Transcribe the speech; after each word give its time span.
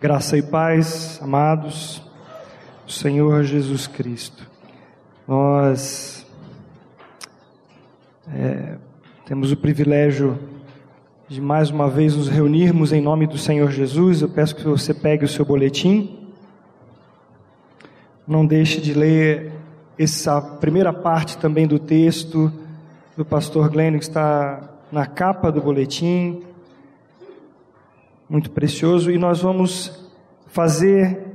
Graça 0.00 0.38
e 0.38 0.42
paz, 0.42 1.18
amados, 1.20 2.00
do 2.86 2.92
Senhor 2.92 3.42
Jesus 3.42 3.88
Cristo. 3.88 4.48
Nós 5.26 6.24
é, 8.32 8.76
temos 9.26 9.50
o 9.50 9.56
privilégio 9.56 10.38
de 11.26 11.40
mais 11.40 11.70
uma 11.70 11.90
vez 11.90 12.14
nos 12.14 12.28
reunirmos 12.28 12.92
em 12.92 13.02
nome 13.02 13.26
do 13.26 13.36
Senhor 13.36 13.72
Jesus. 13.72 14.22
Eu 14.22 14.28
peço 14.28 14.54
que 14.54 14.62
você 14.62 14.94
pegue 14.94 15.24
o 15.24 15.28
seu 15.28 15.44
boletim. 15.44 16.28
Não 18.24 18.46
deixe 18.46 18.80
de 18.80 18.94
ler 18.94 19.50
essa 19.98 20.40
primeira 20.40 20.92
parte 20.92 21.36
também 21.38 21.66
do 21.66 21.80
texto 21.80 22.52
do 23.16 23.24
pastor 23.24 23.68
Glenn, 23.68 23.98
que 23.98 24.04
está 24.04 24.62
na 24.92 25.06
capa 25.06 25.50
do 25.50 25.60
boletim 25.60 26.44
muito 28.28 28.50
precioso, 28.50 29.10
e 29.10 29.16
nós 29.16 29.40
vamos 29.40 30.06
fazer 30.48 31.32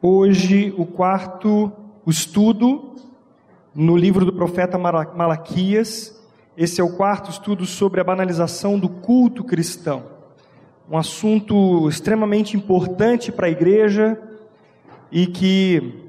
hoje 0.00 0.72
o 0.78 0.86
quarto 0.86 1.72
estudo 2.06 2.94
no 3.74 3.96
livro 3.96 4.24
do 4.24 4.32
profeta 4.32 4.78
Malaquias. 4.78 6.16
Esse 6.56 6.80
é 6.80 6.84
o 6.84 6.92
quarto 6.96 7.28
estudo 7.28 7.66
sobre 7.66 8.00
a 8.00 8.04
banalização 8.04 8.78
do 8.78 8.88
culto 8.88 9.42
cristão. 9.42 10.04
Um 10.88 10.96
assunto 10.96 11.88
extremamente 11.88 12.56
importante 12.56 13.32
para 13.32 13.48
a 13.48 13.50
igreja 13.50 14.16
e 15.10 15.26
que 15.26 16.08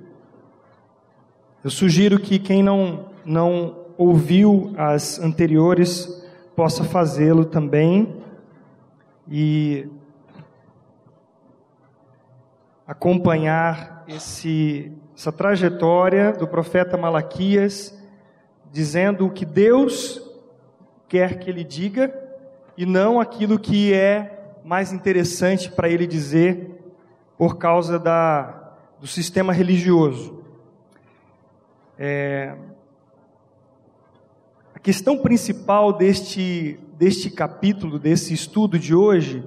eu 1.64 1.72
sugiro 1.72 2.20
que 2.20 2.38
quem 2.38 2.62
não, 2.62 3.08
não 3.26 3.78
ouviu 3.98 4.74
as 4.78 5.18
anteriores 5.20 6.24
possa 6.56 6.84
fazê-lo 6.84 7.46
também. 7.46 8.22
E 9.32 9.88
acompanhar 12.94 14.04
esse, 14.08 14.92
essa 15.18 15.32
trajetória 15.32 16.32
do 16.32 16.48
profeta 16.48 16.96
Malaquias, 16.96 18.00
dizendo 18.72 19.26
o 19.26 19.32
que 19.32 19.46
Deus 19.46 20.22
quer 21.08 21.40
que 21.40 21.50
ele 21.50 21.64
diga 21.64 22.14
e 22.78 22.86
não 22.86 23.20
aquilo 23.20 23.58
que 23.58 23.92
é 23.92 24.60
mais 24.64 24.94
interessante 24.94 25.72
para 25.72 25.90
ele 25.90 26.06
dizer 26.06 26.84
por 27.36 27.58
causa 27.58 27.98
da, 27.98 28.76
do 29.00 29.08
sistema 29.08 29.52
religioso. 29.52 30.44
É, 31.98 32.56
a 34.76 34.80
questão 34.80 35.18
principal 35.18 35.94
deste, 35.94 36.80
deste 36.96 37.32
capítulo, 37.32 37.98
desse 37.98 38.36
estudo 38.36 38.78
de 38.78 38.94
hoje, 38.94 39.44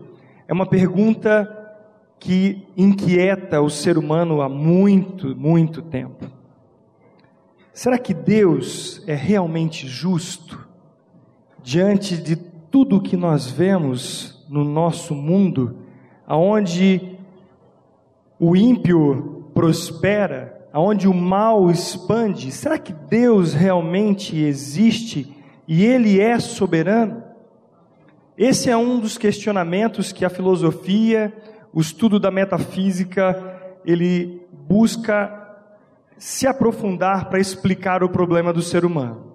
é 0.49 0.53
uma 0.53 0.67
pergunta 0.67 1.56
que 2.19 2.67
inquieta 2.77 3.61
o 3.61 3.71
ser 3.71 3.99
humano 3.99 4.41
há 4.41 4.49
muito, 4.49 5.37
muito 5.37 5.83
tempo. 5.83 6.27
Será 7.73 7.99
que 7.99 8.15
Deus 8.15 9.03
é 9.07 9.15
realmente 9.15 9.87
justo 9.87 10.67
diante 11.63 12.17
de 12.17 12.37
tudo 12.37 13.03
que 13.03 13.17
nós 13.17 13.51
vemos 13.51 14.47
no 14.49 14.65
nosso 14.65 15.15
mundo, 15.15 15.79
aonde 16.27 17.19
o 18.39 18.57
ímpio 18.57 19.51
prospera, 19.53 20.69
aonde 20.73 21.09
o 21.09 21.15
mal 21.15 21.71
expande? 21.71 22.51
Será 22.51 22.79
que 22.79 22.93
Deus 22.93 23.53
realmente 23.53 24.37
existe 24.37 25.35
e 25.67 25.85
ele 25.85 26.21
é 26.21 26.39
soberano? 26.39 27.23
Esse 28.39 28.71
é 28.71 28.77
um 28.77 29.01
dos 29.01 29.17
questionamentos 29.17 30.13
que 30.13 30.25
a 30.25 30.31
filosofia, 30.31 31.33
o 31.77 31.81
estudo 31.83 32.19
da 32.19 32.31
metafísica, 32.31 33.79
ele 33.85 34.41
busca 34.51 35.59
se 36.17 36.47
aprofundar 36.47 37.29
para 37.29 37.39
explicar 37.39 38.03
o 38.03 38.09
problema 38.09 38.51
do 38.51 38.63
ser 38.63 38.83
humano. 38.83 39.35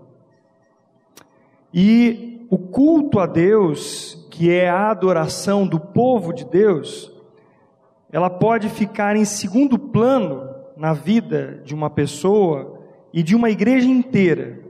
E 1.71 2.43
o 2.49 2.57
culto 2.57 3.19
a 3.19 3.27
Deus, 3.27 4.27
que 4.31 4.49
é 4.49 4.67
a 4.67 4.89
adoração 4.89 5.67
do 5.67 5.79
povo 5.79 6.33
de 6.33 6.43
Deus, 6.43 7.13
ela 8.11 8.27
pode 8.27 8.69
ficar 8.69 9.15
em 9.15 9.23
segundo 9.23 9.77
plano 9.77 10.49
na 10.75 10.93
vida 10.93 11.61
de 11.63 11.75
uma 11.75 11.91
pessoa 11.91 12.79
e 13.13 13.21
de 13.21 13.35
uma 13.35 13.51
igreja 13.51 13.87
inteira, 13.87 14.61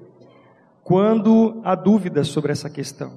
quando 0.84 1.62
há 1.64 1.74
dúvidas 1.74 2.28
sobre 2.28 2.52
essa 2.52 2.70
questão. 2.70 3.14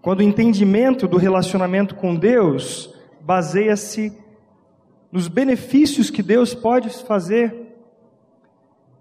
Quando 0.00 0.20
o 0.20 0.22
entendimento 0.22 1.06
do 1.06 1.18
relacionamento 1.18 1.94
com 1.94 2.14
Deus 2.14 2.98
baseia-se 3.20 4.16
nos 5.10 5.28
benefícios 5.28 6.10
que 6.10 6.22
Deus 6.22 6.54
pode 6.54 6.88
fazer, 7.04 7.76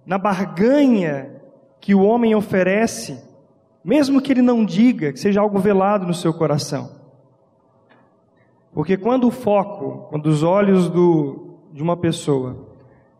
na 0.05 0.17
barganha 0.17 1.41
que 1.79 1.93
o 1.93 2.01
homem 2.01 2.33
oferece, 2.33 3.21
mesmo 3.83 4.21
que 4.21 4.31
ele 4.31 4.41
não 4.41 4.65
diga, 4.65 5.13
que 5.13 5.19
seja 5.19 5.39
algo 5.39 5.59
velado 5.59 6.05
no 6.05 6.13
seu 6.13 6.33
coração. 6.33 6.97
Porque 8.73 8.97
quando 8.97 9.27
o 9.27 9.31
foco, 9.31 10.07
quando 10.09 10.27
os 10.27 10.43
olhos 10.43 10.89
do, 10.89 11.57
de 11.71 11.81
uma 11.81 11.95
pessoa, 11.97 12.67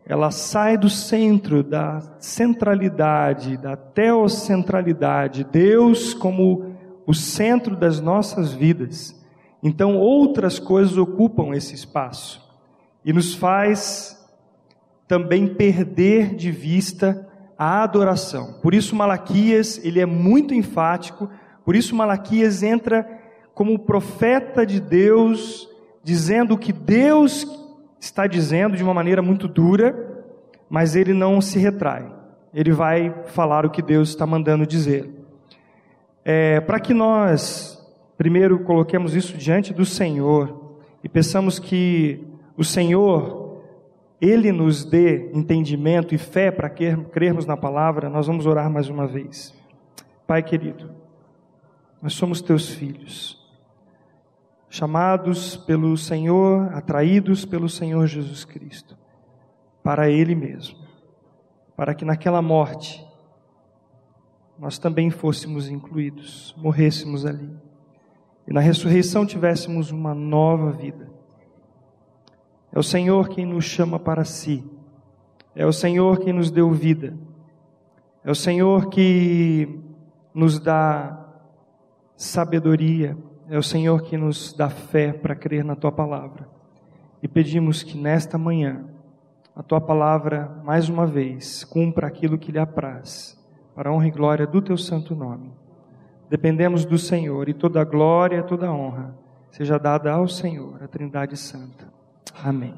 ela 0.04 0.30
sai 0.30 0.76
do 0.76 0.90
centro 0.90 1.62
da 1.62 2.00
centralidade, 2.18 3.56
da 3.56 3.76
teocentralidade, 3.76 5.44
Deus 5.44 6.12
como 6.12 6.74
o 7.06 7.14
centro 7.14 7.76
das 7.76 8.00
nossas 8.00 8.52
vidas, 8.52 9.19
então 9.62 9.96
outras 9.96 10.58
coisas 10.58 10.96
ocupam 10.96 11.54
esse 11.54 11.74
espaço 11.74 12.48
e 13.04 13.12
nos 13.12 13.34
faz 13.34 14.18
também 15.06 15.46
perder 15.46 16.34
de 16.34 16.50
vista 16.50 17.28
a 17.58 17.82
adoração. 17.82 18.54
Por 18.62 18.74
isso 18.74 18.96
Malaquias, 18.96 19.84
ele 19.84 20.00
é 20.00 20.06
muito 20.06 20.54
enfático, 20.54 21.28
por 21.64 21.76
isso 21.76 21.94
Malaquias 21.94 22.62
entra 22.62 23.06
como 23.54 23.78
profeta 23.78 24.64
de 24.64 24.80
Deus, 24.80 25.68
dizendo 26.02 26.54
o 26.54 26.58
que 26.58 26.72
Deus 26.72 27.46
está 28.00 28.26
dizendo 28.26 28.76
de 28.76 28.82
uma 28.82 28.94
maneira 28.94 29.20
muito 29.20 29.46
dura, 29.46 30.24
mas 30.68 30.96
ele 30.96 31.12
não 31.12 31.40
se 31.40 31.58
retrai. 31.58 32.10
Ele 32.54 32.72
vai 32.72 33.14
falar 33.26 33.66
o 33.66 33.70
que 33.70 33.82
Deus 33.82 34.08
está 34.08 34.26
mandando 34.26 34.66
dizer. 34.66 35.10
É, 36.24 36.60
Para 36.60 36.80
que 36.80 36.94
nós 36.94 37.79
primeiro 38.20 38.62
coloquemos 38.64 39.14
isso 39.14 39.34
diante 39.38 39.72
do 39.72 39.86
Senhor 39.86 40.76
e 41.02 41.08
peçamos 41.08 41.58
que 41.58 42.22
o 42.54 42.62
Senhor, 42.62 43.62
Ele 44.20 44.52
nos 44.52 44.84
dê 44.84 45.30
entendimento 45.32 46.14
e 46.14 46.18
fé 46.18 46.50
para 46.50 46.68
crermos 46.68 47.46
na 47.46 47.56
palavra, 47.56 48.10
nós 48.10 48.26
vamos 48.26 48.44
orar 48.44 48.70
mais 48.70 48.90
uma 48.90 49.06
vez. 49.06 49.54
Pai 50.26 50.42
querido, 50.42 50.90
nós 52.02 52.12
somos 52.12 52.42
teus 52.42 52.68
filhos, 52.68 53.42
chamados 54.68 55.56
pelo 55.56 55.96
Senhor, 55.96 56.74
atraídos 56.74 57.46
pelo 57.46 57.70
Senhor 57.70 58.06
Jesus 58.06 58.44
Cristo, 58.44 58.98
para 59.82 60.10
Ele 60.10 60.34
mesmo, 60.34 60.76
para 61.74 61.94
que 61.94 62.04
naquela 62.04 62.42
morte 62.42 63.02
nós 64.58 64.78
também 64.78 65.08
fôssemos 65.08 65.70
incluídos, 65.70 66.54
morrêssemos 66.58 67.24
ali 67.24 67.69
e 68.50 68.52
na 68.52 68.60
ressurreição 68.60 69.24
tivéssemos 69.24 69.92
uma 69.92 70.12
nova 70.12 70.72
vida. 70.72 71.08
É 72.72 72.78
o 72.78 72.82
Senhor 72.82 73.28
quem 73.28 73.46
nos 73.46 73.64
chama 73.64 73.96
para 74.00 74.24
si, 74.24 74.68
é 75.54 75.64
o 75.64 75.72
Senhor 75.72 76.18
quem 76.18 76.32
nos 76.32 76.50
deu 76.50 76.72
vida, 76.72 77.16
é 78.24 78.30
o 78.30 78.34
Senhor 78.34 78.88
que 78.88 79.80
nos 80.34 80.58
dá 80.58 81.16
sabedoria, 82.16 83.16
é 83.48 83.56
o 83.56 83.62
Senhor 83.62 84.02
que 84.02 84.16
nos 84.16 84.52
dá 84.52 84.68
fé 84.68 85.12
para 85.12 85.36
crer 85.36 85.64
na 85.64 85.76
tua 85.76 85.92
palavra. 85.92 86.48
E 87.22 87.28
pedimos 87.28 87.84
que 87.84 87.96
nesta 87.96 88.36
manhã 88.36 88.84
a 89.54 89.62
tua 89.62 89.80
palavra, 89.80 90.60
mais 90.64 90.88
uma 90.88 91.06
vez, 91.06 91.62
cumpra 91.64 92.06
aquilo 92.08 92.38
que 92.38 92.50
lhe 92.50 92.58
apraz, 92.58 93.38
para 93.76 93.90
a 93.90 93.92
honra 93.92 94.08
e 94.08 94.10
glória 94.10 94.46
do 94.46 94.60
teu 94.60 94.76
santo 94.76 95.14
nome. 95.14 95.52
Dependemos 96.30 96.84
do 96.84 96.96
Senhor 96.96 97.48
e 97.48 97.52
toda 97.52 97.80
a 97.80 97.84
glória, 97.84 98.44
toda 98.44 98.68
a 98.68 98.72
honra 98.72 99.18
seja 99.50 99.78
dada 99.78 100.12
ao 100.12 100.28
Senhor, 100.28 100.80
a 100.80 100.86
Trindade 100.86 101.36
Santa. 101.36 101.92
Amém. 102.44 102.74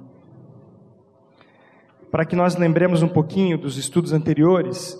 Para 2.10 2.24
que 2.24 2.34
nós 2.34 2.56
lembremos 2.56 3.02
um 3.02 3.08
pouquinho 3.08 3.58
dos 3.58 3.76
estudos 3.76 4.14
anteriores, 4.14 4.98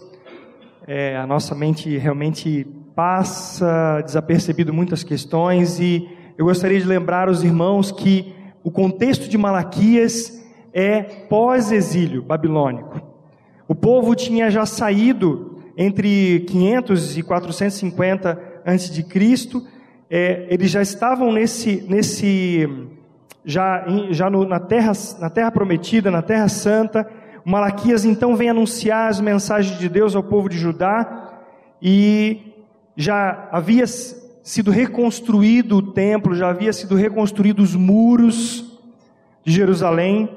é, 0.86 1.16
a 1.16 1.26
nossa 1.26 1.54
mente 1.54 1.96
realmente 1.96 2.64
passa 2.94 4.02
desapercebido 4.02 4.72
muitas 4.72 5.02
questões 5.02 5.80
e 5.80 6.06
eu 6.36 6.44
gostaria 6.44 6.78
de 6.78 6.86
lembrar 6.86 7.30
os 7.30 7.42
irmãos 7.42 7.90
que 7.90 8.34
o 8.62 8.70
contexto 8.70 9.30
de 9.30 9.38
Malaquias 9.38 10.44
é 10.74 11.02
pós-exílio 11.02 12.22
babilônico. 12.22 13.00
O 13.66 13.74
povo 13.74 14.14
tinha 14.14 14.50
já 14.50 14.66
saído 14.66 15.51
entre 15.76 16.40
500 16.40 17.18
e 17.18 17.22
450 17.22 18.38
antes 18.66 18.90
de 18.90 19.02
Cristo, 19.02 19.66
é, 20.10 20.46
eles 20.50 20.70
já 20.70 20.82
estavam 20.82 21.32
nesse, 21.32 21.84
nesse 21.88 22.68
já, 23.44 23.84
já 24.10 24.30
no, 24.30 24.44
na, 24.44 24.60
terra, 24.60 24.92
na 25.18 25.30
terra 25.30 25.50
prometida, 25.50 26.10
na 26.10 26.22
terra 26.22 26.48
santa. 26.48 27.08
Malaquias 27.44 28.04
então 28.04 28.36
vem 28.36 28.50
anunciar 28.50 29.08
as 29.08 29.20
mensagens 29.20 29.78
de 29.78 29.88
Deus 29.88 30.14
ao 30.14 30.22
povo 30.22 30.48
de 30.48 30.58
Judá 30.58 31.40
e 31.80 32.52
já 32.96 33.48
havia 33.50 33.86
sido 33.86 34.70
reconstruído 34.70 35.78
o 35.78 35.92
templo, 35.92 36.34
já 36.34 36.50
havia 36.50 36.72
sido 36.72 36.94
reconstruído 36.94 37.62
os 37.62 37.74
muros 37.74 38.78
de 39.44 39.52
Jerusalém. 39.52 40.28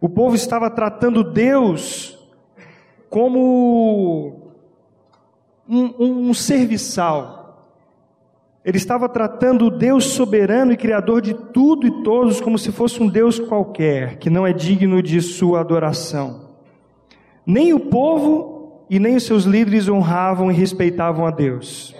O 0.00 0.08
povo 0.08 0.34
estava 0.34 0.68
tratando 0.68 1.24
Deus 1.24 2.18
como 3.08 4.45
um, 5.68 5.94
um, 5.98 6.30
um 6.30 6.34
serviçal. 6.34 7.46
Ele 8.64 8.78
estava 8.78 9.08
tratando 9.08 9.66
o 9.66 9.70
Deus 9.70 10.06
soberano 10.06 10.72
e 10.72 10.76
criador 10.76 11.20
de 11.20 11.34
tudo 11.34 11.86
e 11.86 12.02
todos 12.02 12.40
como 12.40 12.58
se 12.58 12.72
fosse 12.72 13.00
um 13.00 13.08
Deus 13.08 13.38
qualquer, 13.38 14.18
que 14.18 14.28
não 14.28 14.46
é 14.46 14.52
digno 14.52 15.00
de 15.00 15.20
sua 15.20 15.60
adoração. 15.60 16.50
Nem 17.46 17.72
o 17.72 17.78
povo 17.78 18.84
e 18.90 18.98
nem 18.98 19.14
os 19.14 19.22
seus 19.22 19.44
líderes 19.44 19.88
honravam 19.88 20.50
e 20.50 20.54
respeitavam 20.54 21.24
a 21.24 21.30
Deus. 21.30 21.94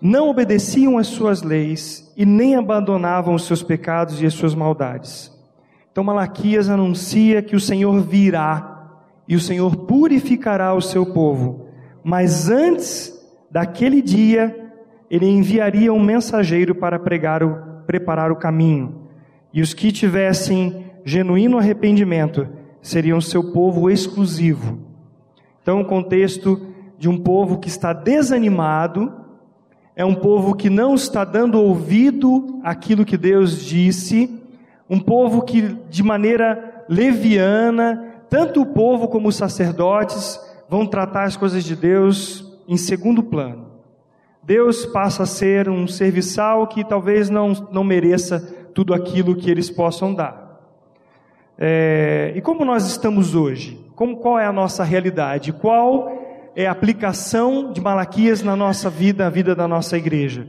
Não 0.00 0.30
obedeciam 0.30 0.96
às 0.96 1.08
suas 1.08 1.42
leis 1.42 2.10
e 2.16 2.24
nem 2.24 2.56
abandonavam 2.56 3.34
os 3.34 3.44
seus 3.44 3.62
pecados 3.62 4.22
e 4.22 4.26
as 4.26 4.32
suas 4.32 4.54
maldades. 4.54 5.30
Então 5.92 6.02
Malaquias 6.02 6.70
anuncia 6.70 7.42
que 7.42 7.54
o 7.54 7.60
Senhor 7.60 8.00
virá 8.00 8.88
e 9.28 9.36
o 9.36 9.40
Senhor 9.40 9.76
purificará 9.76 10.72
o 10.72 10.80
seu 10.80 11.04
povo. 11.04 11.59
Mas 12.02 12.48
antes 12.48 13.12
daquele 13.50 14.00
dia, 14.00 14.72
ele 15.10 15.26
enviaria 15.26 15.92
um 15.92 16.02
mensageiro 16.02 16.74
para 16.74 16.98
pregar 16.98 17.42
o, 17.42 17.82
preparar 17.86 18.30
o 18.30 18.36
caminho. 18.36 19.08
E 19.52 19.60
os 19.60 19.74
que 19.74 19.90
tivessem 19.90 20.86
genuíno 21.04 21.58
arrependimento 21.58 22.48
seriam 22.80 23.20
seu 23.20 23.52
povo 23.52 23.90
exclusivo. 23.90 24.78
Então, 25.62 25.80
o 25.80 25.84
contexto 25.84 26.68
de 26.98 27.08
um 27.08 27.18
povo 27.18 27.58
que 27.58 27.68
está 27.68 27.92
desanimado, 27.92 29.12
é 29.96 30.04
um 30.04 30.14
povo 30.14 30.54
que 30.54 30.70
não 30.70 30.94
está 30.94 31.24
dando 31.24 31.60
ouvido 31.60 32.60
àquilo 32.62 33.04
que 33.04 33.16
Deus 33.16 33.64
disse, 33.64 34.40
um 34.88 34.98
povo 34.98 35.42
que 35.42 35.62
de 35.90 36.02
maneira 36.02 36.84
leviana, 36.88 38.22
tanto 38.28 38.62
o 38.62 38.66
povo 38.66 39.08
como 39.08 39.28
os 39.28 39.36
sacerdotes 39.36 40.38
vão 40.70 40.86
tratar 40.86 41.24
as 41.24 41.36
coisas 41.36 41.64
de 41.64 41.74
Deus 41.74 42.48
em 42.68 42.76
segundo 42.76 43.24
plano. 43.24 43.66
Deus 44.40 44.86
passa 44.86 45.24
a 45.24 45.26
ser 45.26 45.68
um 45.68 45.88
serviçal 45.88 46.68
que 46.68 46.84
talvez 46.84 47.28
não, 47.28 47.52
não 47.72 47.82
mereça 47.82 48.38
tudo 48.72 48.94
aquilo 48.94 49.34
que 49.34 49.50
eles 49.50 49.68
possam 49.68 50.14
dar. 50.14 50.60
É, 51.58 52.32
e 52.36 52.40
como 52.40 52.64
nós 52.64 52.86
estamos 52.86 53.34
hoje? 53.34 53.84
Como, 53.96 54.18
qual 54.18 54.38
é 54.38 54.46
a 54.46 54.52
nossa 54.52 54.84
realidade? 54.84 55.52
Qual 55.52 56.52
é 56.54 56.66
a 56.66 56.70
aplicação 56.70 57.72
de 57.72 57.80
Malaquias 57.80 58.40
na 58.40 58.54
nossa 58.54 58.88
vida, 58.88 59.24
na 59.24 59.30
vida 59.30 59.56
da 59.56 59.66
nossa 59.66 59.98
igreja? 59.98 60.48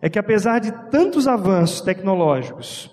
É 0.00 0.10
que 0.10 0.18
apesar 0.18 0.58
de 0.58 0.72
tantos 0.90 1.28
avanços 1.28 1.80
tecnológicos, 1.80 2.90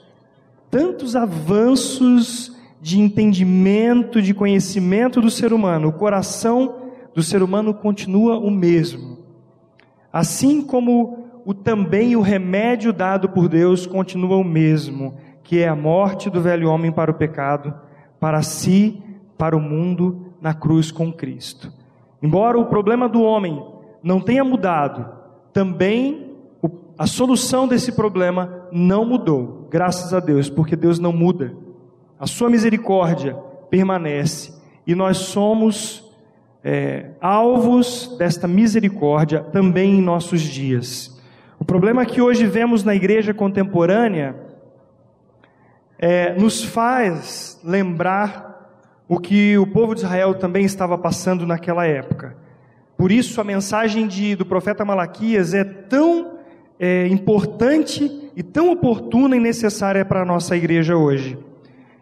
tantos 0.70 1.16
avanços 1.16 2.56
de 2.82 3.00
entendimento, 3.00 4.22
de 4.22 4.34
conhecimento 4.34 5.22
do 5.22 5.30
ser 5.30 5.52
humano, 5.52 5.90
o 5.90 5.94
coração 5.94 6.76
do 7.14 7.22
ser 7.22 7.44
humano 7.44 7.74
continua 7.74 8.38
o 8.38 8.50
mesmo. 8.50 9.18
Assim 10.12 10.62
como 10.62 11.28
o 11.46 11.54
também 11.54 12.16
o 12.16 12.22
remédio 12.22 12.94
dado 12.94 13.30
por 13.30 13.48
Deus 13.48 13.86
continua 13.86 14.38
o 14.38 14.44
mesmo, 14.44 15.16
que 15.44 15.60
é 15.60 15.68
a 15.68 15.76
morte 15.76 16.30
do 16.30 16.42
velho 16.42 16.70
homem 16.70 16.92
para 16.92 17.12
o 17.12 17.16
pecado, 17.16 17.74
para 18.20 18.42
si, 18.42 19.02
para 19.38 19.58
o 19.58 19.62
mundo, 19.62 20.34
na 20.42 20.54
cruz 20.54 20.92
com 20.92 21.12
Cristo. 21.12 21.72
Embora 22.22 22.60
o 22.60 22.66
problema 22.66 23.10
do 23.10 23.22
homem 23.22 23.62
não 24.04 24.20
tenha 24.20 24.44
mudado, 24.44 25.10
também 25.52 26.30
a 26.98 27.08
solução 27.08 27.68
desse 27.68 27.94
problema 27.94 28.68
não 28.72 29.06
mudou, 29.06 29.68
graças 29.70 30.14
a 30.14 30.20
Deus, 30.20 30.50
porque 30.50 30.76
Deus 30.76 31.00
não 31.00 31.14
muda. 31.14 31.56
A 32.20 32.28
sua 32.28 32.50
misericórdia 32.50 33.34
permanece 33.70 34.54
e 34.86 34.94
nós 34.94 35.18
somos 35.18 36.04
é, 36.62 37.12
alvos 37.22 38.16
desta 38.18 38.46
misericórdia 38.46 39.40
também 39.42 40.00
em 40.00 40.02
nossos 40.02 40.42
dias. 40.42 41.18
O 41.58 41.64
problema 41.64 42.06
que 42.06 42.22
hoje 42.22 42.46
vemos 42.46 42.84
na 42.84 42.94
igreja 42.94 43.34
contemporânea 43.34 44.36
é, 45.98 46.34
nos 46.34 46.62
faz 46.64 47.60
lembrar 47.64 48.70
o 49.08 49.18
que 49.18 49.58
o 49.58 49.66
povo 49.66 49.96
de 49.96 50.02
Israel 50.02 50.36
também 50.36 50.66
estava 50.66 50.98
passando 50.98 51.48
naquela 51.48 51.86
época. 51.86 52.36
Por 52.98 53.14
isso, 53.14 53.40
a 53.40 53.46
mensagem 53.46 54.08
de, 54.08 54.36
do 54.36 54.46
profeta 54.46 54.84
Malaquias 54.84 55.54
é 55.54 55.64
tão 55.64 56.40
é, 56.78 57.08
importante 57.08 58.30
e 58.36 58.44
tão 58.44 58.72
oportuna 58.72 59.38
e 59.38 59.40
necessária 59.40 60.04
para 60.04 60.22
a 60.22 60.26
nossa 60.26 60.56
igreja 60.58 60.98
hoje. 60.98 61.38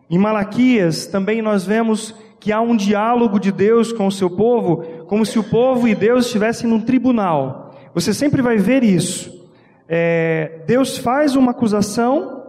Em 0.10 0.18
Malaquias 0.18 1.08
também 1.08 1.42
nós 1.42 1.66
vemos 1.66 2.16
que 2.40 2.52
há 2.52 2.62
um 2.62 2.76
diálogo 2.76 3.40
de 3.40 3.52
Deus 3.52 3.92
com 3.92 4.08
o 4.08 4.12
seu 4.12 4.30
povo, 4.30 4.84
como 5.08 5.26
se 5.26 5.38
o 5.38 5.44
povo 5.44 5.88
e 5.88 5.96
Deus 5.96 6.26
estivessem 6.26 6.70
num 6.70 6.80
tribunal. 6.80 7.76
Você 7.94 8.14
sempre 8.14 8.42
vai 8.42 8.58
ver 8.58 8.84
isso. 8.84 9.46
É, 9.90 10.62
Deus 10.66 10.98
faz 10.98 11.36
uma 11.36 11.52
acusação 11.52 12.44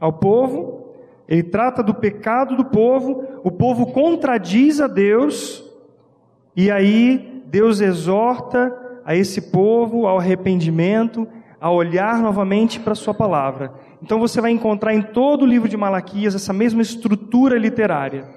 ao 0.00 0.12
povo, 0.12 0.94
ele 1.28 1.42
trata 1.42 1.82
do 1.82 1.94
pecado 1.94 2.56
do 2.56 2.64
povo, 2.64 3.24
o 3.42 3.50
povo 3.50 3.86
contradiz 3.86 4.80
a 4.80 4.86
Deus, 4.86 5.64
e 6.56 6.70
aí 6.70 7.42
Deus 7.46 7.80
exorta 7.80 8.76
a 9.04 9.14
esse 9.14 9.40
povo 9.50 10.06
ao 10.06 10.18
arrependimento, 10.18 11.26
a 11.60 11.70
olhar 11.70 12.18
novamente 12.20 12.78
para 12.78 12.92
a 12.92 12.96
sua 12.96 13.14
palavra. 13.14 13.72
Então 14.04 14.20
você 14.20 14.38
vai 14.38 14.50
encontrar 14.50 14.92
em 14.92 15.00
todo 15.00 15.44
o 15.44 15.46
livro 15.46 15.66
de 15.66 15.78
Malaquias 15.78 16.34
essa 16.34 16.52
mesma 16.52 16.82
estrutura 16.82 17.56
literária. 17.56 18.28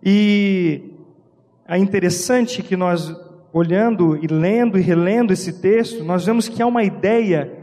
E 0.00 0.92
é 1.66 1.76
interessante 1.76 2.62
que 2.62 2.76
nós, 2.76 3.12
olhando 3.52 4.16
e 4.22 4.28
lendo 4.28 4.78
e 4.78 4.80
relendo 4.80 5.32
esse 5.32 5.60
texto, 5.60 6.04
nós 6.04 6.24
vemos 6.24 6.48
que 6.48 6.62
há 6.62 6.66
uma 6.66 6.84
ideia 6.84 7.58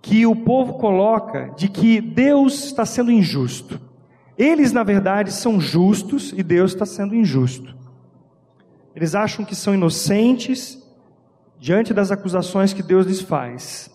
que 0.00 0.24
o 0.24 0.34
povo 0.34 0.78
coloca 0.78 1.52
de 1.58 1.68
que 1.68 2.00
Deus 2.00 2.64
está 2.64 2.86
sendo 2.86 3.12
injusto. 3.12 3.78
Eles, 4.38 4.72
na 4.72 4.82
verdade, 4.82 5.30
são 5.30 5.60
justos 5.60 6.32
e 6.34 6.42
Deus 6.42 6.72
está 6.72 6.86
sendo 6.86 7.14
injusto. 7.14 7.76
Eles 8.96 9.14
acham 9.14 9.44
que 9.44 9.54
são 9.54 9.74
inocentes 9.74 10.82
diante 11.60 11.92
das 11.92 12.10
acusações 12.10 12.72
que 12.72 12.82
Deus 12.82 13.04
lhes 13.04 13.20
faz. 13.20 13.90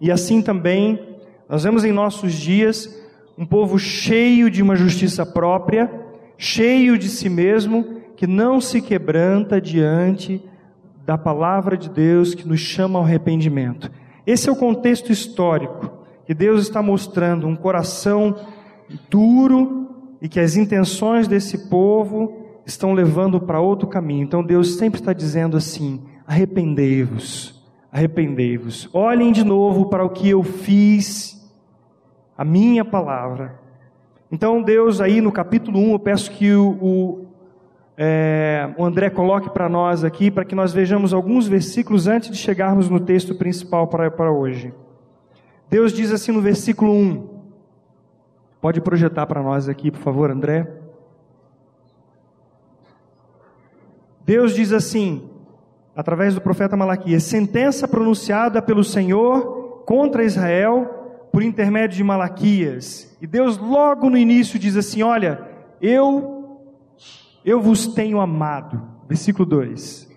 E 0.00 0.12
assim 0.12 0.40
também, 0.40 1.09
nós 1.50 1.64
vemos 1.64 1.84
em 1.84 1.90
nossos 1.90 2.32
dias 2.32 2.88
um 3.36 3.44
povo 3.44 3.76
cheio 3.76 4.48
de 4.48 4.62
uma 4.62 4.76
justiça 4.76 5.26
própria, 5.26 5.90
cheio 6.38 6.96
de 6.96 7.08
si 7.08 7.28
mesmo, 7.28 8.00
que 8.16 8.24
não 8.24 8.60
se 8.60 8.80
quebranta 8.80 9.60
diante 9.60 10.40
da 11.04 11.18
palavra 11.18 11.76
de 11.76 11.90
Deus 11.90 12.36
que 12.36 12.46
nos 12.46 12.60
chama 12.60 13.00
ao 13.00 13.04
arrependimento. 13.04 13.90
Esse 14.24 14.48
é 14.48 14.52
o 14.52 14.56
contexto 14.56 15.10
histórico 15.10 15.90
que 16.24 16.32
Deus 16.32 16.62
está 16.62 16.80
mostrando 16.80 17.48
um 17.48 17.56
coração 17.56 18.36
duro 19.10 19.88
e 20.22 20.28
que 20.28 20.38
as 20.38 20.54
intenções 20.54 21.26
desse 21.26 21.68
povo 21.68 22.60
estão 22.64 22.92
levando 22.92 23.40
para 23.40 23.60
outro 23.60 23.88
caminho. 23.88 24.22
Então 24.22 24.40
Deus 24.40 24.76
sempre 24.76 25.00
está 25.00 25.12
dizendo 25.12 25.56
assim: 25.56 26.00
arrependei-vos, 26.24 27.60
arrependei-vos. 27.90 28.88
Olhem 28.92 29.32
de 29.32 29.42
novo 29.42 29.86
para 29.86 30.04
o 30.04 30.10
que 30.10 30.28
eu 30.28 30.44
fiz, 30.44 31.39
a 32.40 32.44
minha 32.44 32.84
palavra, 32.84 33.60
então, 34.32 34.62
Deus, 34.62 35.00
aí 35.00 35.20
no 35.20 35.32
capítulo 35.32 35.80
1, 35.80 35.92
eu 35.92 35.98
peço 35.98 36.30
que 36.30 36.52
o, 36.54 36.70
o, 36.80 37.26
é, 37.98 38.72
o 38.78 38.84
André 38.84 39.10
coloque 39.10 39.50
para 39.50 39.68
nós 39.68 40.04
aqui, 40.04 40.30
para 40.30 40.44
que 40.44 40.54
nós 40.54 40.72
vejamos 40.72 41.12
alguns 41.12 41.48
versículos 41.48 42.06
antes 42.06 42.30
de 42.30 42.36
chegarmos 42.36 42.88
no 42.88 43.00
texto 43.00 43.34
principal 43.34 43.88
para, 43.88 44.30
hoje. 44.30 44.72
Deus 45.68 45.92
diz 45.92 46.12
assim 46.12 46.30
no 46.30 46.40
versículo 46.40 46.92
1. 46.92 47.28
Pode 48.60 48.80
projetar 48.80 49.26
para 49.26 49.42
nós 49.42 49.68
aqui, 49.68 49.90
por 49.90 50.00
favor, 50.00 50.30
André. 50.30 50.66
Deus 54.24 54.54
diz 54.54 54.72
assim, 54.72 55.28
através 55.96 56.36
do 56.36 56.40
profeta 56.40 56.76
Malaquias: 56.76 57.24
sentença 57.24 57.88
pronunciada 57.88 58.62
pelo 58.62 58.84
Senhor 58.84 59.82
contra 59.84 60.22
Israel 60.22 60.99
por 61.32 61.42
intermédio 61.42 61.96
de 61.96 62.04
Malaquias. 62.04 63.16
E 63.20 63.26
Deus 63.26 63.56
logo 63.56 64.10
no 64.10 64.16
início 64.16 64.58
diz 64.58 64.76
assim: 64.76 65.02
"Olha, 65.02 65.48
eu 65.80 66.60
eu 67.44 67.60
vos 67.60 67.86
tenho 67.86 68.20
amado". 68.20 68.82
Versículo 69.08 69.44
2. 69.44 70.08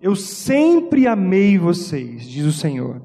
Eu 0.00 0.16
sempre 0.16 1.06
amei 1.06 1.58
vocês, 1.58 2.24
diz 2.26 2.46
o 2.46 2.52
Senhor. 2.52 3.02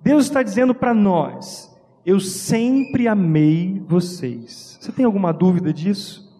Deus 0.00 0.24
está 0.24 0.42
dizendo 0.42 0.74
para 0.74 0.94
nós: 0.94 1.74
eu 2.04 2.20
sempre 2.20 3.08
amei 3.08 3.82
vocês. 3.86 4.76
Você 4.78 4.92
tem 4.92 5.06
alguma 5.06 5.32
dúvida 5.32 5.72
disso? 5.72 6.30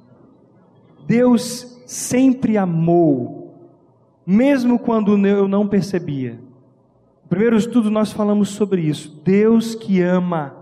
Deus 1.07 1.83
sempre 1.87 2.59
amou, 2.59 3.73
mesmo 4.27 4.79
quando 4.79 5.17
eu 5.27 5.49
não 5.49 5.67
percebia. 5.67 6.39
No 7.25 7.29
primeiro 7.29 7.57
estudo 7.57 7.91
nós 7.91 8.13
falamos 8.13 8.51
sobre 8.51 8.83
isso. 8.83 9.21
Deus 9.25 9.75
que 9.75 10.01
ama 10.01 10.55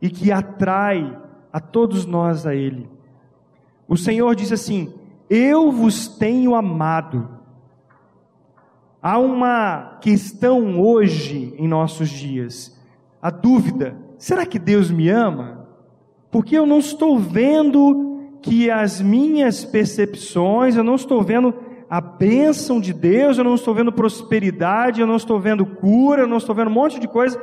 e 0.00 0.08
que 0.08 0.30
atrai 0.30 1.18
a 1.52 1.58
todos 1.58 2.06
nós 2.06 2.46
a 2.46 2.54
Ele. 2.54 2.88
O 3.88 3.96
Senhor 3.96 4.34
diz 4.34 4.52
assim: 4.52 4.92
Eu 5.28 5.72
vos 5.72 6.08
tenho 6.08 6.54
amado. 6.54 7.28
Há 9.02 9.18
uma 9.18 9.98
questão 10.00 10.80
hoje 10.80 11.54
em 11.58 11.66
nossos 11.66 12.08
dias, 12.08 12.78
a 13.20 13.30
dúvida: 13.30 13.96
será 14.16 14.46
que 14.46 14.58
Deus 14.58 14.90
me 14.90 15.08
ama? 15.08 15.66
Porque 16.30 16.56
eu 16.56 16.64
não 16.64 16.78
estou 16.78 17.18
vendo 17.18 18.20
que 18.40 18.70
as 18.70 19.00
minhas 19.00 19.64
percepções, 19.64 20.76
eu 20.76 20.84
não 20.84 20.94
estou 20.94 21.22
vendo 21.22 21.54
a 21.92 22.00
bênção 22.00 22.80
de 22.80 22.90
Deus, 22.90 23.36
eu 23.36 23.44
não 23.44 23.54
estou 23.54 23.74
vendo 23.74 23.92
prosperidade, 23.92 25.02
eu 25.02 25.06
não 25.06 25.16
estou 25.16 25.38
vendo 25.38 25.66
cura, 25.66 26.22
eu 26.22 26.26
não 26.26 26.38
estou 26.38 26.54
vendo 26.54 26.68
um 26.68 26.72
monte 26.72 26.98
de 26.98 27.06
coisa 27.06 27.38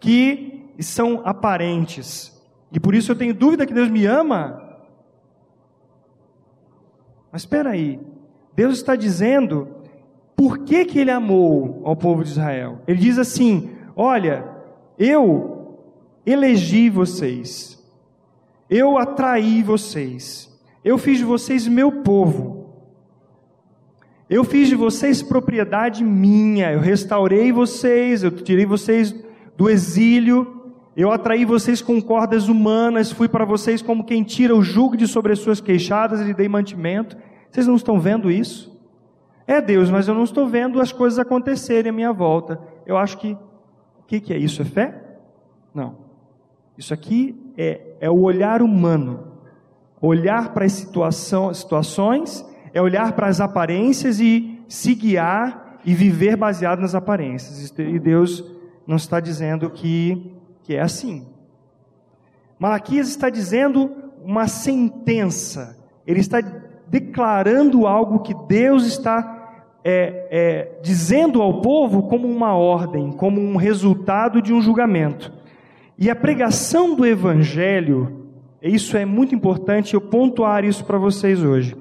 que 0.00 0.70
são 0.80 1.20
aparentes. 1.22 2.32
E 2.72 2.80
por 2.80 2.94
isso 2.94 3.12
eu 3.12 3.16
tenho 3.16 3.34
dúvida 3.34 3.66
que 3.66 3.74
Deus 3.74 3.90
me 3.90 4.06
ama. 4.06 4.78
Mas 7.30 7.42
espera 7.42 7.72
aí, 7.72 8.00
Deus 8.56 8.78
está 8.78 8.96
dizendo 8.96 9.68
por 10.34 10.60
que, 10.60 10.86
que 10.86 10.98
Ele 10.98 11.10
amou 11.10 11.82
ao 11.84 11.94
povo 11.94 12.24
de 12.24 12.30
Israel. 12.30 12.78
Ele 12.88 12.98
diz 12.98 13.18
assim: 13.18 13.76
Olha, 13.94 14.48
eu 14.98 15.78
elegi 16.24 16.88
vocês, 16.88 17.78
eu 18.70 18.96
atraí 18.96 19.62
vocês, 19.62 20.58
eu 20.82 20.96
fiz 20.96 21.18
de 21.18 21.24
vocês 21.26 21.68
meu 21.68 22.00
povo, 22.00 22.49
eu 24.30 24.44
fiz 24.44 24.68
de 24.68 24.76
vocês 24.76 25.22
propriedade 25.22 26.04
minha, 26.04 26.72
eu 26.72 26.80
restaurei 26.80 27.52
vocês, 27.52 28.22
eu 28.22 28.30
tirei 28.30 28.64
vocês 28.64 29.14
do 29.56 29.68
exílio, 29.68 30.72
eu 30.96 31.10
atraí 31.10 31.44
vocês 31.44 31.82
com 31.82 32.00
cordas 32.00 32.48
humanas, 32.48 33.12
fui 33.12 33.28
para 33.28 33.44
vocês 33.44 33.82
como 33.82 34.04
quem 34.04 34.22
tira 34.22 34.54
o 34.54 34.62
jugo 34.62 34.96
de 34.96 35.06
sobre 35.06 35.32
as 35.32 35.40
suas 35.40 35.60
queixadas 35.60 36.20
e 36.20 36.24
lhe 36.24 36.34
dei 36.34 36.48
mantimento. 36.48 37.16
Vocês 37.50 37.66
não 37.66 37.74
estão 37.76 37.98
vendo 37.98 38.30
isso? 38.30 38.70
É 39.46 39.60
Deus, 39.60 39.90
mas 39.90 40.06
eu 40.06 40.14
não 40.14 40.24
estou 40.24 40.46
vendo 40.46 40.80
as 40.80 40.92
coisas 40.92 41.18
acontecerem 41.18 41.90
à 41.90 41.92
minha 41.92 42.12
volta. 42.12 42.60
Eu 42.86 42.96
acho 42.96 43.18
que 43.18 43.36
que, 44.10 44.20
que 44.20 44.32
é 44.34 44.36
isso? 44.36 44.60
É 44.60 44.64
fé? 44.64 45.02
Não. 45.72 45.98
Isso 46.76 46.92
aqui 46.92 47.40
é, 47.56 47.80
é 48.00 48.10
o 48.10 48.22
olhar 48.22 48.60
humano. 48.60 49.38
Olhar 50.00 50.52
para 50.52 50.64
as 50.64 50.72
situação, 50.72 51.54
situações 51.54 52.44
é 52.72 52.80
olhar 52.80 53.12
para 53.12 53.26
as 53.26 53.40
aparências 53.40 54.20
e 54.20 54.58
se 54.68 54.94
guiar 54.94 55.78
e 55.84 55.94
viver 55.94 56.36
baseado 56.36 56.80
nas 56.80 56.94
aparências. 56.94 57.72
E 57.78 57.98
Deus 57.98 58.44
não 58.86 58.96
está 58.96 59.20
dizendo 59.20 59.70
que, 59.70 60.32
que 60.62 60.74
é 60.74 60.80
assim. 60.80 61.26
Malaquias 62.58 63.08
está 63.08 63.30
dizendo 63.30 63.90
uma 64.22 64.46
sentença. 64.46 65.76
Ele 66.06 66.20
está 66.20 66.40
declarando 66.88 67.86
algo 67.86 68.20
que 68.20 68.34
Deus 68.46 68.84
está 68.84 69.38
é, 69.84 70.26
é, 70.30 70.80
dizendo 70.82 71.40
ao 71.40 71.60
povo 71.60 72.02
como 72.02 72.28
uma 72.28 72.54
ordem, 72.54 73.12
como 73.12 73.40
um 73.40 73.56
resultado 73.56 74.42
de 74.42 74.52
um 74.52 74.60
julgamento. 74.60 75.32
E 75.98 76.10
a 76.10 76.16
pregação 76.16 76.94
do 76.94 77.06
Evangelho, 77.06 78.26
isso 78.62 78.96
é 78.96 79.04
muito 79.04 79.34
importante 79.34 79.94
eu 79.94 80.00
pontuar 80.00 80.64
isso 80.64 80.84
para 80.84 80.98
vocês 80.98 81.42
hoje, 81.42 81.76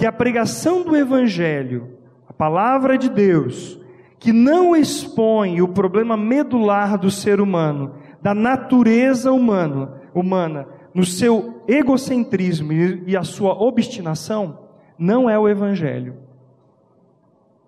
que 0.00 0.06
a 0.06 0.12
pregação 0.12 0.82
do 0.82 0.96
Evangelho, 0.96 1.98
a 2.26 2.32
palavra 2.32 2.96
de 2.96 3.10
Deus, 3.10 3.78
que 4.18 4.32
não 4.32 4.74
expõe 4.74 5.60
o 5.60 5.68
problema 5.68 6.16
medular 6.16 6.96
do 6.96 7.10
ser 7.10 7.38
humano, 7.38 7.96
da 8.22 8.34
natureza 8.34 9.30
humana, 9.30 10.00
humana 10.14 10.66
no 10.94 11.04
seu 11.04 11.62
egocentrismo 11.68 12.72
e 12.72 13.14
a 13.14 13.22
sua 13.22 13.52
obstinação, 13.52 14.60
não 14.98 15.28
é 15.28 15.38
o 15.38 15.46
Evangelho. 15.46 16.16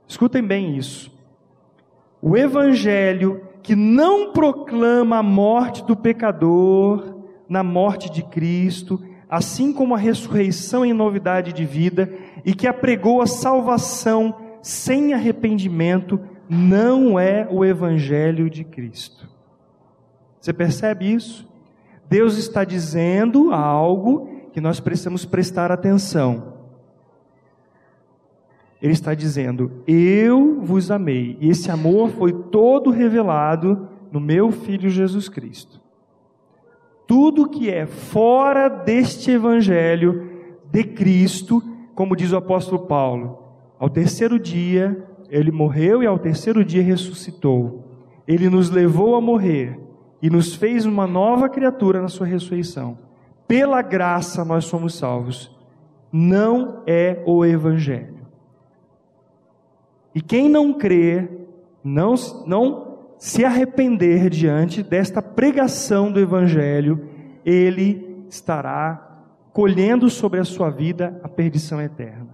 Escutem 0.09 0.43
bem 0.43 0.75
isso. 0.79 1.13
O 2.23 2.35
Evangelho 2.35 3.43
que 3.63 3.77
não 3.77 4.33
proclama 4.33 5.19
a 5.19 5.23
morte 5.23 5.85
do 5.85 5.95
pecador 5.95 7.15
na 7.47 7.63
morte 7.63 8.11
de 8.11 8.23
Cristo, 8.23 8.99
assim 9.33 9.73
como 9.73 9.95
a 9.95 9.99
ressurreição 9.99 10.85
em 10.85 10.93
novidade 10.93 11.55
de 11.55 11.65
vida, 11.65 12.13
e 12.45 12.53
que 12.53 12.67
apregou 12.67 13.23
a 13.23 13.27
salvação 13.27 14.59
sem 14.61 15.15
arrependimento, 15.15 16.21
não 16.51 17.19
é 17.19 17.49
o 17.51 17.65
Evangelho 17.65 18.51
de 18.51 18.63
Cristo. 18.63 19.27
Você 20.39 20.53
percebe 20.53 21.11
isso? 21.11 21.49
Deus 22.11 22.37
está 22.37 22.63
dizendo 22.63 23.55
algo 23.55 24.29
que 24.53 24.61
nós 24.61 24.81
precisamos 24.81 25.25
prestar 25.25 25.73
atenção. 25.73 26.59
Ele 28.83 28.93
está 28.93 29.15
dizendo: 29.15 29.83
Eu 29.87 30.61
vos 30.61 30.91
amei, 30.91 31.39
e 31.41 31.49
esse 31.49 31.71
amor 31.71 32.11
foi 32.11 32.35
todo 32.35 32.91
revelado 32.91 33.89
no 34.13 34.21
meu 34.21 34.53
Filho 34.53 34.91
Jesus 34.91 35.27
Cristo. 35.31 35.82
Tudo 37.07 37.49
que 37.49 37.71
é 37.71 37.87
fora 37.87 38.69
deste 38.69 39.31
Evangelho 39.31 40.31
de 40.71 40.85
Cristo, 40.85 41.63
como 41.95 42.17
diz 42.17 42.33
o 42.33 42.37
apóstolo 42.37 42.87
Paulo, 42.87 43.39
ao 43.79 43.91
terceiro 43.91 44.39
dia 44.39 45.07
ele 45.29 45.51
morreu 45.51 46.03
e 46.03 46.07
ao 46.07 46.19
terceiro 46.19 46.65
dia 46.65 46.83
ressuscitou. 46.83 47.85
Ele 48.29 48.49
nos 48.49 48.71
levou 48.71 49.17
a 49.17 49.21
morrer 49.21 49.79
e 50.21 50.31
nos 50.31 50.55
fez 50.55 50.87
uma 50.87 51.07
nova 51.07 51.49
criatura 51.49 52.01
na 52.01 52.09
sua 52.09 52.27
ressurreição. 52.27 52.99
Pela 53.49 53.83
graça 53.83 54.45
nós 54.45 54.67
somos 54.67 54.95
salvos. 54.95 55.51
Não 56.13 56.83
é 56.87 57.23
o 57.27 57.45
Evangelho. 57.45 58.27
E 60.15 60.21
quem 60.21 60.49
não 60.49 60.75
crê, 60.75 61.29
não, 61.83 62.15
não 62.47 62.92
se 63.23 63.45
arrepender 63.45 64.29
diante 64.29 64.83
desta 64.83 65.23
pregação 65.23 66.11
do 66.11 66.19
Evangelho, 66.19 67.09
ele 67.45 68.25
estará 68.29 69.23
colhendo 69.53 70.11
sobre 70.11 70.41
a 70.41 70.45
sua 70.45 70.71
vida 70.71 71.21
a 71.23 71.29
perdição 71.29 71.81
eterna. 71.81 72.31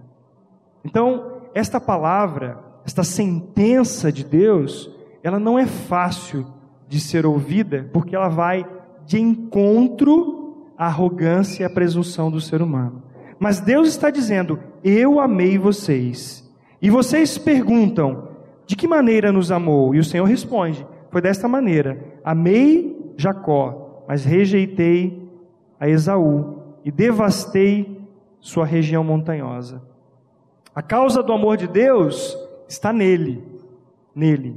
Então, 0.83 1.43
esta 1.53 1.79
palavra, 1.79 2.57
esta 2.83 3.03
sentença 3.03 4.11
de 4.11 4.25
Deus, 4.25 4.89
ela 5.21 5.37
não 5.37 5.59
é 5.59 5.67
fácil 5.67 6.47
de 6.87 6.99
ser 6.99 7.23
ouvida, 7.23 7.87
porque 7.93 8.15
ela 8.15 8.27
vai 8.27 8.65
de 9.05 9.21
encontro 9.21 10.71
à 10.75 10.87
arrogância 10.87 11.61
e 11.61 11.65
à 11.67 11.69
presunção 11.69 12.31
do 12.31 12.41
ser 12.41 12.63
humano. 12.63 13.03
Mas 13.37 13.59
Deus 13.59 13.89
está 13.89 14.09
dizendo: 14.09 14.57
Eu 14.83 15.19
amei 15.19 15.55
vocês 15.55 16.51
e 16.81 16.89
vocês 16.89 17.37
perguntam: 17.37 18.28
de 18.69 18.75
que 18.75 18.87
maneira 18.87 19.31
nos 19.31 19.51
amou? 19.51 19.95
E 19.95 19.99
o 19.99 20.03
Senhor 20.03 20.25
responde: 20.25 20.85
foi 21.09 21.19
desta 21.19 21.47
maneira: 21.47 21.99
amei 22.23 22.95
Jacó, 23.17 24.03
mas 24.07 24.23
rejeitei 24.23 25.27
a 25.79 25.89
Esaú 25.89 26.75
e 26.85 26.91
devastei 26.91 27.99
sua 28.39 28.67
região 28.67 29.03
montanhosa. 29.03 29.81
A 30.75 30.83
causa 30.83 31.23
do 31.23 31.33
amor 31.33 31.57
de 31.57 31.67
Deus 31.67 32.37
está 32.67 32.93
nele, 32.93 33.43
nele, 34.13 34.55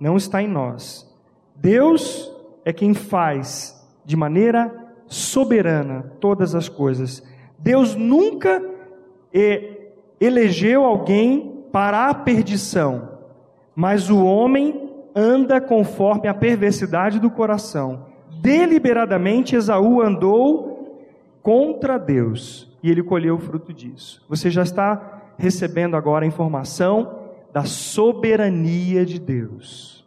não 0.00 0.16
está 0.16 0.42
em 0.42 0.48
nós. 0.48 1.06
Deus 1.54 2.32
é 2.64 2.72
quem 2.72 2.94
faz 2.94 3.78
de 4.06 4.16
maneira 4.16 4.74
soberana 5.06 6.10
todas 6.18 6.54
as 6.54 6.66
coisas. 6.66 7.22
Deus 7.58 7.94
nunca 7.94 8.64
é 9.34 9.90
elegeu 10.18 10.82
alguém 10.82 11.66
para 11.70 12.08
a 12.08 12.14
perdição, 12.14 13.13
mas 13.74 14.10
o 14.10 14.24
homem 14.24 14.90
anda 15.14 15.60
conforme 15.60 16.28
a 16.28 16.34
perversidade 16.34 17.18
do 17.18 17.30
coração. 17.30 18.06
Deliberadamente 18.40 19.56
Esaú 19.56 20.02
andou 20.02 20.74
contra 21.42 21.98
Deus 21.98 22.70
e 22.82 22.90
ele 22.90 23.02
colheu 23.02 23.36
o 23.36 23.38
fruto 23.38 23.72
disso. 23.72 24.24
Você 24.28 24.50
já 24.50 24.62
está 24.62 25.22
recebendo 25.38 25.96
agora 25.96 26.24
a 26.24 26.28
informação 26.28 27.18
da 27.52 27.64
soberania 27.64 29.06
de 29.06 29.18
Deus. 29.18 30.04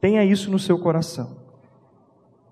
Tenha 0.00 0.24
isso 0.24 0.50
no 0.50 0.58
seu 0.58 0.78
coração. 0.78 1.36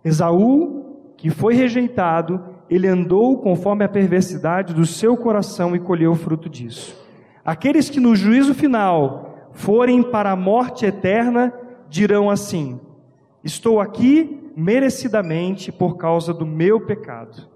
Esaú, 0.04 0.97
que 1.16 1.30
foi 1.30 1.54
rejeitado, 1.54 2.44
ele 2.68 2.87
andou 2.87 3.38
conforme 3.38 3.85
a 3.85 3.88
perversidade 3.88 4.75
do 4.75 4.85
seu 4.85 5.16
coração 5.16 5.75
e 5.75 5.78
colheu 5.78 6.12
o 6.12 6.16
fruto 6.16 6.49
disso. 6.49 7.07
Aqueles 7.48 7.88
que 7.88 7.98
no 7.98 8.14
juízo 8.14 8.52
final 8.52 9.48
forem 9.52 10.02
para 10.02 10.32
a 10.32 10.36
morte 10.36 10.84
eterna, 10.84 11.50
dirão 11.88 12.28
assim: 12.28 12.78
Estou 13.42 13.80
aqui 13.80 14.52
merecidamente 14.54 15.72
por 15.72 15.96
causa 15.96 16.34
do 16.34 16.44
meu 16.44 16.78
pecado. 16.78 17.48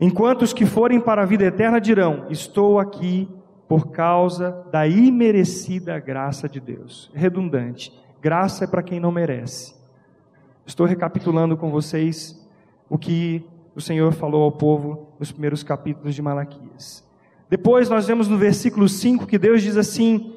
Enquanto 0.00 0.42
os 0.42 0.52
que 0.52 0.64
forem 0.64 1.00
para 1.00 1.22
a 1.22 1.26
vida 1.26 1.42
eterna 1.42 1.80
dirão: 1.80 2.26
Estou 2.30 2.78
aqui 2.78 3.28
por 3.66 3.88
causa 3.88 4.64
da 4.70 4.86
imerecida 4.86 5.98
graça 5.98 6.48
de 6.48 6.60
Deus. 6.60 7.10
Redundante. 7.12 7.92
Graça 8.22 8.62
é 8.62 8.68
para 8.68 8.84
quem 8.84 9.00
não 9.00 9.10
merece. 9.10 9.74
Estou 10.64 10.86
recapitulando 10.86 11.56
com 11.56 11.72
vocês 11.72 12.40
o 12.88 12.96
que 12.96 13.44
o 13.74 13.80
Senhor 13.80 14.12
falou 14.12 14.44
ao 14.44 14.52
povo 14.52 15.08
nos 15.18 15.32
primeiros 15.32 15.64
capítulos 15.64 16.14
de 16.14 16.22
Malaquias. 16.22 17.02
Depois 17.48 17.88
nós 17.88 18.06
vemos 18.06 18.28
no 18.28 18.36
versículo 18.36 18.88
5 18.88 19.26
que 19.26 19.38
Deus 19.38 19.62
diz 19.62 19.76
assim: 19.76 20.34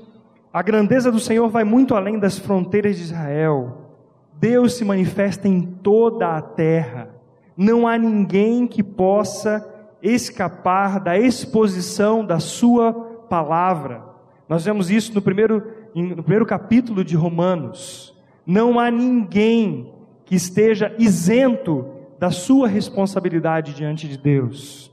A 0.51 0.61
grandeza 0.61 1.11
do 1.11 1.19
Senhor 1.19 1.47
vai 1.49 1.63
muito 1.63 1.95
além 1.95 2.19
das 2.19 2.37
fronteiras 2.37 2.97
de 2.97 3.03
Israel. 3.03 3.87
Deus 4.33 4.75
se 4.75 4.85
manifesta 4.85 5.47
em 5.47 5.61
toda 5.61 6.37
a 6.37 6.41
terra. 6.41 7.09
Não 7.55 7.87
há 7.87 7.97
ninguém 7.97 8.67
que 8.67 8.83
possa 8.83 9.67
escapar 10.01 10.99
da 10.99 11.17
exposição 11.17 12.23
da 12.23 12.39
sua 12.39 12.93
palavra. 13.29 14.03
Nós 14.47 14.63
vemos 14.63 14.91
isso 14.91 15.13
no 15.13 15.21
primeiro, 15.21 15.63
no 15.95 16.23
primeiro 16.23 16.45
capítulo 16.45 17.03
de 17.03 17.15
Romanos. 17.15 18.15
Não 18.45 18.79
há 18.79 18.91
ninguém 18.91 19.91
que 20.23 20.35
esteja 20.35 20.93
isento 20.99 21.85
da 22.19 22.31
sua 22.31 22.67
responsabilidade 22.67 23.73
diante 23.73 24.07
de 24.07 24.17
Deus. 24.17 24.91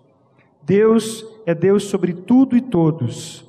Deus 0.66 1.24
é 1.46 1.54
Deus 1.54 1.84
sobre 1.84 2.12
tudo 2.12 2.56
e 2.56 2.60
todos. 2.60 3.44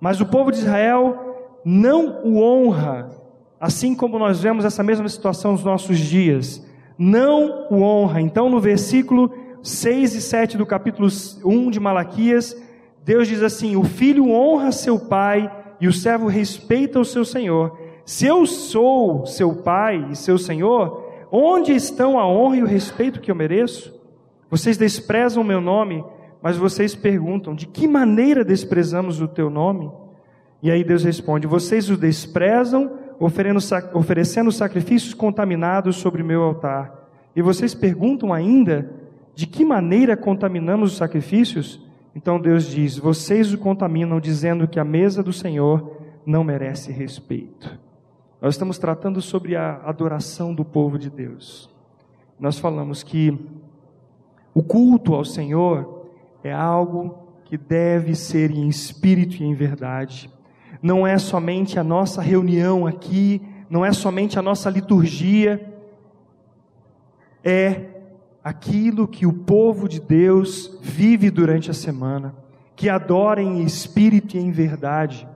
Mas 0.00 0.20
o 0.20 0.26
povo 0.26 0.50
de 0.50 0.58
Israel 0.58 1.60
não 1.64 2.22
o 2.24 2.40
honra, 2.40 3.10
assim 3.60 3.94
como 3.94 4.18
nós 4.18 4.40
vemos 4.40 4.64
essa 4.64 4.82
mesma 4.82 5.08
situação 5.08 5.52
nos 5.52 5.64
nossos 5.64 5.98
dias. 5.98 6.64
Não 6.98 7.66
o 7.70 7.82
honra. 7.82 8.20
Então, 8.20 8.48
no 8.48 8.60
versículo 8.60 9.32
6 9.62 10.14
e 10.14 10.20
7 10.22 10.56
do 10.56 10.64
capítulo 10.64 11.08
1 11.44 11.70
de 11.70 11.80
Malaquias, 11.80 12.56
Deus 13.04 13.28
diz 13.28 13.42
assim: 13.42 13.76
O 13.76 13.84
filho 13.84 14.30
honra 14.30 14.72
seu 14.72 14.98
pai 14.98 15.50
e 15.80 15.88
o 15.88 15.92
servo 15.92 16.26
respeita 16.26 17.00
o 17.00 17.04
seu 17.04 17.24
senhor. 17.24 17.78
Se 18.04 18.26
eu 18.26 18.46
sou 18.46 19.26
seu 19.26 19.56
pai 19.56 20.08
e 20.10 20.16
seu 20.16 20.38
senhor, 20.38 21.04
onde 21.30 21.72
estão 21.72 22.18
a 22.18 22.26
honra 22.26 22.58
e 22.58 22.62
o 22.62 22.66
respeito 22.66 23.20
que 23.20 23.30
eu 23.30 23.34
mereço? 23.34 23.94
Vocês 24.48 24.78
desprezam 24.78 25.42
o 25.42 25.46
meu 25.46 25.60
nome 25.60 26.04
mas 26.46 26.56
vocês 26.56 26.94
perguntam: 26.94 27.56
de 27.56 27.66
que 27.66 27.88
maneira 27.88 28.44
desprezamos 28.44 29.20
o 29.20 29.26
teu 29.26 29.50
nome? 29.50 29.90
E 30.62 30.70
aí 30.70 30.84
Deus 30.84 31.02
responde: 31.02 31.44
vocês 31.44 31.90
o 31.90 31.96
desprezam, 31.96 33.00
oferecendo 33.92 34.52
sacrifícios 34.52 35.12
contaminados 35.12 35.96
sobre 35.96 36.22
o 36.22 36.24
meu 36.24 36.44
altar. 36.44 37.10
E 37.34 37.42
vocês 37.42 37.74
perguntam 37.74 38.32
ainda: 38.32 38.88
de 39.34 39.44
que 39.44 39.64
maneira 39.64 40.16
contaminamos 40.16 40.92
os 40.92 40.96
sacrifícios? 40.98 41.82
Então 42.14 42.40
Deus 42.40 42.70
diz: 42.70 42.96
vocês 42.96 43.52
o 43.52 43.58
contaminam, 43.58 44.20
dizendo 44.20 44.68
que 44.68 44.78
a 44.78 44.84
mesa 44.84 45.24
do 45.24 45.32
Senhor 45.32 45.96
não 46.24 46.44
merece 46.44 46.92
respeito. 46.92 47.76
Nós 48.40 48.54
estamos 48.54 48.78
tratando 48.78 49.20
sobre 49.20 49.56
a 49.56 49.80
adoração 49.84 50.54
do 50.54 50.64
povo 50.64 50.96
de 50.96 51.10
Deus. 51.10 51.68
Nós 52.38 52.56
falamos 52.56 53.02
que 53.02 53.36
o 54.54 54.62
culto 54.62 55.12
ao 55.12 55.24
Senhor 55.24 55.95
é 56.46 56.52
algo 56.52 57.26
que 57.44 57.56
deve 57.56 58.14
ser 58.14 58.50
em 58.50 58.68
espírito 58.68 59.42
e 59.42 59.44
em 59.44 59.54
verdade. 59.54 60.30
Não 60.82 61.06
é 61.06 61.18
somente 61.18 61.78
a 61.78 61.84
nossa 61.84 62.20
reunião 62.20 62.86
aqui, 62.86 63.42
não 63.68 63.84
é 63.84 63.92
somente 63.92 64.38
a 64.38 64.42
nossa 64.42 64.70
liturgia, 64.70 65.74
é 67.44 67.80
aquilo 68.42 69.08
que 69.08 69.26
o 69.26 69.32
povo 69.32 69.88
de 69.88 70.00
Deus 70.00 70.78
vive 70.80 71.30
durante 71.30 71.70
a 71.70 71.74
semana, 71.74 72.34
que 72.74 72.88
adora 72.88 73.42
em 73.42 73.62
espírito 73.62 74.36
e 74.36 74.40
em 74.40 74.50
verdade. 74.50 75.28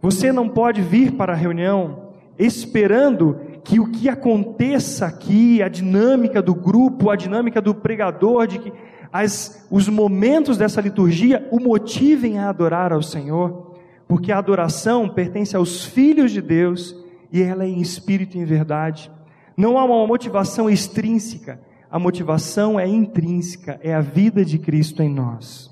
Você 0.00 0.32
não 0.32 0.48
pode 0.48 0.82
vir 0.82 1.12
para 1.12 1.32
a 1.32 1.36
reunião 1.36 2.10
esperando 2.38 3.40
que 3.62 3.78
o 3.78 3.90
que 3.90 4.08
aconteça 4.08 5.06
aqui, 5.06 5.62
a 5.62 5.68
dinâmica 5.68 6.42
do 6.42 6.54
grupo, 6.54 7.10
a 7.10 7.16
dinâmica 7.16 7.60
do 7.60 7.74
pregador, 7.74 8.46
de 8.46 8.58
que 8.58 8.72
as, 9.12 9.66
os 9.70 9.88
momentos 9.88 10.56
dessa 10.56 10.80
liturgia 10.80 11.46
o 11.50 11.60
motivem 11.60 12.38
a 12.38 12.48
adorar 12.48 12.92
ao 12.92 13.02
Senhor, 13.02 13.76
porque 14.08 14.32
a 14.32 14.38
adoração 14.38 15.08
pertence 15.08 15.54
aos 15.54 15.84
filhos 15.84 16.32
de 16.32 16.40
Deus 16.40 16.96
e 17.30 17.42
ela 17.42 17.64
é 17.64 17.68
em 17.68 17.80
espírito 17.80 18.36
e 18.36 18.40
em 18.40 18.44
verdade. 18.44 19.10
Não 19.56 19.78
há 19.78 19.84
uma 19.84 20.06
motivação 20.06 20.68
extrínseca, 20.68 21.60
a 21.90 21.98
motivação 21.98 22.80
é 22.80 22.88
intrínseca, 22.88 23.78
é 23.82 23.94
a 23.94 24.00
vida 24.00 24.44
de 24.44 24.58
Cristo 24.58 25.02
em 25.02 25.12
nós. 25.12 25.70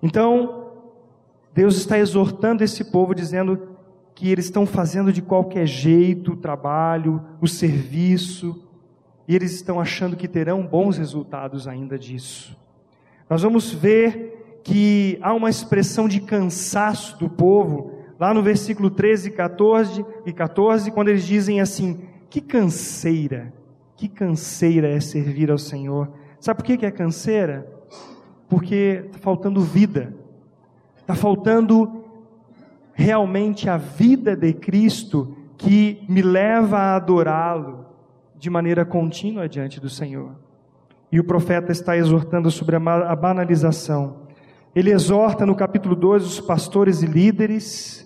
Então, 0.00 0.66
Deus 1.52 1.76
está 1.76 1.98
exortando 1.98 2.62
esse 2.62 2.84
povo, 2.84 3.14
dizendo 3.14 3.76
que 4.14 4.30
eles 4.30 4.44
estão 4.44 4.64
fazendo 4.64 5.12
de 5.12 5.20
qualquer 5.20 5.66
jeito 5.66 6.32
o 6.32 6.36
trabalho, 6.36 7.22
o 7.40 7.48
serviço, 7.48 8.65
e 9.28 9.34
eles 9.34 9.52
estão 9.52 9.80
achando 9.80 10.16
que 10.16 10.28
terão 10.28 10.66
bons 10.66 10.98
resultados 10.98 11.66
ainda 11.66 11.98
disso. 11.98 12.56
Nós 13.28 13.42
vamos 13.42 13.72
ver 13.72 14.60
que 14.62 15.18
há 15.22 15.32
uma 15.32 15.50
expressão 15.50 16.08
de 16.08 16.20
cansaço 16.20 17.18
do 17.18 17.28
povo, 17.28 17.92
lá 18.18 18.32
no 18.32 18.42
versículo 18.42 18.90
13 18.90 19.30
14, 19.30 20.04
e 20.24 20.32
14, 20.32 20.90
quando 20.90 21.08
eles 21.08 21.24
dizem 21.24 21.60
assim: 21.60 22.00
Que 22.28 22.40
canseira, 22.40 23.52
que 23.96 24.08
canseira 24.08 24.88
é 24.88 25.00
servir 25.00 25.50
ao 25.50 25.58
Senhor. 25.58 26.10
Sabe 26.40 26.58
por 26.58 26.64
que 26.64 26.86
é 26.86 26.90
canseira? 26.90 27.66
Porque 28.48 29.04
está 29.06 29.18
faltando 29.18 29.60
vida, 29.60 30.14
está 30.96 31.14
faltando 31.14 32.04
realmente 32.92 33.68
a 33.68 33.76
vida 33.76 34.36
de 34.36 34.52
Cristo 34.52 35.36
que 35.56 36.04
me 36.08 36.22
leva 36.22 36.78
a 36.78 36.96
adorá-lo, 36.96 37.85
de 38.38 38.50
maneira 38.50 38.84
contínua 38.84 39.48
diante 39.48 39.80
do 39.80 39.88
Senhor. 39.88 40.32
E 41.10 41.18
o 41.18 41.24
profeta 41.24 41.72
está 41.72 41.96
exortando 41.96 42.50
sobre 42.50 42.76
a 42.76 43.16
banalização. 43.16 44.26
Ele 44.74 44.90
exorta 44.90 45.46
no 45.46 45.54
capítulo 45.54 45.96
2 45.96 46.24
os 46.24 46.40
pastores 46.40 47.02
e 47.02 47.06
líderes 47.06 48.04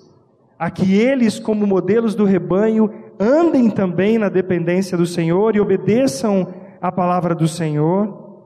a 0.59 0.71
que 0.71 0.95
eles, 0.95 1.39
como 1.39 1.67
modelos 1.67 2.15
do 2.15 2.25
rebanho, 2.25 2.93
andem 3.19 3.71
também 3.71 4.19
na 4.19 4.29
dependência 4.29 4.97
do 4.97 5.07
Senhor 5.07 5.57
e 5.57 5.61
obedeçam 5.61 6.53
a 6.81 6.93
palavra 6.93 7.35
do 7.35 7.49
Senhor. 7.49 8.43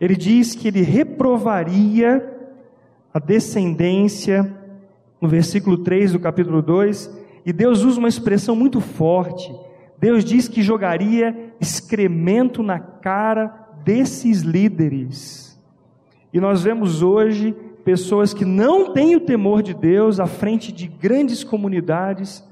Ele 0.00 0.16
diz 0.16 0.54
que 0.54 0.68
ele 0.68 0.82
reprovaria 0.82 2.28
a 3.12 3.18
descendência, 3.18 4.56
no 5.20 5.28
versículo 5.28 5.78
3 5.78 6.12
do 6.12 6.20
capítulo 6.20 6.62
2, 6.62 7.22
e 7.44 7.52
Deus 7.52 7.82
usa 7.82 7.98
uma 7.98 8.08
expressão 8.08 8.54
muito 8.54 8.80
forte 8.80 9.52
Deus 10.02 10.24
diz 10.24 10.48
que 10.48 10.62
jogaria 10.62 11.54
excremento 11.60 12.60
na 12.60 12.80
cara 12.80 13.68
desses 13.84 14.40
líderes. 14.40 15.56
E 16.32 16.40
nós 16.40 16.64
vemos 16.64 17.04
hoje 17.04 17.54
pessoas 17.84 18.34
que 18.34 18.44
não 18.44 18.92
têm 18.92 19.14
o 19.14 19.20
temor 19.20 19.62
de 19.62 19.72
Deus 19.72 20.18
à 20.18 20.26
frente 20.26 20.72
de 20.72 20.88
grandes 20.88 21.44
comunidades, 21.44 22.44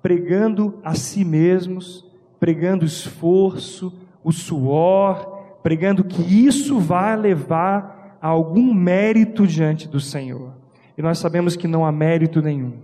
pregando 0.00 0.78
a 0.84 0.94
si 0.94 1.24
mesmos, 1.24 2.06
pregando 2.38 2.84
esforço, 2.84 3.92
o 4.22 4.30
suor, 4.30 5.58
pregando 5.60 6.04
que 6.04 6.22
isso 6.22 6.78
vai 6.78 7.16
levar 7.16 8.16
a 8.22 8.28
algum 8.28 8.72
mérito 8.72 9.44
diante 9.44 9.88
do 9.88 9.98
Senhor. 9.98 10.52
E 10.96 11.02
nós 11.02 11.18
sabemos 11.18 11.56
que 11.56 11.66
não 11.66 11.84
há 11.84 11.90
mérito 11.90 12.40
nenhum. 12.40 12.74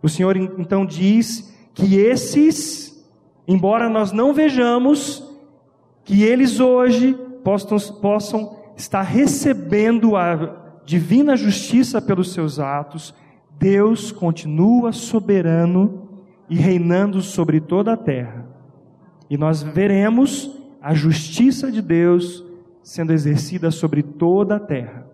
O 0.00 0.08
Senhor 0.08 0.36
então 0.36 0.86
diz 0.86 1.52
que 1.74 1.96
esses 1.96 2.93
embora 3.46 3.88
nós 3.88 4.12
não 4.12 4.32
vejamos 4.32 5.22
que 6.04 6.22
eles 6.22 6.60
hoje 6.60 7.14
possam, 7.42 7.78
possam 8.00 8.56
estar 8.76 9.02
recebendo 9.02 10.16
a 10.16 10.80
divina 10.84 11.36
justiça 11.36 12.00
pelos 12.00 12.32
seus 12.32 12.58
atos, 12.58 13.14
Deus 13.58 14.12
continua 14.12 14.92
soberano 14.92 16.08
e 16.48 16.56
reinando 16.56 17.22
sobre 17.22 17.60
toda 17.60 17.92
a 17.92 17.96
terra. 17.96 18.46
E 19.30 19.36
nós 19.36 19.62
veremos 19.62 20.50
a 20.82 20.92
justiça 20.94 21.72
de 21.72 21.80
Deus 21.80 22.44
sendo 22.82 23.12
exercida 23.12 23.70
sobre 23.70 24.02
toda 24.02 24.56
a 24.56 24.60
terra. 24.60 25.06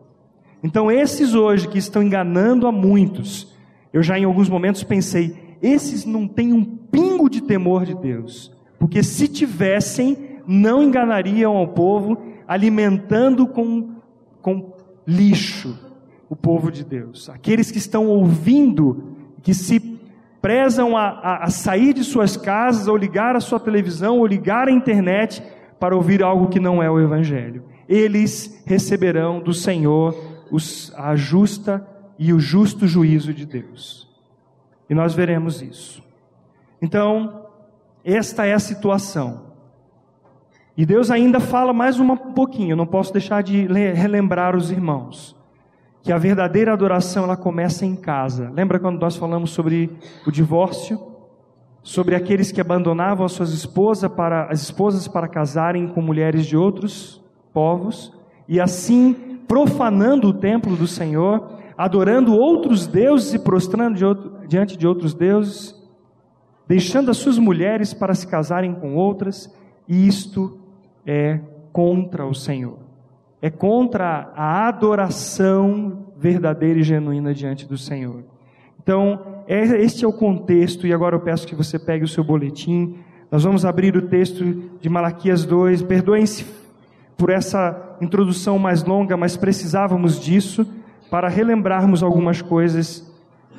Então, 0.63 0.91
esses 0.91 1.35
hoje 1.35 1.69
que 1.69 1.79
estão 1.79 2.03
enganando 2.03 2.67
a 2.67 2.73
muitos, 2.73 3.55
eu 3.93 4.03
já 4.03 4.19
em 4.19 4.25
alguns 4.25 4.49
momentos 4.49 4.83
pensei, 4.83 5.57
esses 5.63 6.05
não 6.05 6.27
têm 6.27 6.53
um 6.53 6.65
pingo 6.91 7.29
de 7.29 7.41
temor 7.43 7.85
de 7.85 7.95
Deus, 7.95 8.53
porque 8.79 9.03
se 9.03 9.29
tivessem, 9.29 10.41
não 10.47 10.83
enganariam 10.83 11.57
ao 11.57 11.69
povo, 11.69 12.19
alimentando 12.47 13.47
com, 13.47 13.91
com 14.43 14.73
lixo 15.07 15.79
o 16.29 16.37
povo 16.37 16.71
de 16.71 16.85
Deus. 16.85 17.29
Aqueles 17.29 17.71
que 17.71 17.79
estão 17.79 18.07
ouvindo, 18.07 19.17
que 19.43 19.53
se 19.53 19.99
prezam 20.41 20.97
a, 20.97 21.09
a, 21.09 21.45
a, 21.45 21.51
sair 21.51 21.93
de 21.93 22.05
suas 22.05 22.37
casas, 22.37 22.89
ou 22.89 22.97
ligar 22.97 23.37
a 23.37 23.41
sua 23.41 23.61
televisão, 23.61 24.19
ou 24.19 24.27
ligar 24.27 24.69
a 24.69 24.73
internet 24.73 25.43
para 25.79 25.95
ouvir 25.97 26.23
algo 26.23 26.49
que 26.49 26.61
não 26.61 26.83
é 26.83 26.91
o 26.91 27.01
Evangelho. 27.01 27.65
Eles 27.89 28.63
receberão 28.65 29.41
do 29.41 29.53
Senhor 29.53 30.15
os, 30.51 30.93
a 30.97 31.17
justa 31.17 31.87
e 32.19 32.33
o 32.33 32.39
justo 32.39 32.87
juízo 32.87 33.35
de 33.35 33.47
Deus. 33.47 34.09
E 34.89 34.95
nós 34.95 35.15
veremos 35.15 35.63
isso. 35.63 36.03
Então, 36.81 37.47
esta 38.05 38.47
é 38.47 38.53
a 38.53 38.59
situação. 38.59 39.51
E 40.77 40.87
Deus 40.87 41.11
ainda 41.11 41.41
fala 41.41 41.73
mais 41.73 42.01
um 42.01 42.17
pouquinho, 42.17 42.77
não 42.77 42.87
posso 42.87 43.13
deixar 43.13 43.43
de 43.43 43.67
relembrar 43.67 44.57
os 44.57 44.71
irmãos 44.71 45.39
que 46.03 46.13
a 46.13 46.19
verdadeira 46.19 46.73
adoração 46.73 47.25
ela 47.25 47.37
começa 47.37 47.85
em 47.85 47.95
casa. 47.95 48.51
Lembra 48.55 48.79
quando 48.79 49.01
nós 49.01 49.17
falamos 49.17 49.51
sobre 49.51 49.91
o 50.27 50.31
divórcio? 50.31 50.99
Sobre 51.83 52.15
aqueles 52.15 52.53
que 52.53 52.61
abandonavam 52.61 53.25
as 53.25 53.33
suas 53.33 53.53
esposas 53.53 54.11
para 54.11 54.45
as 54.47 54.63
esposas 54.63 55.09
para 55.09 55.29
casarem 55.29 55.89
com 55.89 56.01
mulheres 56.03 56.47
de 56.47 56.57
outros 56.57 57.23
povos 57.53 58.13
e 58.49 58.61
assim 58.61 59.15
profanando 59.49 60.29
o 60.29 60.33
templo 60.33 60.77
do 60.77 60.87
Senhor, 60.87 61.59
adorando 61.77 62.35
outros 62.35 62.87
deuses 62.87 63.35
e 63.35 63.39
prostrando 63.39 64.47
diante 64.47 64.77
de 64.77 64.87
outros 64.87 65.15
deuses, 65.15 65.75
deixando 66.71 67.11
as 67.11 67.17
suas 67.17 67.39
mulheres 67.39 67.93
para 67.93 68.15
se 68.15 68.27
casarem 68.27 68.73
com 68.73 68.95
outras, 68.95 69.53
e 69.89 70.07
isto 70.07 70.59
é 71.05 71.41
contra 71.73 72.25
o 72.25 72.35
Senhor 72.35 72.91
é 73.43 73.49
contra 73.49 74.33
a 74.37 74.69
adoração 74.69 76.07
verdadeira 76.17 76.81
e 76.81 76.83
genuína 76.83 77.33
diante 77.33 77.67
do 77.67 77.79
Senhor. 77.79 78.23
Então, 78.83 79.43
é, 79.47 79.63
este 79.83 80.05
é 80.05 80.09
o 80.09 80.13
contexto, 80.13 80.87
e 80.87 80.93
agora 80.93 81.17
eu 81.17 81.21
peço 81.21 81.47
que 81.47 81.55
você 81.55 81.79
pegue 81.79 82.05
o 82.05 82.09
seu 82.09 82.23
boletim. 82.23 82.97
Nós 83.31 83.45
vamos 83.45 83.65
abrir 83.65 83.97
o 83.97 84.09
texto 84.09 84.45
de 84.81 84.89
Malaquias 84.89 85.45
2. 85.45 85.83
Perdoem-se 85.83 86.45
por 87.17 87.31
essa 87.31 87.97
introdução 88.01 88.59
mais 88.59 88.85
longa, 88.85 89.17
mas 89.17 89.37
precisávamos 89.37 90.21
disso 90.21 90.67
para 91.11 91.29
relembrarmos 91.29 92.03
algumas 92.03 92.43
coisas 92.43 93.11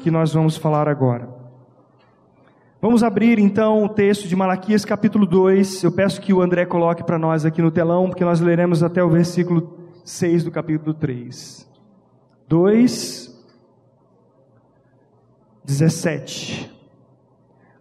que 0.04 0.12
nós 0.12 0.34
vamos 0.34 0.58
falar 0.58 0.88
agora. 0.88 1.41
Vamos 2.82 3.04
abrir 3.04 3.38
então 3.38 3.84
o 3.84 3.89
texto 3.89 4.28
de 4.28 4.36
Malaquias 4.36 4.84
capítulo 4.84 5.28
2. 5.28 5.84
Eu 5.84 5.91
peço 5.91 6.20
que 6.20 6.34
o 6.34 6.41
André 6.41 6.65
coloque 6.65 7.04
para 7.04 7.20
nós 7.20 7.46
aqui 7.46 7.62
no 7.62 7.70
telão, 7.70 8.10
porque 8.10 8.26
nós 8.26 8.41
leremos 8.41 8.82
até 8.82 9.04
o 9.04 9.10
versículo 9.10 9.78
6 10.04 10.46
do 10.46 10.50
capítulo 10.50 10.91
3. 10.91 11.70
2, 12.48 13.46
17. 15.63 16.72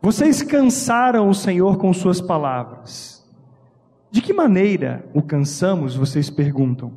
Vocês 0.03 0.43
cansaram 0.43 1.31
o 1.31 1.35
Senhor 1.35 1.79
com 1.79 1.95
suas 1.95 2.21
palavras. 2.21 3.27
De 4.11 4.21
que 4.21 4.35
maneira 4.35 5.03
o 5.15 5.23
cansamos? 5.23 5.97
Vocês 5.97 6.29
perguntam. 6.29 6.93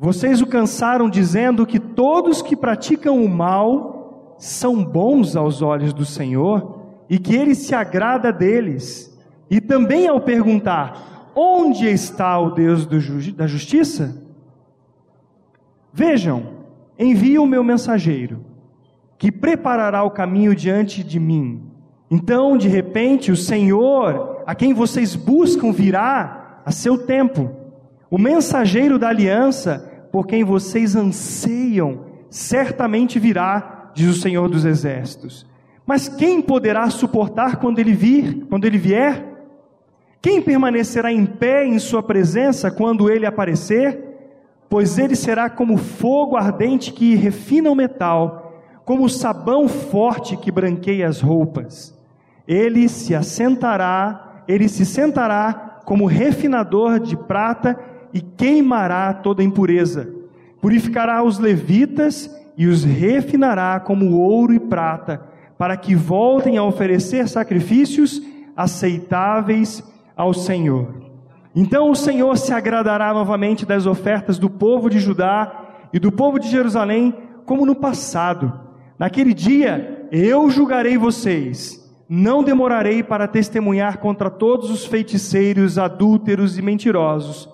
Vocês 0.00 0.40
o 0.40 0.46
cansaram 0.46 1.10
dizendo 1.10 1.66
que 1.66 1.78
todos 1.78 2.40
que 2.40 2.56
praticam 2.56 3.22
o 3.22 3.28
mal 3.28 4.36
são 4.38 4.82
bons 4.82 5.36
aos 5.36 5.60
olhos 5.60 5.92
do 5.92 6.06
Senhor 6.06 6.80
e 7.12 7.18
que 7.18 7.36
ele 7.36 7.54
se 7.54 7.74
agrada 7.74 8.32
deles. 8.32 9.14
E 9.50 9.60
também 9.60 10.08
ao 10.08 10.18
perguntar: 10.22 11.30
onde 11.36 11.86
está 11.86 12.38
o 12.38 12.52
Deus 12.52 12.86
da 13.36 13.46
justiça? 13.46 14.16
Vejam, 15.92 16.64
envio 16.98 17.42
o 17.42 17.46
meu 17.46 17.62
mensageiro, 17.62 18.42
que 19.18 19.30
preparará 19.30 20.02
o 20.02 20.10
caminho 20.10 20.54
diante 20.54 21.04
de 21.04 21.20
mim. 21.20 21.62
Então, 22.10 22.56
de 22.56 22.66
repente, 22.66 23.30
o 23.30 23.36
Senhor, 23.36 24.42
a 24.46 24.54
quem 24.54 24.72
vocês 24.72 25.14
buscam, 25.14 25.70
virá 25.70 26.62
a 26.64 26.70
seu 26.70 26.96
tempo. 26.96 27.50
O 28.10 28.16
mensageiro 28.16 28.98
da 28.98 29.10
aliança, 29.10 30.06
por 30.10 30.26
quem 30.26 30.44
vocês 30.44 30.96
anseiam, 30.96 32.06
certamente 32.30 33.18
virá, 33.18 33.90
diz 33.94 34.08
o 34.08 34.18
Senhor 34.18 34.48
dos 34.48 34.64
Exércitos. 34.64 35.51
Mas 35.92 36.08
quem 36.08 36.40
poderá 36.40 36.88
suportar 36.88 37.56
quando 37.56 37.78
ele 37.78 37.92
vir, 37.92 38.46
quando 38.48 38.64
ele 38.64 38.78
vier? 38.78 39.26
Quem 40.22 40.40
permanecerá 40.40 41.12
em 41.12 41.26
pé 41.26 41.66
em 41.66 41.78
sua 41.78 42.02
presença 42.02 42.70
quando 42.70 43.10
ele 43.10 43.26
aparecer? 43.26 44.02
Pois 44.70 44.96
ele 44.96 45.14
será 45.14 45.50
como 45.50 45.76
fogo 45.76 46.34
ardente 46.34 46.94
que 46.94 47.14
refina 47.14 47.70
o 47.70 47.74
metal, 47.74 48.54
como 48.86 49.06
sabão 49.06 49.68
forte 49.68 50.34
que 50.34 50.50
branqueia 50.50 51.06
as 51.06 51.20
roupas. 51.20 51.94
Ele 52.48 52.88
se 52.88 53.14
assentará, 53.14 54.44
ele 54.48 54.70
se 54.70 54.86
sentará 54.86 55.82
como 55.84 56.06
refinador 56.06 57.00
de 57.00 57.18
prata 57.18 57.78
e 58.14 58.22
queimará 58.22 59.12
toda 59.12 59.42
impureza. 59.42 60.08
Purificará 60.58 61.22
os 61.22 61.38
levitas 61.38 62.34
e 62.56 62.66
os 62.66 62.82
refinará 62.82 63.78
como 63.78 64.18
ouro 64.18 64.54
e 64.54 64.58
prata 64.58 65.30
para 65.56 65.76
que 65.76 65.94
voltem 65.94 66.58
a 66.58 66.64
oferecer 66.64 67.28
sacrifícios 67.28 68.20
aceitáveis 68.56 69.82
ao 70.16 70.32
Senhor. 70.34 71.02
Então 71.54 71.90
o 71.90 71.94
Senhor 71.94 72.36
se 72.38 72.52
agradará 72.52 73.12
novamente 73.12 73.66
das 73.66 73.86
ofertas 73.86 74.38
do 74.38 74.48
povo 74.48 74.88
de 74.88 74.98
Judá 74.98 75.88
e 75.92 75.98
do 75.98 76.10
povo 76.10 76.38
de 76.38 76.48
Jerusalém, 76.48 77.14
como 77.44 77.66
no 77.66 77.74
passado. 77.74 78.52
Naquele 78.98 79.34
dia 79.34 80.08
eu 80.10 80.48
julgarei 80.50 80.96
vocês. 80.96 81.80
Não 82.08 82.42
demorarei 82.42 83.02
para 83.02 83.26
testemunhar 83.26 83.98
contra 83.98 84.28
todos 84.30 84.70
os 84.70 84.84
feiticeiros, 84.84 85.78
adúlteros 85.78 86.58
e 86.58 86.62
mentirosos. 86.62 87.48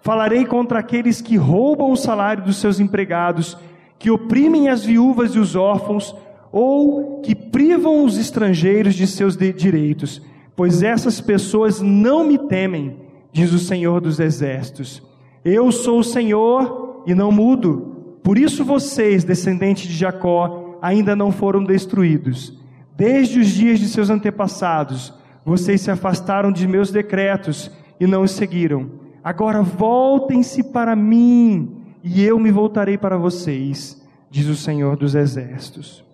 Falarei 0.00 0.44
contra 0.46 0.78
aqueles 0.78 1.20
que 1.20 1.36
roubam 1.36 1.90
o 1.90 1.96
salário 1.96 2.44
dos 2.44 2.56
seus 2.56 2.80
empregados, 2.80 3.56
que 3.98 4.10
oprimem 4.10 4.68
as 4.68 4.84
viúvas 4.84 5.34
e 5.34 5.38
os 5.38 5.54
órfãos, 5.54 6.14
ou 6.52 7.20
que 7.20 7.34
privam 7.34 8.04
os 8.04 8.18
estrangeiros 8.18 8.94
de 8.94 9.06
seus 9.06 9.36
direitos, 9.36 10.22
pois 10.56 10.82
essas 10.82 11.20
pessoas 11.20 11.80
não 11.80 12.26
me 12.26 12.38
temem, 12.38 12.96
diz 13.32 13.52
o 13.52 13.58
Senhor 13.58 14.00
dos 14.00 14.18
Exércitos. 14.18 15.02
Eu 15.44 15.70
sou 15.70 16.00
o 16.00 16.04
Senhor 16.04 17.02
e 17.06 17.14
não 17.14 17.30
mudo. 17.30 18.18
Por 18.22 18.36
isso 18.36 18.64
vocês, 18.64 19.24
descendentes 19.24 19.88
de 19.88 19.96
Jacó, 19.96 20.78
ainda 20.82 21.14
não 21.14 21.30
foram 21.30 21.62
destruídos. 21.64 22.58
Desde 22.96 23.38
os 23.38 23.48
dias 23.48 23.78
de 23.78 23.88
seus 23.88 24.10
antepassados, 24.10 25.14
vocês 25.44 25.80
se 25.80 25.90
afastaram 25.90 26.50
de 26.50 26.66
meus 26.66 26.90
decretos 26.90 27.70
e 28.00 28.06
não 28.06 28.22
os 28.22 28.32
seguiram. 28.32 28.90
Agora 29.22 29.62
voltem-se 29.62 30.62
para 30.64 30.96
mim, 30.96 31.76
e 32.02 32.24
eu 32.24 32.38
me 32.38 32.50
voltarei 32.50 32.96
para 32.96 33.16
vocês, 33.16 34.02
diz 34.30 34.46
o 34.46 34.56
Senhor 34.56 34.96
dos 34.96 35.14
Exércitos. 35.14 36.07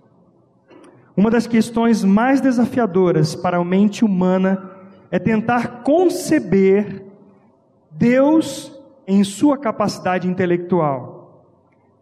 Uma 1.17 1.31
das 1.31 1.47
questões 1.47 2.03
mais 2.03 2.41
desafiadoras 2.41 3.35
para 3.35 3.59
a 3.59 3.65
mente 3.65 4.05
humana 4.05 4.71
é 5.11 5.19
tentar 5.19 5.83
conceber 5.83 7.05
Deus 7.91 8.73
em 9.07 9.23
sua 9.23 9.57
capacidade 9.57 10.29
intelectual. 10.29 11.45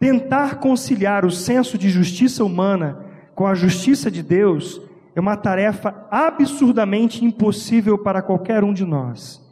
Tentar 0.01 0.57
conciliar 0.57 1.27
o 1.27 1.31
senso 1.31 1.77
de 1.77 1.91
justiça 1.91 2.43
humana 2.43 3.05
com 3.35 3.47
a 3.47 3.55
justiça 3.55 4.11
de 4.11 4.23
Deus 4.23 4.81
é 5.15 5.21
uma 5.21 5.37
tarefa 5.37 6.07
absurdamente 6.11 7.23
impossível 7.23 7.99
para 7.99 8.23
qualquer 8.23 8.65
um 8.65 8.73
de 8.73 8.85
nós. 8.85 9.43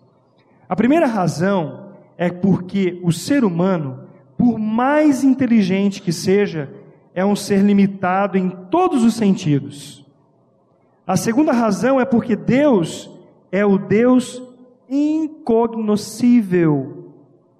A 0.66 0.74
primeira 0.74 1.06
razão 1.06 1.90
é 2.16 2.30
porque 2.30 2.98
o 3.02 3.12
ser 3.12 3.44
humano, 3.44 4.04
por 4.38 4.58
mais 4.58 5.22
inteligente 5.22 6.00
que 6.00 6.12
seja, 6.12 6.70
é 7.14 7.24
um 7.24 7.36
ser 7.36 7.62
limitado 7.62 8.36
em 8.38 8.50
todos 8.70 9.04
os 9.04 9.14
sentidos. 9.14 10.04
A 11.06 11.16
segunda 11.16 11.52
razão 11.52 12.00
é 12.00 12.04
porque 12.04 12.36
Deus 12.36 13.10
é 13.50 13.66
o 13.66 13.78
Deus 13.78 14.40
incognoscível, 14.88 17.12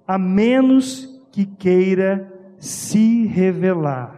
a 0.07 0.17
menos 0.17 1.21
que 1.31 1.45
queira 1.45 2.31
se 2.57 3.25
revelar. 3.25 4.17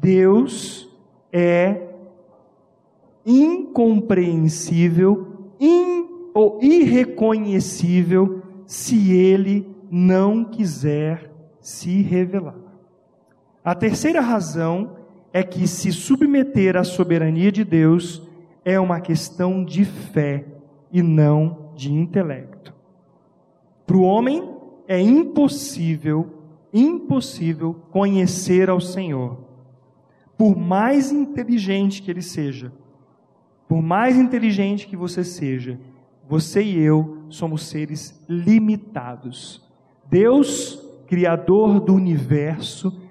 Deus 0.00 0.88
é 1.32 1.88
incompreensível 3.24 5.52
in, 5.60 6.08
ou 6.32 6.58
irreconhecível 6.62 8.42
se 8.66 9.12
ele 9.12 9.68
não 9.90 10.44
quiser 10.44 11.30
se 11.60 12.02
revelar. 12.02 12.69
A 13.70 13.74
terceira 13.76 14.20
razão 14.20 14.96
é 15.32 15.44
que 15.44 15.68
se 15.68 15.92
submeter 15.92 16.76
à 16.76 16.82
soberania 16.82 17.52
de 17.52 17.62
Deus 17.62 18.20
é 18.64 18.80
uma 18.80 19.00
questão 19.00 19.64
de 19.64 19.84
fé 19.84 20.44
e 20.90 21.00
não 21.00 21.70
de 21.76 21.92
intelecto. 21.92 22.74
Para 23.86 23.96
o 23.96 24.02
homem 24.02 24.56
é 24.88 25.00
impossível, 25.00 26.42
impossível 26.74 27.76
conhecer 27.92 28.68
ao 28.68 28.80
Senhor. 28.80 29.38
por 30.36 30.56
mais 30.56 31.12
inteligente 31.12 32.02
que 32.02 32.10
ele 32.10 32.22
seja, 32.22 32.72
por 33.68 33.80
mais 33.80 34.16
inteligente 34.16 34.88
que 34.88 34.96
você 34.96 35.22
seja, 35.22 35.78
você 36.28 36.60
e 36.60 36.76
eu 36.76 37.18
somos 37.28 37.68
seres 37.68 38.20
limitados. 38.28 39.64
Deus, 40.10 40.84
Criador 41.06 41.78
do 41.78 41.94
universo, 41.94 43.08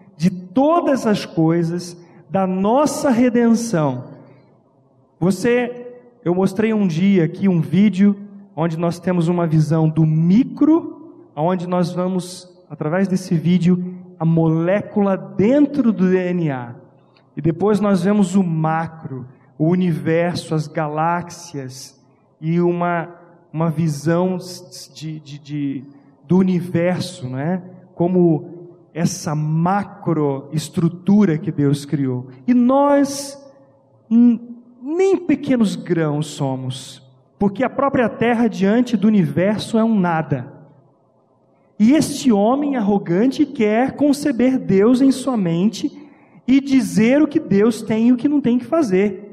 todas 0.54 1.06
as 1.06 1.26
coisas, 1.26 1.98
da 2.30 2.46
nossa 2.46 3.10
redenção. 3.10 4.06
Você, 5.20 5.98
eu 6.24 6.36
mostrei 6.36 6.74
um 6.74 6.86
dia 6.86 7.26
aqui 7.26 7.50
um 7.50 7.60
vídeo 7.60 8.16
onde 8.56 8.78
nós 8.78 9.00
temos 9.00 9.28
uma 9.28 9.48
visão 9.48 9.90
do 9.90 10.06
micro, 10.06 11.14
onde 11.36 11.68
nós 11.68 11.92
vamos, 11.92 12.48
através 12.70 13.08
desse 13.08 13.34
vídeo, 13.36 13.96
a 14.20 14.26
molécula 14.26 15.18
dentro 15.18 15.92
do 15.92 16.10
DNA. 16.10 16.76
E 17.36 17.42
depois 17.42 17.80
nós 17.80 18.04
vemos 18.04 18.36
o 18.36 18.44
macro, 18.44 19.26
o 19.58 19.70
universo, 19.70 20.54
as 20.54 20.68
galáxias 20.68 22.00
e 22.40 22.60
uma, 22.60 23.10
uma 23.52 23.70
visão 23.70 24.38
de, 24.94 25.20
de, 25.20 25.40
de 25.40 25.84
do 26.28 26.38
universo, 26.38 27.28
né? 27.28 27.62
como 27.96 28.59
essa 28.94 29.36
macroestrutura 29.36 31.38
que 31.38 31.52
Deus 31.52 31.86
criou. 31.86 32.28
E 32.48 32.54
nós 32.54 33.38
nem 34.82 35.18
pequenos 35.18 35.76
grãos 35.76 36.28
somos, 36.28 37.04
porque 37.38 37.64
a 37.64 37.70
própria 37.70 38.10
terra 38.10 38.48
diante 38.48 38.98
do 38.98 39.08
universo 39.08 39.78
é 39.78 39.84
um 39.84 40.00
nada. 40.00 40.54
E 41.78 41.94
este 41.94 42.32
homem 42.32 42.76
arrogante 42.76 43.46
quer 43.46 43.96
conceber 43.96 44.58
Deus 44.58 45.02
em 45.02 45.12
sua 45.12 45.38
mente 45.38 45.92
e 46.48 46.60
dizer 46.60 47.22
o 47.22 47.28
que 47.28 47.40
Deus 47.40 47.82
tem 47.82 48.08
e 48.08 48.14
o 48.14 48.18
que 48.18 48.28
não 48.28 48.42
tem 48.42 48.58
que 48.58 48.66
fazer 48.66 49.30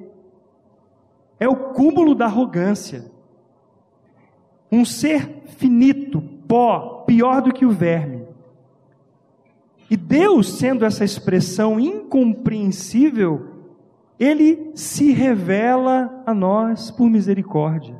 é 1.38 1.48
o 1.48 1.72
cúmulo 1.72 2.14
da 2.14 2.26
arrogância. 2.26 3.10
Um 4.70 4.84
ser 4.84 5.42
finito, 5.58 6.20
pó, 6.20 7.04
pior 7.06 7.42
do 7.42 7.52
que 7.52 7.64
o 7.64 7.70
verme. 7.70 8.25
E 9.90 9.96
Deus, 9.96 10.58
sendo 10.58 10.84
essa 10.84 11.04
expressão 11.04 11.78
incompreensível, 11.78 13.48
ele 14.18 14.72
se 14.74 15.12
revela 15.12 16.22
a 16.26 16.34
nós 16.34 16.90
por 16.90 17.08
misericórdia. 17.08 17.96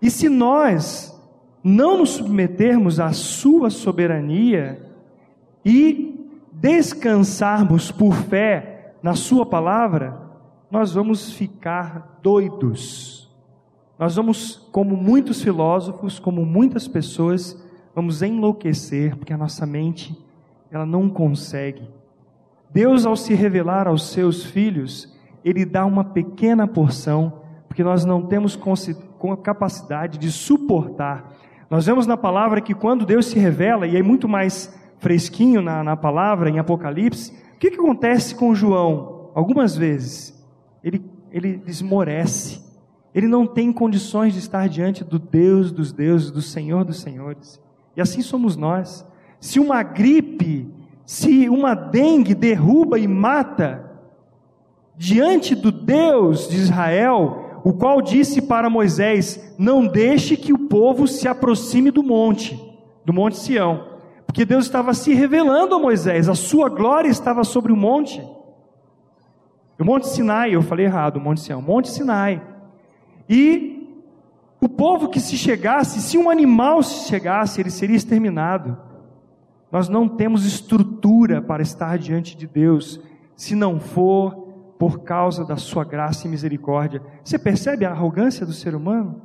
E 0.00 0.10
se 0.10 0.28
nós 0.28 1.18
não 1.62 1.98
nos 1.98 2.10
submetermos 2.10 3.00
à 3.00 3.12
sua 3.12 3.70
soberania 3.70 4.84
e 5.64 6.14
descansarmos 6.52 7.90
por 7.90 8.14
fé 8.14 8.94
na 9.02 9.14
sua 9.14 9.46
palavra, 9.46 10.20
nós 10.70 10.92
vamos 10.92 11.32
ficar 11.32 12.18
doidos. 12.22 13.32
Nós 13.98 14.16
vamos, 14.16 14.56
como 14.70 14.96
muitos 14.96 15.42
filósofos, 15.42 16.18
como 16.18 16.44
muitas 16.44 16.86
pessoas, 16.86 17.62
vamos 17.94 18.22
enlouquecer, 18.22 19.16
porque 19.16 19.32
a 19.32 19.38
nossa 19.38 19.64
mente, 19.64 20.18
ela 20.70 20.84
não 20.84 21.08
consegue. 21.08 21.88
Deus, 22.70 23.06
ao 23.06 23.14
se 23.14 23.34
revelar 23.34 23.86
aos 23.86 24.10
seus 24.10 24.44
filhos, 24.44 25.14
Ele 25.44 25.64
dá 25.64 25.86
uma 25.86 26.04
pequena 26.04 26.66
porção, 26.66 27.40
porque 27.68 27.84
nós 27.84 28.04
não 28.04 28.22
temos 28.22 28.58
capacidade 29.42 30.18
de 30.18 30.32
suportar. 30.32 31.32
Nós 31.70 31.86
vemos 31.86 32.06
na 32.06 32.16
palavra 32.16 32.60
que 32.60 32.74
quando 32.74 33.06
Deus 33.06 33.26
se 33.26 33.38
revela, 33.38 33.86
e 33.86 33.96
é 33.96 34.02
muito 34.02 34.28
mais 34.28 34.74
fresquinho 34.98 35.62
na, 35.62 35.84
na 35.84 35.96
palavra, 35.96 36.50
em 36.50 36.58
Apocalipse, 36.58 37.32
o 37.54 37.58
que, 37.58 37.70
que 37.70 37.78
acontece 37.78 38.34
com 38.34 38.54
João? 38.54 39.30
Algumas 39.34 39.76
vezes, 39.76 40.34
ele, 40.82 41.04
ele 41.30 41.62
esmorece, 41.66 42.60
ele 43.14 43.28
não 43.28 43.46
tem 43.46 43.72
condições 43.72 44.32
de 44.32 44.40
estar 44.40 44.68
diante 44.68 45.04
do 45.04 45.18
Deus 45.18 45.70
dos 45.70 45.92
deuses, 45.92 46.30
do 46.30 46.42
Senhor 46.42 46.84
dos 46.84 47.00
senhores. 47.00 47.62
E 47.96 48.00
assim 48.00 48.22
somos 48.22 48.56
nós. 48.56 49.06
Se 49.40 49.60
uma 49.60 49.82
gripe, 49.82 50.68
se 51.04 51.48
uma 51.48 51.74
dengue 51.74 52.34
derruba 52.34 52.98
e 52.98 53.06
mata, 53.06 53.90
diante 54.96 55.54
do 55.54 55.70
Deus 55.70 56.48
de 56.48 56.56
Israel, 56.56 57.60
o 57.64 57.72
qual 57.72 58.00
disse 58.00 58.42
para 58.42 58.70
Moisés: 58.70 59.54
Não 59.58 59.86
deixe 59.86 60.36
que 60.36 60.52
o 60.52 60.68
povo 60.68 61.06
se 61.06 61.28
aproxime 61.28 61.90
do 61.90 62.02
monte, 62.02 62.58
do 63.04 63.12
monte 63.12 63.36
Sião, 63.36 63.84
porque 64.26 64.44
Deus 64.44 64.64
estava 64.64 64.94
se 64.94 65.14
revelando 65.14 65.74
a 65.74 65.78
Moisés, 65.78 66.28
a 66.28 66.34
sua 66.34 66.68
glória 66.68 67.08
estava 67.08 67.44
sobre 67.44 67.72
o 67.72 67.76
monte. 67.76 68.22
O 69.78 69.84
Monte 69.84 70.08
Sinai, 70.08 70.54
eu 70.54 70.62
falei 70.62 70.86
errado, 70.86 71.16
o 71.16 71.20
Monte 71.20 71.40
Sião, 71.40 71.60
Monte 71.60 71.90
Sinai. 71.90 72.40
E 73.28 73.73
o 74.64 74.68
povo 74.68 75.10
que 75.10 75.20
se 75.20 75.36
chegasse, 75.36 76.00
se 76.00 76.16
um 76.16 76.30
animal 76.30 76.82
se 76.82 77.06
chegasse, 77.06 77.60
ele 77.60 77.70
seria 77.70 77.96
exterminado. 77.96 78.78
Nós 79.70 79.90
não 79.90 80.08
temos 80.08 80.46
estrutura 80.46 81.42
para 81.42 81.62
estar 81.62 81.98
diante 81.98 82.34
de 82.34 82.46
Deus, 82.46 82.98
se 83.36 83.54
não 83.54 83.78
for 83.78 84.32
por 84.78 85.00
causa 85.00 85.44
da 85.44 85.58
sua 85.58 85.84
graça 85.84 86.26
e 86.26 86.30
misericórdia. 86.30 87.02
Você 87.22 87.38
percebe 87.38 87.84
a 87.84 87.90
arrogância 87.90 88.46
do 88.46 88.54
ser 88.54 88.74
humano? 88.74 89.20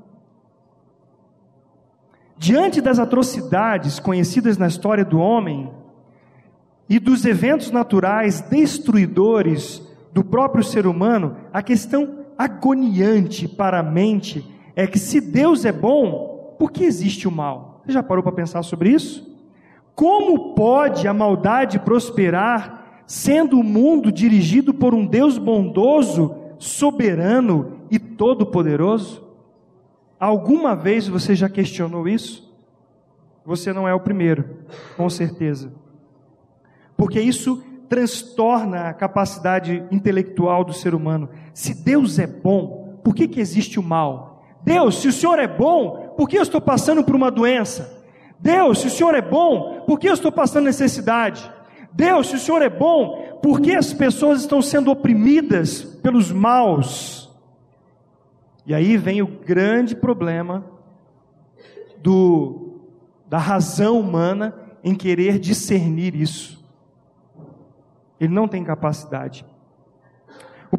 Diante 2.38 2.82
das 2.82 2.99
atrocidades 2.99 3.97
conhecidas 3.97 4.58
na 4.58 4.67
história 4.67 5.06
do 5.06 5.19
homem 5.19 5.71
e 6.89 6.99
dos 6.99 7.23
eventos 7.23 7.71
naturais 7.71 8.41
destruidores 8.41 9.82
do 10.12 10.21
próprio 10.21 10.65
ser 10.65 10.86
humano, 10.86 11.38
a 11.54 11.63
questão 11.63 12.25
agoniante 12.38 13.47
para 13.47 13.80
a 13.80 13.84
mente 13.84 14.59
é 14.79 14.87
que 14.87 14.97
se 14.97 15.19
Deus 15.19 15.65
é 15.65 15.73
bom, 15.73 16.55
por 16.57 16.71
que 16.71 16.85
existe 16.85 17.27
o 17.27 17.31
mal? 17.31 17.81
Você 17.83 17.91
já 17.91 18.01
parou 18.01 18.23
para 18.23 18.31
pensar 18.31 18.63
sobre 18.63 18.89
isso? 18.89 19.29
Como 19.93 20.53
pode 20.55 21.05
a 21.05 21.13
maldade 21.13 21.77
prosperar 21.79 23.03
sendo 23.05 23.59
o 23.59 23.63
mundo 23.63 24.09
dirigido 24.09 24.73
por 24.73 24.93
um 24.93 25.05
Deus 25.05 25.37
bondoso, 25.37 26.33
soberano 26.57 27.81
e 27.91 27.99
todo-poderoso? 27.99 29.21
Alguma 30.17 30.77
vez 30.77 31.09
você 31.09 31.35
já 31.35 31.49
questionou 31.49 32.07
isso? 32.07 32.49
Você 33.45 33.73
não 33.73 33.85
é 33.85 33.93
o 33.93 33.99
primeiro, 33.99 34.59
com 34.95 35.09
certeza. 35.09 35.73
Porque 36.95 37.19
isso 37.19 37.61
transtorna 37.89 38.83
a 38.83 38.93
capacidade 38.93 39.83
intelectual 39.91 40.63
do 40.63 40.71
ser 40.71 40.95
humano. 40.95 41.27
Se 41.53 41.73
Deus 41.83 42.17
é 42.17 42.25
bom, 42.25 42.97
por 43.03 43.13
que, 43.13 43.27
que 43.27 43.41
existe 43.41 43.77
o 43.77 43.83
mal? 43.83 44.28
Deus, 44.69 45.01
se 45.01 45.08
o 45.08 45.12
Senhor 45.12 45.39
é 45.39 45.47
bom, 45.47 46.13
por 46.15 46.29
que 46.29 46.38
eu 46.38 46.43
estou 46.43 46.62
passando 46.62 47.03
por 47.03 47.15
uma 47.15 47.32
doença? 47.32 48.05
Deus, 48.39 48.82
se 48.82 48.86
o 48.86 48.91
Senhor 48.91 49.15
é 49.15 49.21
bom, 49.21 49.82
por 49.88 49.97
que 49.97 50.08
eu 50.08 50.13
estou 50.13 50.32
passando 50.32 50.65
necessidade? 50.65 51.51
Deus, 51.91 52.27
se 52.27 52.36
o 52.36 52.39
Senhor 52.39 52.62
é 52.62 52.69
bom, 52.69 53.39
por 53.41 53.62
que 53.62 53.73
as 53.73 53.91
pessoas 53.91 54.41
estão 54.41 54.62
sendo 54.62 54.91
oprimidas 54.91 55.82
pelos 55.82 56.32
maus? 56.32 57.36
E 58.63 58.75
aí 58.75 58.95
vem 58.95 59.23
o 59.23 59.27
grande 59.27 59.95
problema 59.95 60.63
do, 61.97 62.79
da 63.27 63.39
razão 63.39 63.99
humana 63.99 64.53
em 64.84 64.93
querer 64.93 65.39
discernir 65.39 66.13
isso. 66.13 66.63
Ele 68.19 68.32
não 68.32 68.47
tem 68.47 68.63
capacidade. 68.63 69.43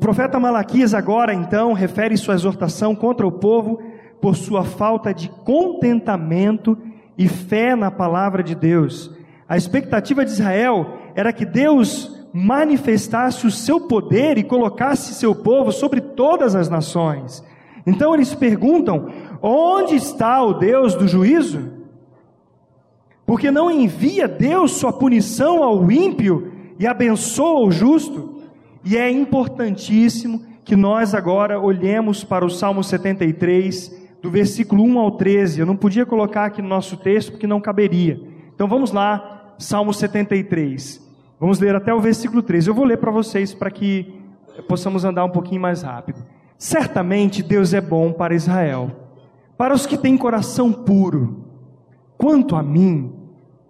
Profeta 0.00 0.40
Malaquias 0.40 0.94
agora 0.94 1.34
então 1.34 1.74
refere 1.74 2.16
sua 2.16 2.34
exortação 2.34 2.94
contra 2.94 3.26
o 3.26 3.32
povo 3.32 3.82
por 4.18 4.34
sua 4.34 4.64
falta 4.64 5.12
de 5.12 5.28
contentamento 5.28 6.76
e 7.18 7.28
fé 7.28 7.76
na 7.76 7.90
palavra 7.90 8.42
de 8.42 8.54
Deus. 8.54 9.14
A 9.46 9.58
expectativa 9.58 10.24
de 10.24 10.30
Israel 10.30 10.94
era 11.14 11.34
que 11.34 11.44
Deus 11.44 12.18
manifestasse 12.32 13.46
o 13.46 13.50
seu 13.50 13.80
poder 13.80 14.38
e 14.38 14.42
colocasse 14.42 15.12
seu 15.14 15.34
povo 15.34 15.70
sobre 15.70 16.00
todas 16.00 16.54
as 16.54 16.70
nações. 16.70 17.44
Então 17.86 18.14
eles 18.14 18.34
perguntam: 18.34 19.10
onde 19.42 19.96
está 19.96 20.42
o 20.42 20.54
Deus 20.54 20.94
do 20.94 21.06
juízo? 21.06 21.72
Porque 23.26 23.50
não 23.50 23.70
envia 23.70 24.26
Deus 24.26 24.72
sua 24.72 24.92
punição 24.92 25.62
ao 25.62 25.90
ímpio 25.90 26.52
e 26.78 26.86
abençoa 26.86 27.66
o 27.66 27.70
justo. 27.70 28.39
E 28.84 28.96
é 28.96 29.10
importantíssimo 29.10 30.42
que 30.64 30.76
nós 30.76 31.14
agora 31.14 31.60
olhemos 31.60 32.24
para 32.24 32.44
o 32.44 32.50
Salmo 32.50 32.82
73, 32.82 33.94
do 34.22 34.30
versículo 34.30 34.82
1 34.84 34.98
ao 34.98 35.10
13. 35.12 35.60
Eu 35.60 35.66
não 35.66 35.76
podia 35.76 36.06
colocar 36.06 36.46
aqui 36.46 36.62
no 36.62 36.68
nosso 36.68 36.96
texto 36.96 37.32
porque 37.32 37.46
não 37.46 37.60
caberia. 37.60 38.20
Então 38.54 38.68
vamos 38.68 38.92
lá, 38.92 39.54
Salmo 39.58 39.92
73. 39.92 41.08
Vamos 41.38 41.58
ler 41.58 41.74
até 41.74 41.92
o 41.92 42.00
versículo 42.00 42.42
13. 42.42 42.68
Eu 42.68 42.74
vou 42.74 42.84
ler 42.84 42.98
para 42.98 43.10
vocês 43.10 43.54
para 43.54 43.70
que 43.70 44.14
possamos 44.68 45.04
andar 45.04 45.24
um 45.24 45.30
pouquinho 45.30 45.60
mais 45.60 45.82
rápido. 45.82 46.24
Certamente 46.58 47.42
Deus 47.42 47.72
é 47.72 47.80
bom 47.80 48.12
para 48.12 48.34
Israel, 48.34 48.90
para 49.56 49.74
os 49.74 49.86
que 49.86 49.96
têm 49.96 50.16
coração 50.16 50.72
puro. 50.72 51.46
Quanto 52.18 52.54
a 52.54 52.62
mim, 52.62 53.12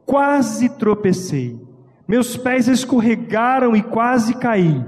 quase 0.05 0.69
tropecei 0.69 1.71
Meus 2.11 2.37
pés 2.37 2.67
escorregaram 2.67 3.77
e 3.77 3.81
quase 3.81 4.35
caí, 4.35 4.85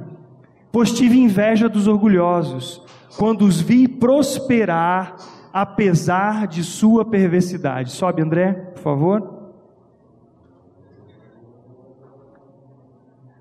pois 0.72 0.90
tive 0.90 1.20
inveja 1.20 1.68
dos 1.68 1.86
orgulhosos, 1.86 2.82
quando 3.18 3.44
os 3.44 3.60
vi 3.60 3.86
prosperar, 3.86 5.16
apesar 5.52 6.46
de 6.46 6.64
sua 6.64 7.04
perversidade. 7.04 7.92
Sobe, 7.92 8.22
André, 8.22 8.52
por 8.52 8.82
favor. 8.82 9.42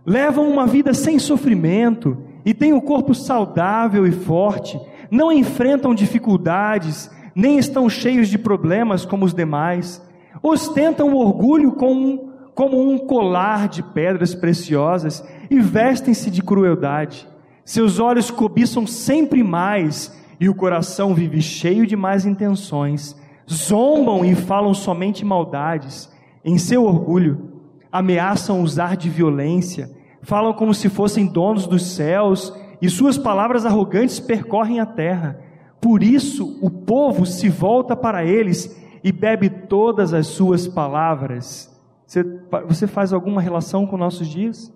Levam 0.06 0.50
uma 0.50 0.68
vida 0.68 0.94
sem 0.94 1.18
sofrimento 1.18 2.18
e 2.44 2.54
têm 2.54 2.74
o 2.74 2.82
corpo 2.82 3.16
saudável 3.16 4.06
e 4.06 4.12
forte, 4.12 4.80
não 5.10 5.32
enfrentam 5.32 5.96
dificuldades, 5.96 7.10
nem 7.34 7.58
estão 7.58 7.90
cheios 7.90 8.28
de 8.28 8.38
problemas 8.38 9.06
como 9.06 9.24
os 9.24 9.34
demais, 9.34 10.02
ostentam 10.42 11.14
o 11.14 11.18
orgulho 11.18 11.74
como, 11.74 12.32
como 12.54 12.82
um 12.82 12.98
colar 12.98 13.70
de 13.70 13.84
pedras 13.84 14.34
preciosas 14.36 15.24
e 15.52 15.60
vestem-se 15.60 16.32
de 16.32 16.42
crueldade. 16.42 17.28
Seus 17.66 18.00
olhos 18.00 18.32
cobiçam 18.32 18.88
sempre 18.88 19.44
mais 19.44 20.18
e 20.40 20.48
o 20.48 20.56
coração 20.56 21.14
vive 21.14 21.42
cheio 21.42 21.86
de 21.86 21.94
más 21.94 22.26
intenções. 22.26 23.20
Zombam 23.52 24.24
e 24.24 24.34
falam 24.34 24.74
somente 24.74 25.26
maldades. 25.26 26.10
Em 26.44 26.58
seu 26.58 26.86
orgulho, 26.86 27.52
ameaçam 27.92 28.62
usar 28.62 28.96
de 28.96 29.10
violência, 29.10 29.92
falam 30.22 30.54
como 30.54 30.74
se 30.74 30.88
fossem 30.88 31.28
donos 31.28 31.68
dos 31.68 31.86
céus 31.86 32.54
e 32.82 32.90
suas 32.90 33.18
palavras 33.18 33.66
arrogantes 33.66 34.22
percorrem 34.22 34.80
a 34.80 34.86
terra. 34.86 35.38
Por 35.82 36.02
isso 36.02 36.58
o 36.62 36.70
povo 36.70 37.26
se 37.26 37.50
volta 37.50 37.94
para 37.94 38.24
eles 38.24 38.82
e 39.04 39.12
bebe 39.12 39.50
todas 39.50 40.14
as 40.14 40.28
suas 40.28 40.66
palavras. 40.66 41.70
Você, 42.08 42.24
você 42.66 42.88
faz 42.88 43.12
alguma 43.12 43.42
relação 43.42 43.86
com 43.86 43.98
nossos 43.98 44.30
dias? 44.30 44.72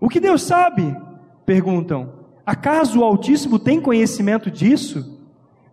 O 0.00 0.08
que 0.08 0.20
Deus 0.20 0.42
sabe? 0.42 0.96
Perguntam. 1.44 2.12
Acaso 2.44 3.00
o 3.00 3.04
Altíssimo 3.04 3.58
tem 3.58 3.80
conhecimento 3.80 4.50
disso? 4.50 5.18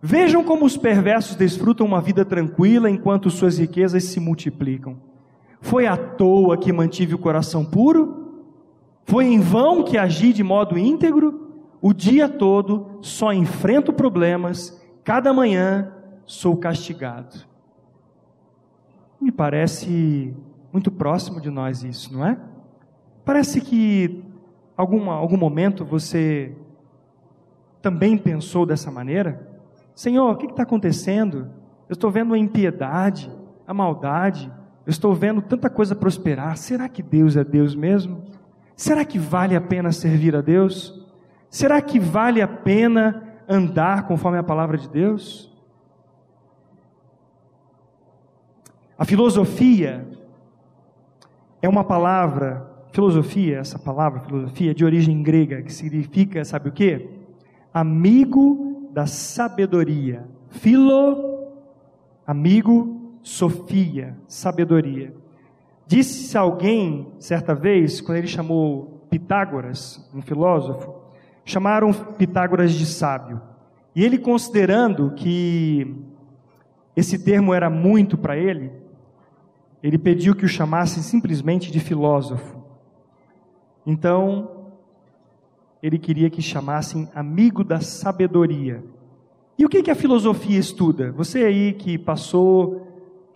Vejam 0.02 0.44
como 0.44 0.64
os 0.64 0.76
perversos 0.76 1.36
desfrutam 1.36 1.86
uma 1.86 2.00
vida 2.00 2.24
tranquila 2.24 2.90
enquanto 2.90 3.30
suas 3.30 3.58
riquezas 3.58 4.04
se 4.04 4.20
multiplicam. 4.20 4.96
Foi 5.60 5.86
à 5.86 5.96
toa 5.96 6.56
que 6.56 6.72
mantive 6.72 7.14
o 7.14 7.18
coração 7.18 7.64
puro? 7.64 8.44
Foi 9.04 9.24
em 9.24 9.40
vão 9.40 9.82
que 9.82 9.96
agi 9.96 10.32
de 10.32 10.42
modo 10.42 10.78
íntegro? 10.78 11.46
O 11.80 11.92
dia 11.92 12.28
todo 12.28 12.98
só 13.00 13.32
enfrento 13.32 13.92
problemas, 13.92 14.80
cada 15.04 15.32
manhã 15.32 15.92
sou 16.24 16.56
castigado. 16.56 17.46
Me 19.20 19.30
parece 19.30 20.34
muito 20.72 20.90
próximo 20.90 21.40
de 21.40 21.50
nós 21.50 21.82
isso, 21.82 22.12
não 22.12 22.26
é? 22.26 22.38
Parece 23.26 23.60
que 23.60 24.22
alguma, 24.76 25.14
algum 25.14 25.36
momento 25.36 25.84
você 25.84 26.54
também 27.82 28.16
pensou 28.16 28.64
dessa 28.64 28.88
maneira? 28.88 29.50
Senhor, 29.96 30.30
o 30.30 30.36
que 30.36 30.46
está 30.46 30.62
acontecendo? 30.62 31.50
Eu 31.88 31.94
estou 31.94 32.08
vendo 32.08 32.34
a 32.34 32.38
impiedade, 32.38 33.28
a 33.66 33.74
maldade, 33.74 34.48
eu 34.86 34.90
estou 34.90 35.12
vendo 35.12 35.42
tanta 35.42 35.68
coisa 35.68 35.96
prosperar. 35.96 36.56
Será 36.56 36.88
que 36.88 37.02
Deus 37.02 37.36
é 37.36 37.42
Deus 37.42 37.74
mesmo? 37.74 38.22
Será 38.76 39.04
que 39.04 39.18
vale 39.18 39.56
a 39.56 39.60
pena 39.60 39.90
servir 39.90 40.36
a 40.36 40.40
Deus? 40.40 41.04
Será 41.50 41.82
que 41.82 41.98
vale 41.98 42.40
a 42.40 42.46
pena 42.46 43.24
andar 43.48 44.06
conforme 44.06 44.38
a 44.38 44.42
palavra 44.44 44.78
de 44.78 44.88
Deus? 44.88 45.52
A 48.96 49.04
filosofia 49.04 50.06
é 51.60 51.68
uma 51.68 51.82
palavra, 51.82 52.75
filosofia, 52.96 53.58
essa 53.58 53.78
palavra 53.78 54.20
filosofia 54.20 54.70
é 54.70 54.74
de 54.74 54.82
origem 54.82 55.22
grega, 55.22 55.60
que 55.60 55.70
significa, 55.70 56.42
sabe 56.46 56.70
o 56.70 56.72
que? 56.72 57.10
Amigo 57.72 58.88
da 58.90 59.04
sabedoria. 59.04 60.24
Filo, 60.48 61.46
amigo, 62.26 63.18
sofia, 63.22 64.16
sabedoria. 64.26 65.12
Disse 65.86 66.38
alguém, 66.38 67.06
certa 67.18 67.54
vez, 67.54 68.00
quando 68.00 68.16
ele 68.16 68.26
chamou 68.26 69.06
Pitágoras, 69.10 70.10
um 70.14 70.22
filósofo, 70.22 70.94
chamaram 71.44 71.92
Pitágoras 71.92 72.72
de 72.72 72.86
sábio. 72.86 73.42
E 73.94 74.02
ele, 74.02 74.16
considerando 74.16 75.10
que 75.10 75.94
esse 76.96 77.22
termo 77.22 77.52
era 77.52 77.68
muito 77.68 78.16
para 78.16 78.38
ele, 78.38 78.72
ele 79.82 79.98
pediu 79.98 80.34
que 80.34 80.46
o 80.46 80.48
chamassem 80.48 81.02
simplesmente 81.02 81.70
de 81.70 81.78
filósofo. 81.78 82.55
Então, 83.86 84.72
ele 85.82 85.98
queria 85.98 86.28
que 86.28 86.42
chamassem 86.42 87.08
amigo 87.14 87.62
da 87.62 87.80
sabedoria. 87.80 88.84
E 89.56 89.64
o 89.64 89.68
que, 89.68 89.82
que 89.82 89.90
a 89.90 89.94
filosofia 89.94 90.58
estuda? 90.58 91.12
Você 91.12 91.44
aí 91.44 91.72
que 91.72 91.96
passou 91.96 92.86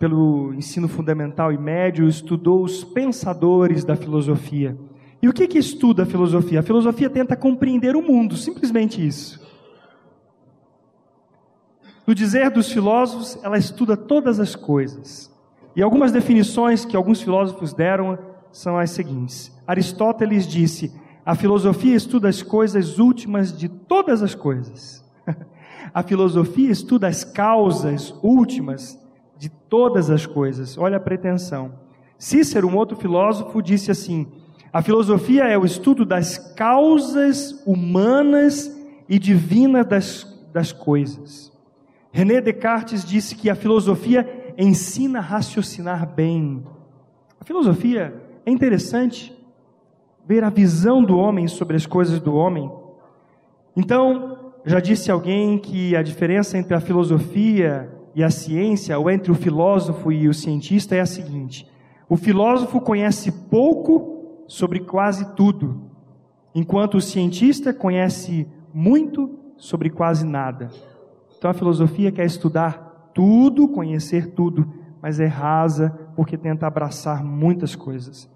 pelo 0.01 0.51
ensino 0.55 0.87
fundamental 0.87 1.53
e 1.53 1.59
médio, 1.59 2.07
estudou 2.07 2.63
os 2.63 2.83
pensadores 2.83 3.85
da 3.85 3.95
filosofia. 3.95 4.75
E 5.21 5.29
o 5.29 5.33
que, 5.33 5.47
que 5.47 5.59
estuda 5.59 6.01
a 6.01 6.05
filosofia? 6.07 6.59
A 6.59 6.63
filosofia 6.63 7.07
tenta 7.07 7.35
compreender 7.35 7.95
o 7.95 8.01
mundo, 8.01 8.35
simplesmente 8.35 9.05
isso. 9.05 9.39
No 12.07 12.15
dizer 12.15 12.49
dos 12.49 12.71
filósofos, 12.71 13.37
ela 13.43 13.59
estuda 13.59 13.95
todas 13.95 14.39
as 14.39 14.55
coisas. 14.55 15.31
E 15.75 15.83
algumas 15.83 16.11
definições 16.11 16.83
que 16.83 16.97
alguns 16.97 17.21
filósofos 17.21 17.71
deram 17.71 18.17
são 18.51 18.79
as 18.79 18.89
seguintes: 18.89 19.55
Aristóteles 19.71 20.45
disse: 20.45 20.91
a 21.25 21.33
filosofia 21.33 21.95
estuda 21.95 22.27
as 22.27 22.41
coisas 22.41 22.99
últimas 22.99 23.57
de 23.57 23.69
todas 23.69 24.21
as 24.21 24.35
coisas. 24.35 25.01
a 25.93 26.03
filosofia 26.03 26.69
estuda 26.69 27.07
as 27.07 27.23
causas 27.23 28.13
últimas 28.21 28.99
de 29.37 29.47
todas 29.49 30.09
as 30.09 30.25
coisas. 30.25 30.77
Olha 30.77 30.97
a 30.97 30.99
pretensão. 30.99 31.71
Cícero, 32.17 32.67
um 32.67 32.75
outro 32.75 32.97
filósofo, 32.97 33.61
disse 33.61 33.89
assim: 33.89 34.27
a 34.73 34.81
filosofia 34.81 35.45
é 35.45 35.57
o 35.57 35.63
estudo 35.63 36.03
das 36.05 36.37
causas 36.37 37.63
humanas 37.65 38.77
e 39.07 39.17
divinas 39.17 39.85
das, 39.87 40.49
das 40.51 40.73
coisas. 40.73 41.49
René 42.11 42.41
Descartes 42.41 43.05
disse 43.05 43.35
que 43.35 43.49
a 43.49 43.55
filosofia 43.55 44.53
ensina 44.57 45.19
a 45.19 45.21
raciocinar 45.21 46.13
bem. 46.13 46.61
A 47.39 47.45
filosofia 47.45 48.13
é 48.45 48.51
interessante 48.51 49.33
ver 50.31 50.45
a 50.45 50.49
visão 50.49 51.03
do 51.03 51.17
homem 51.17 51.45
sobre 51.45 51.75
as 51.75 51.85
coisas 51.85 52.21
do 52.21 52.33
homem. 52.33 52.71
Então, 53.75 54.53
já 54.65 54.79
disse 54.79 55.11
alguém 55.11 55.57
que 55.57 55.93
a 55.93 56.01
diferença 56.01 56.57
entre 56.57 56.73
a 56.73 56.79
filosofia 56.79 57.91
e 58.15 58.23
a 58.23 58.29
ciência, 58.29 58.97
ou 58.97 59.11
entre 59.11 59.29
o 59.29 59.35
filósofo 59.35 60.09
e 60.09 60.29
o 60.29 60.33
cientista, 60.33 60.95
é 60.95 61.01
a 61.01 61.05
seguinte: 61.05 61.69
o 62.07 62.15
filósofo 62.15 62.79
conhece 62.79 63.29
pouco 63.49 64.45
sobre 64.47 64.79
quase 64.79 65.35
tudo, 65.35 65.81
enquanto 66.55 66.95
o 66.95 67.01
cientista 67.01 67.73
conhece 67.73 68.47
muito 68.73 69.37
sobre 69.57 69.89
quase 69.89 70.25
nada. 70.25 70.69
Então 71.37 71.51
a 71.51 71.53
filosofia 71.53 72.09
quer 72.09 72.25
estudar 72.25 73.11
tudo, 73.13 73.67
conhecer 73.67 74.27
tudo, 74.27 74.65
mas 75.01 75.19
é 75.19 75.25
rasa 75.25 75.89
porque 76.15 76.37
tenta 76.37 76.67
abraçar 76.67 77.21
muitas 77.21 77.75
coisas. 77.75 78.29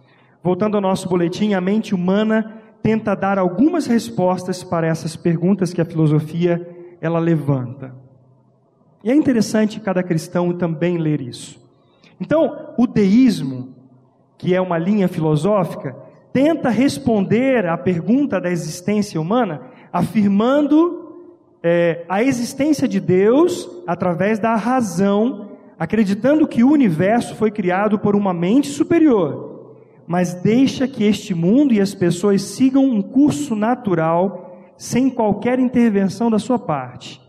Voltando 0.46 0.76
ao 0.76 0.82
nosso 0.82 1.10
boletim, 1.10 1.56
a 1.56 1.60
mente 1.60 1.96
humana 1.96 2.62
tenta 2.84 3.16
dar 3.16 3.40
algumas 3.40 3.88
respostas 3.88 4.64
para 4.64 4.86
essas 4.86 5.16
perguntas 5.16 5.74
que 5.74 5.82
a 5.82 5.86
filosofia 5.86 6.96
ela 7.02 7.18
levanta. 7.18 7.96
E 9.04 9.10
é 9.10 9.16
interessante 9.16 9.80
cada 9.80 10.04
cristão 10.04 10.54
também 10.54 11.00
ler 11.00 11.20
isso. 11.20 11.60
Então, 12.22 12.76
o 12.78 12.86
deísmo, 12.86 13.74
que 14.38 14.54
é 14.54 14.62
uma 14.62 14.78
linha 14.78 15.08
filosófica, 15.08 15.96
tenta 16.32 16.70
responder 16.70 17.66
à 17.66 17.76
pergunta 17.76 18.40
da 18.40 18.52
existência 18.52 19.20
humana, 19.20 19.62
afirmando 19.92 21.26
é, 21.64 22.06
a 22.08 22.22
existência 22.22 22.88
de 22.88 23.00
Deus 23.00 23.68
através 23.88 24.38
da 24.38 24.54
razão, 24.54 25.54
acreditando 25.80 26.48
que 26.48 26.64
o 26.64 26.70
universo 26.70 27.34
foi 27.34 27.50
criado 27.50 27.98
por 27.98 28.16
uma 28.16 28.32
mente 28.32 28.68
superior, 28.68 29.55
mas 30.08 30.34
deixa 30.34 30.88
que 30.88 31.04
este 31.04 31.34
mundo 31.34 31.74
e 31.74 31.82
as 31.82 31.94
pessoas 31.94 32.42
sigam 32.42 32.86
um 32.86 33.02
curso 33.02 33.56
natural 33.56 34.74
sem 34.78 35.10
qualquer 35.10 35.60
intervenção 35.60 36.30
da 36.30 36.38
sua 36.38 36.60
parte. 36.60 37.22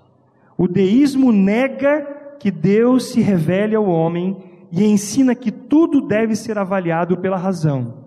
O 0.58 0.66
deísmo 0.66 1.32
nega 1.32 2.36
que 2.38 2.50
Deus 2.50 3.10
se 3.10 3.20
revele 3.20 3.74
ao 3.74 3.86
homem 3.86 4.36
e 4.70 4.84
ensina 4.84 5.34
que 5.34 5.50
tudo 5.50 6.00
deve 6.00 6.34
ser 6.34 6.58
avaliado 6.58 7.16
pela 7.16 7.36
razão. 7.36 8.06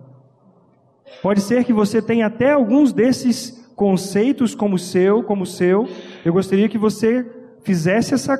Pode 1.22 1.40
ser 1.40 1.64
que 1.64 1.72
você 1.72 2.00
tenha 2.00 2.26
até 2.26 2.52
alguns 2.52 2.92
desses 2.92 3.72
conceitos 3.74 4.54
como 4.54 4.78
seu, 4.78 5.22
como 5.22 5.44
seu. 5.44 5.88
Eu 6.24 6.32
gostaria 6.32 6.68
que 6.68 6.78
você 6.78 7.26
fizesse 7.62 8.14
essa, 8.14 8.38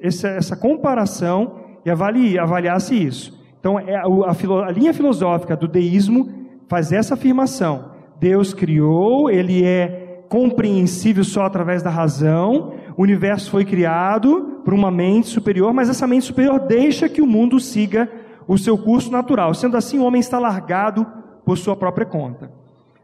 essa, 0.00 0.28
essa 0.28 0.56
comparação 0.56 1.60
e 1.84 1.90
avalie, 1.90 2.38
avaliasse 2.38 2.94
isso. 2.94 3.41
Então, 3.62 3.78
é 3.78 3.94
a, 3.94 4.02
a, 4.02 4.66
a 4.66 4.70
linha 4.72 4.92
filosófica 4.92 5.56
do 5.56 5.68
deísmo 5.68 6.28
faz 6.66 6.90
essa 6.90 7.14
afirmação: 7.14 7.92
Deus 8.18 8.52
criou, 8.52 9.30
ele 9.30 9.64
é 9.64 10.24
compreensível 10.28 11.22
só 11.22 11.44
através 11.44 11.80
da 11.80 11.88
razão, 11.88 12.72
o 12.96 13.02
universo 13.02 13.52
foi 13.52 13.64
criado 13.64 14.60
por 14.64 14.74
uma 14.74 14.90
mente 14.90 15.28
superior, 15.28 15.72
mas 15.72 15.88
essa 15.88 16.08
mente 16.08 16.24
superior 16.24 16.58
deixa 16.58 17.08
que 17.08 17.22
o 17.22 17.26
mundo 17.26 17.60
siga 17.60 18.10
o 18.48 18.58
seu 18.58 18.76
curso 18.76 19.12
natural. 19.12 19.54
Sendo 19.54 19.76
assim, 19.76 20.00
o 20.00 20.04
homem 20.04 20.18
está 20.18 20.40
largado 20.40 21.06
por 21.44 21.56
sua 21.56 21.76
própria 21.76 22.04
conta. 22.04 22.50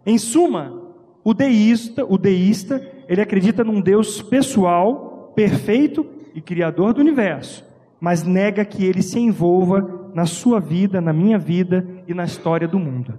Em 0.05 0.19
suma, 0.19 0.83
o 1.23 1.33
deísta, 1.33 2.05
o 2.05 2.19
deísta, 2.19 2.85
ele 3.09 3.21
acredita 3.21 3.63
num 3.63 3.81
Deus 3.81 4.21
pessoal, 4.21 5.33
perfeito 5.37 6.05
e 6.35 6.41
criador 6.41 6.95
do 6.95 7.01
universo, 7.01 7.65
mas 8.01 8.23
nega 8.23 8.65
que 8.65 8.85
ele 8.85 9.03
se 9.03 9.19
envolva 9.19 10.11
na 10.15 10.27
sua 10.27 10.61
vida, 10.61 11.01
na 11.01 11.13
minha 11.13 11.39
vida 11.39 11.87
e 12.07 12.15
na 12.15 12.25
história 12.25 12.67
do 12.67 12.79
mundo. 12.79 13.15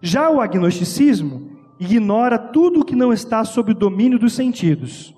Já 0.00 0.30
o 0.30 0.40
agnosticismo 0.40 1.50
ignora 1.78 2.38
tudo 2.38 2.80
o 2.80 2.84
que 2.84 2.94
não 2.94 3.12
está 3.12 3.44
sob 3.44 3.72
o 3.72 3.74
domínio 3.74 4.18
dos 4.18 4.34
sentidos. 4.34 5.14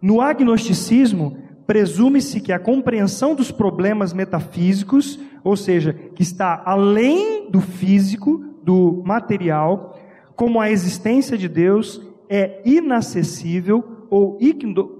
No 0.00 0.20
agnosticismo, 0.20 1.36
presume-se 1.66 2.40
que 2.40 2.52
a 2.52 2.58
compreensão 2.58 3.34
dos 3.34 3.50
problemas 3.50 4.12
metafísicos, 4.12 5.18
ou 5.44 5.56
seja, 5.56 5.92
que 5.92 6.22
está 6.22 6.62
além 6.64 7.50
do 7.50 7.60
físico, 7.60 8.44
do 8.62 9.02
material, 9.04 9.98
como 10.36 10.60
a 10.60 10.70
existência 10.70 11.36
de 11.36 11.48
Deus 11.48 12.00
é 12.28 12.62
inacessível 12.64 14.06
ou 14.10 14.38
igno, 14.40 14.98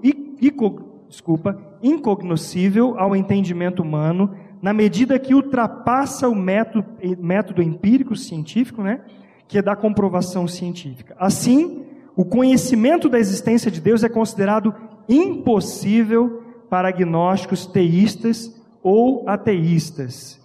desculpa, 1.09 1.70
incognoscível 1.81 2.97
ao 2.97 3.15
entendimento 3.15 3.81
humano, 3.81 4.31
na 4.61 4.73
medida 4.73 5.17
que 5.17 5.33
ultrapassa 5.33 6.29
o 6.29 6.35
método, 6.35 6.85
método 7.19 7.61
empírico 7.61 8.15
científico, 8.15 8.83
né, 8.83 9.01
que 9.47 9.57
é 9.57 9.61
da 9.61 9.75
comprovação 9.75 10.47
científica. 10.47 11.15
Assim, 11.19 11.85
o 12.15 12.23
conhecimento 12.23 13.09
da 13.09 13.19
existência 13.19 13.71
de 13.71 13.81
Deus 13.81 14.03
é 14.03 14.09
considerado 14.09 14.73
impossível 15.09 16.43
para 16.69 16.89
agnósticos 16.89 17.65
teístas 17.65 18.55
ou 18.83 19.27
ateístas. 19.27 20.39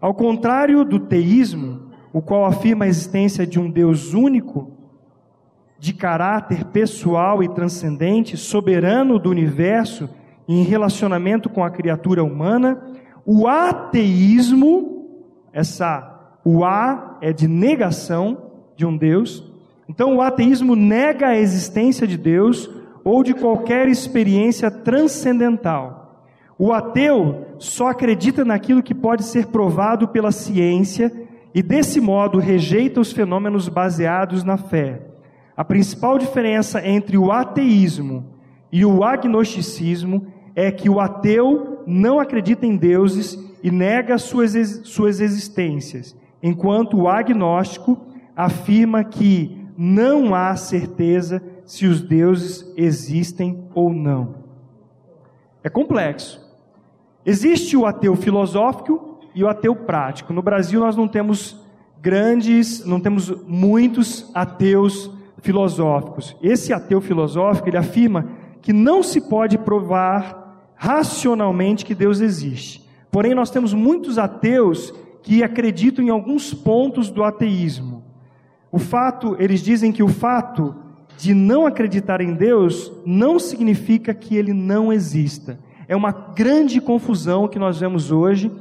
Ao 0.00 0.14
contrário 0.14 0.84
do 0.84 1.00
teísmo, 1.00 1.88
o 2.12 2.22
qual 2.22 2.44
afirma 2.44 2.84
a 2.84 2.88
existência 2.88 3.46
de 3.46 3.58
um 3.58 3.70
Deus 3.70 4.14
único, 4.14 4.70
de 5.78 5.92
caráter 5.92 6.64
pessoal 6.66 7.42
e 7.42 7.48
transcendente, 7.48 8.36
soberano 8.36 9.18
do 9.18 9.30
universo 9.30 10.08
em 10.48 10.62
relacionamento 10.62 11.50
com 11.50 11.62
a 11.62 11.70
criatura 11.70 12.24
humana, 12.24 12.82
o 13.26 13.46
ateísmo, 13.46 15.06
essa 15.52 16.14
o 16.42 16.64
A 16.64 17.18
é 17.20 17.30
de 17.30 17.46
negação 17.46 18.50
de 18.74 18.86
um 18.86 18.96
Deus. 18.96 19.44
Então 19.86 20.16
o 20.16 20.22
ateísmo 20.22 20.74
nega 20.74 21.28
a 21.28 21.36
existência 21.36 22.06
de 22.06 22.16
Deus 22.16 22.70
ou 23.04 23.22
de 23.22 23.34
qualquer 23.34 23.86
experiência 23.88 24.70
transcendental. 24.70 26.24
O 26.58 26.72
ateu 26.72 27.46
só 27.58 27.88
acredita 27.88 28.44
naquilo 28.44 28.82
que 28.82 28.94
pode 28.94 29.24
ser 29.24 29.48
provado 29.48 30.08
pela 30.08 30.32
ciência 30.32 31.12
e 31.54 31.62
desse 31.62 32.00
modo 32.00 32.38
rejeita 32.38 33.00
os 33.00 33.12
fenômenos 33.12 33.68
baseados 33.68 34.42
na 34.42 34.56
fé. 34.56 35.02
A 35.56 35.64
principal 35.64 36.18
diferença 36.18 36.86
entre 36.86 37.18
o 37.18 37.30
ateísmo 37.30 38.24
e 38.72 38.84
o 38.84 39.04
agnosticismo 39.04 40.26
é 40.60 40.72
que 40.72 40.90
o 40.90 40.98
ateu 40.98 41.84
não 41.86 42.18
acredita 42.18 42.66
em 42.66 42.76
deuses 42.76 43.38
e 43.62 43.70
nega 43.70 44.18
suas, 44.18 44.54
suas 44.82 45.20
existências, 45.20 46.16
enquanto 46.42 46.96
o 46.96 47.08
agnóstico 47.08 47.96
afirma 48.34 49.04
que 49.04 49.64
não 49.76 50.34
há 50.34 50.56
certeza 50.56 51.40
se 51.64 51.86
os 51.86 52.00
deuses 52.00 52.72
existem 52.76 53.68
ou 53.72 53.92
não. 53.94 54.34
É 55.62 55.70
complexo. 55.70 56.44
Existe 57.24 57.76
o 57.76 57.86
ateu 57.86 58.16
filosófico 58.16 59.20
e 59.36 59.44
o 59.44 59.48
ateu 59.48 59.76
prático. 59.76 60.32
No 60.32 60.42
Brasil 60.42 60.80
nós 60.80 60.96
não 60.96 61.06
temos 61.06 61.56
grandes, 62.02 62.84
não 62.84 62.98
temos 62.98 63.30
muitos 63.46 64.28
ateus 64.34 65.08
filosóficos. 65.40 66.36
Esse 66.42 66.72
ateu 66.72 67.00
filosófico, 67.00 67.68
ele 67.68 67.76
afirma 67.76 68.26
que 68.60 68.72
não 68.72 69.04
se 69.04 69.20
pode 69.20 69.56
provar 69.56 70.47
racionalmente 70.78 71.84
que 71.84 71.94
Deus 71.94 72.20
existe. 72.20 72.88
Porém, 73.10 73.34
nós 73.34 73.50
temos 73.50 73.74
muitos 73.74 74.16
ateus 74.16 74.94
que 75.22 75.42
acreditam 75.42 76.04
em 76.04 76.08
alguns 76.08 76.54
pontos 76.54 77.10
do 77.10 77.24
ateísmo. 77.24 78.04
O 78.70 78.78
fato, 78.78 79.36
eles 79.38 79.60
dizem 79.60 79.90
que 79.90 80.02
o 80.02 80.08
fato 80.08 80.74
de 81.18 81.34
não 81.34 81.66
acreditar 81.66 82.20
em 82.20 82.32
Deus 82.32 82.92
não 83.04 83.38
significa 83.38 84.14
que 84.14 84.36
ele 84.36 84.52
não 84.52 84.92
exista. 84.92 85.58
É 85.88 85.96
uma 85.96 86.12
grande 86.12 86.80
confusão 86.80 87.48
que 87.48 87.58
nós 87.58 87.80
vemos 87.80 88.12
hoje 88.12 88.52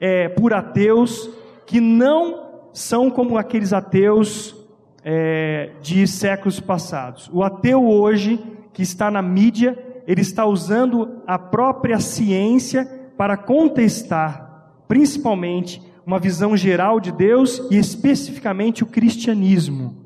é, 0.00 0.28
por 0.28 0.54
ateus 0.54 1.28
que 1.66 1.80
não 1.80 2.46
são 2.72 3.10
como 3.10 3.36
aqueles 3.36 3.72
ateus 3.72 4.54
é, 5.02 5.70
de 5.80 6.06
séculos 6.06 6.60
passados. 6.60 7.28
O 7.32 7.42
ateu 7.42 7.84
hoje, 7.84 8.38
que 8.72 8.82
está 8.82 9.10
na 9.10 9.22
mídia, 9.22 9.85
ele 10.06 10.20
está 10.20 10.46
usando 10.46 11.22
a 11.26 11.38
própria 11.38 11.98
ciência 11.98 13.10
para 13.16 13.36
contestar, 13.36 14.72
principalmente, 14.86 15.82
uma 16.06 16.20
visão 16.20 16.56
geral 16.56 17.00
de 17.00 17.10
Deus 17.10 17.60
e 17.70 17.76
especificamente 17.76 18.84
o 18.84 18.86
cristianismo. 18.86 19.96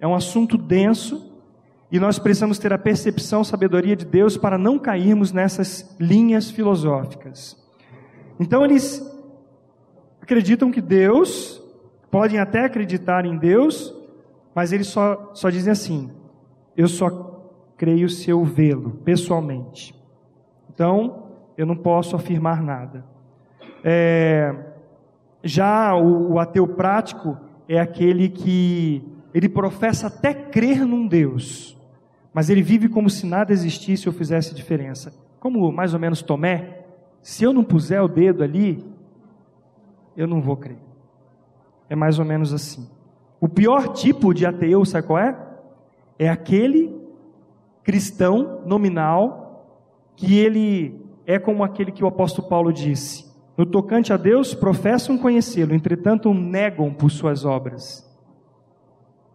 É 0.00 0.06
um 0.06 0.14
assunto 0.14 0.56
denso 0.56 1.32
e 1.92 2.00
nós 2.00 2.18
precisamos 2.18 2.58
ter 2.58 2.72
a 2.72 2.78
percepção, 2.78 3.44
sabedoria 3.44 3.94
de 3.94 4.06
Deus 4.06 4.36
para 4.36 4.56
não 4.56 4.78
cairmos 4.78 5.32
nessas 5.32 5.94
linhas 6.00 6.50
filosóficas. 6.50 7.62
Então 8.40 8.64
eles 8.64 9.02
acreditam 10.20 10.70
que 10.72 10.80
Deus, 10.80 11.62
podem 12.10 12.38
até 12.38 12.64
acreditar 12.64 13.26
em 13.26 13.36
Deus, 13.36 13.94
mas 14.54 14.72
eles 14.72 14.86
só, 14.86 15.32
só 15.34 15.50
dizem 15.50 15.72
assim: 15.72 16.10
eu 16.76 16.88
só 16.88 17.33
creio 17.76 18.08
se 18.08 18.30
eu 18.30 18.44
vê-lo 18.44 18.90
pessoalmente. 19.04 19.94
Então, 20.72 21.24
eu 21.56 21.66
não 21.66 21.76
posso 21.76 22.16
afirmar 22.16 22.62
nada. 22.62 23.04
É, 23.82 24.54
já 25.42 25.94
o, 25.94 26.32
o 26.32 26.38
ateu 26.38 26.66
prático 26.66 27.36
é 27.68 27.78
aquele 27.78 28.28
que 28.28 29.02
ele 29.32 29.48
professa 29.48 30.06
até 30.06 30.32
crer 30.32 30.86
num 30.86 31.06
Deus, 31.06 31.76
mas 32.32 32.50
ele 32.50 32.62
vive 32.62 32.88
como 32.88 33.10
se 33.10 33.26
nada 33.26 33.52
existisse 33.52 34.08
ou 34.08 34.14
fizesse 34.14 34.54
diferença. 34.54 35.12
Como 35.40 35.70
mais 35.72 35.92
ou 35.92 36.00
menos 36.00 36.22
Tomé, 36.22 36.84
se 37.22 37.44
eu 37.44 37.52
não 37.52 37.64
puser 37.64 38.02
o 38.02 38.08
dedo 38.08 38.42
ali, 38.42 38.84
eu 40.16 40.26
não 40.26 40.40
vou 40.40 40.56
crer. 40.56 40.78
É 41.88 41.96
mais 41.96 42.18
ou 42.18 42.24
menos 42.24 42.52
assim. 42.52 42.88
O 43.40 43.48
pior 43.48 43.92
tipo 43.92 44.32
de 44.32 44.46
ateu, 44.46 44.84
sabe 44.84 45.06
qual 45.06 45.18
é? 45.18 45.36
É 46.18 46.28
aquele 46.28 46.93
cristão 47.84 48.62
nominal 48.64 49.44
que 50.16 50.38
ele 50.38 51.00
é 51.26 51.38
como 51.38 51.62
aquele 51.62 51.92
que 51.92 52.02
o 52.02 52.08
apóstolo 52.08 52.48
Paulo 52.48 52.72
disse: 52.72 53.24
No 53.56 53.66
tocante 53.66 54.12
a 54.12 54.16
Deus, 54.16 54.54
professam 54.54 55.18
conhecê-lo, 55.18 55.74
entretanto 55.74 56.32
negam 56.32 56.92
por 56.92 57.10
suas 57.10 57.44
obras. 57.44 58.10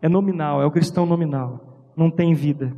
É 0.02 0.10
nominal, 0.10 0.62
é 0.62 0.66
o 0.66 0.72
cristão 0.72 1.06
nominal, 1.06 1.60
não 1.96 2.10
tem 2.10 2.34
vida. 2.34 2.74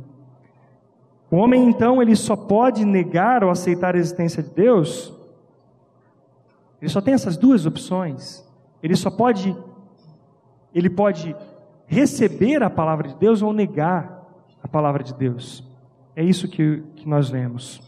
O 1.30 1.36
homem 1.36 1.64
então 1.64 2.02
ele 2.02 2.14
só 2.14 2.36
pode 2.36 2.84
negar 2.84 3.42
ou 3.42 3.50
aceitar 3.50 3.94
a 3.94 3.98
existência 3.98 4.42
de 4.42 4.50
Deus. 4.50 5.14
Ele 6.80 6.90
só 6.90 7.00
tem 7.00 7.14
essas 7.14 7.38
duas 7.38 7.64
opções. 7.64 8.46
Ele 8.82 8.94
só 8.94 9.10
pode 9.10 9.56
ele 10.74 10.90
pode 10.90 11.34
receber 11.86 12.62
a 12.62 12.70
palavra 12.70 13.08
de 13.08 13.14
Deus 13.16 13.40
ou 13.42 13.52
negar 13.52 14.21
a 14.62 14.68
palavra 14.68 15.02
de 15.02 15.14
Deus. 15.14 15.64
É 16.14 16.22
isso 16.22 16.48
que, 16.48 16.82
que 16.96 17.08
nós 17.08 17.28
vemos. 17.28 17.80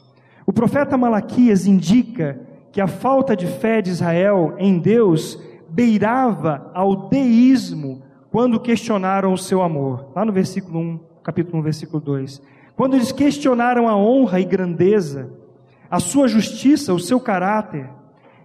O 0.47 0.53
profeta 0.53 0.97
Malaquias 0.97 1.67
indica 1.67 2.41
que 2.73 2.81
a 2.81 2.87
falta 2.87 3.37
de 3.37 3.47
fé 3.47 3.81
de 3.81 3.91
Israel 3.91 4.55
em 4.59 4.79
Deus 4.79 5.39
beirava 5.69 6.71
ao 6.75 7.09
deísmo 7.09 8.03
quando 8.31 8.61
questionaram 8.61 9.33
o 9.33 9.39
seu 9.39 9.63
amor. 9.63 10.11
Lá 10.15 10.25
no 10.25 10.33
versículo 10.33 10.79
1, 10.81 11.01
capítulo 11.23 11.59
1, 11.59 11.63
versículo 11.63 12.01
2. 12.01 12.43
Quando 12.77 12.95
eles 12.95 13.13
questionaram 13.13 13.89
a 13.89 13.97
honra 13.97 14.41
e 14.41 14.45
grandeza, 14.45 15.31
a 15.89 16.01
sua 16.01 16.27
justiça, 16.27 16.93
o 16.93 16.99
seu 16.99 17.21
caráter, 17.21 17.89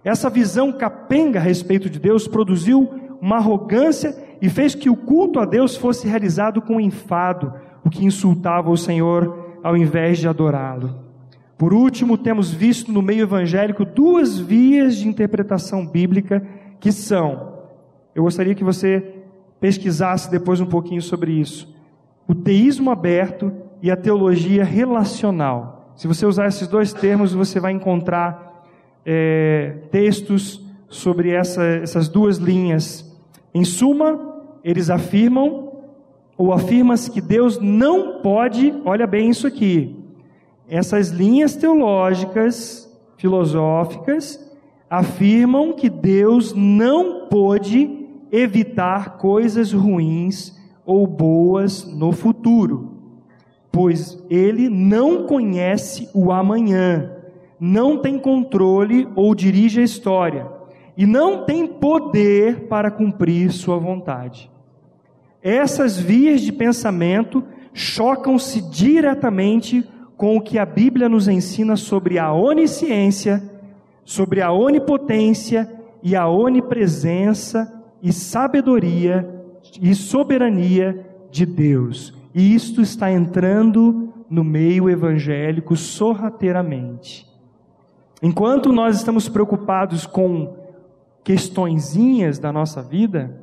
essa 0.04 0.30
visão 0.30 0.72
capenga 0.72 1.38
a 1.38 1.42
respeito 1.42 1.90
de 1.90 1.98
Deus 1.98 2.28
produziu 2.28 2.88
uma 3.20 3.36
arrogância 3.36 4.16
e 4.40 4.48
fez 4.48 4.74
que 4.74 4.88
o 4.88 4.96
culto 4.96 5.38
a 5.38 5.44
Deus 5.44 5.76
fosse 5.76 6.06
realizado 6.06 6.62
com 6.62 6.80
enfado, 6.80 7.52
o 7.84 7.90
que 7.90 8.04
insultava 8.04 8.70
o 8.70 8.76
Senhor 8.76 9.58
ao 9.62 9.76
invés 9.76 10.18
de 10.18 10.28
adorá-lo. 10.28 11.10
Por 11.58 11.74
último, 11.74 12.16
temos 12.16 12.50
visto 12.50 12.90
no 12.90 13.02
meio 13.02 13.22
evangélico 13.22 13.84
duas 13.84 14.38
vias 14.38 14.96
de 14.96 15.06
interpretação 15.06 15.86
bíblica 15.86 16.42
que 16.78 16.90
são, 16.90 17.50
eu 18.14 18.22
gostaria 18.22 18.54
que 18.54 18.64
você 18.64 19.16
pesquisasse 19.60 20.30
depois 20.30 20.60
um 20.60 20.66
pouquinho 20.66 21.02
sobre 21.02 21.32
isso, 21.32 21.72
o 22.26 22.34
teísmo 22.34 22.90
aberto 22.90 23.52
e 23.82 23.90
a 23.90 23.96
teologia 23.96 24.64
relacional. 24.64 25.92
Se 25.94 26.08
você 26.08 26.24
usar 26.24 26.46
esses 26.46 26.66
dois 26.66 26.94
termos, 26.94 27.34
você 27.34 27.60
vai 27.60 27.72
encontrar 27.72 28.64
é, 29.04 29.76
textos 29.90 30.64
sobre 30.88 31.30
essa, 31.30 31.62
essas 31.62 32.08
duas 32.08 32.38
linhas. 32.38 33.04
Em 33.52 33.64
suma, 33.64 34.18
eles 34.64 34.88
afirmam 34.88 35.69
ou 36.40 36.54
afirmas 36.54 37.06
que 37.06 37.20
Deus 37.20 37.60
não 37.60 38.22
pode, 38.22 38.72
olha 38.86 39.06
bem 39.06 39.28
isso 39.28 39.46
aqui, 39.46 39.94
essas 40.66 41.10
linhas 41.10 41.54
teológicas, 41.54 42.90
filosóficas, 43.18 44.40
afirmam 44.88 45.74
que 45.74 45.90
Deus 45.90 46.54
não 46.54 47.26
pode 47.28 48.08
evitar 48.32 49.18
coisas 49.18 49.70
ruins 49.70 50.58
ou 50.86 51.06
boas 51.06 51.84
no 51.84 52.10
futuro, 52.10 52.94
pois 53.70 54.18
ele 54.30 54.70
não 54.70 55.26
conhece 55.26 56.08
o 56.14 56.32
amanhã, 56.32 57.18
não 57.60 57.98
tem 57.98 58.18
controle 58.18 59.06
ou 59.14 59.34
dirige 59.34 59.82
a 59.82 59.84
história 59.84 60.50
e 60.96 61.04
não 61.04 61.44
tem 61.44 61.66
poder 61.66 62.66
para 62.66 62.90
cumprir 62.90 63.52
sua 63.52 63.76
vontade. 63.76 64.49
Essas 65.42 65.98
vias 65.98 66.40
de 66.40 66.52
pensamento 66.52 67.42
chocam-se 67.72 68.60
diretamente 68.70 69.88
com 70.16 70.36
o 70.36 70.40
que 70.40 70.58
a 70.58 70.66
Bíblia 70.66 71.08
nos 71.08 71.28
ensina 71.28 71.76
sobre 71.76 72.18
a 72.18 72.32
onisciência, 72.32 73.42
sobre 74.04 74.42
a 74.42 74.52
onipotência 74.52 75.70
e 76.02 76.14
a 76.14 76.28
onipresença 76.28 77.82
e 78.02 78.12
sabedoria 78.12 79.28
e 79.80 79.94
soberania 79.94 81.06
de 81.30 81.46
Deus. 81.46 82.14
E 82.34 82.54
isto 82.54 82.82
está 82.82 83.10
entrando 83.10 84.12
no 84.28 84.44
meio 84.44 84.88
evangélico 84.90 85.74
sorrateiramente. 85.74 87.26
Enquanto 88.22 88.72
nós 88.72 88.96
estamos 88.96 89.28
preocupados 89.28 90.06
com 90.06 90.54
questõezinhas 91.24 92.38
da 92.38 92.52
nossa 92.52 92.82
vida, 92.82 93.39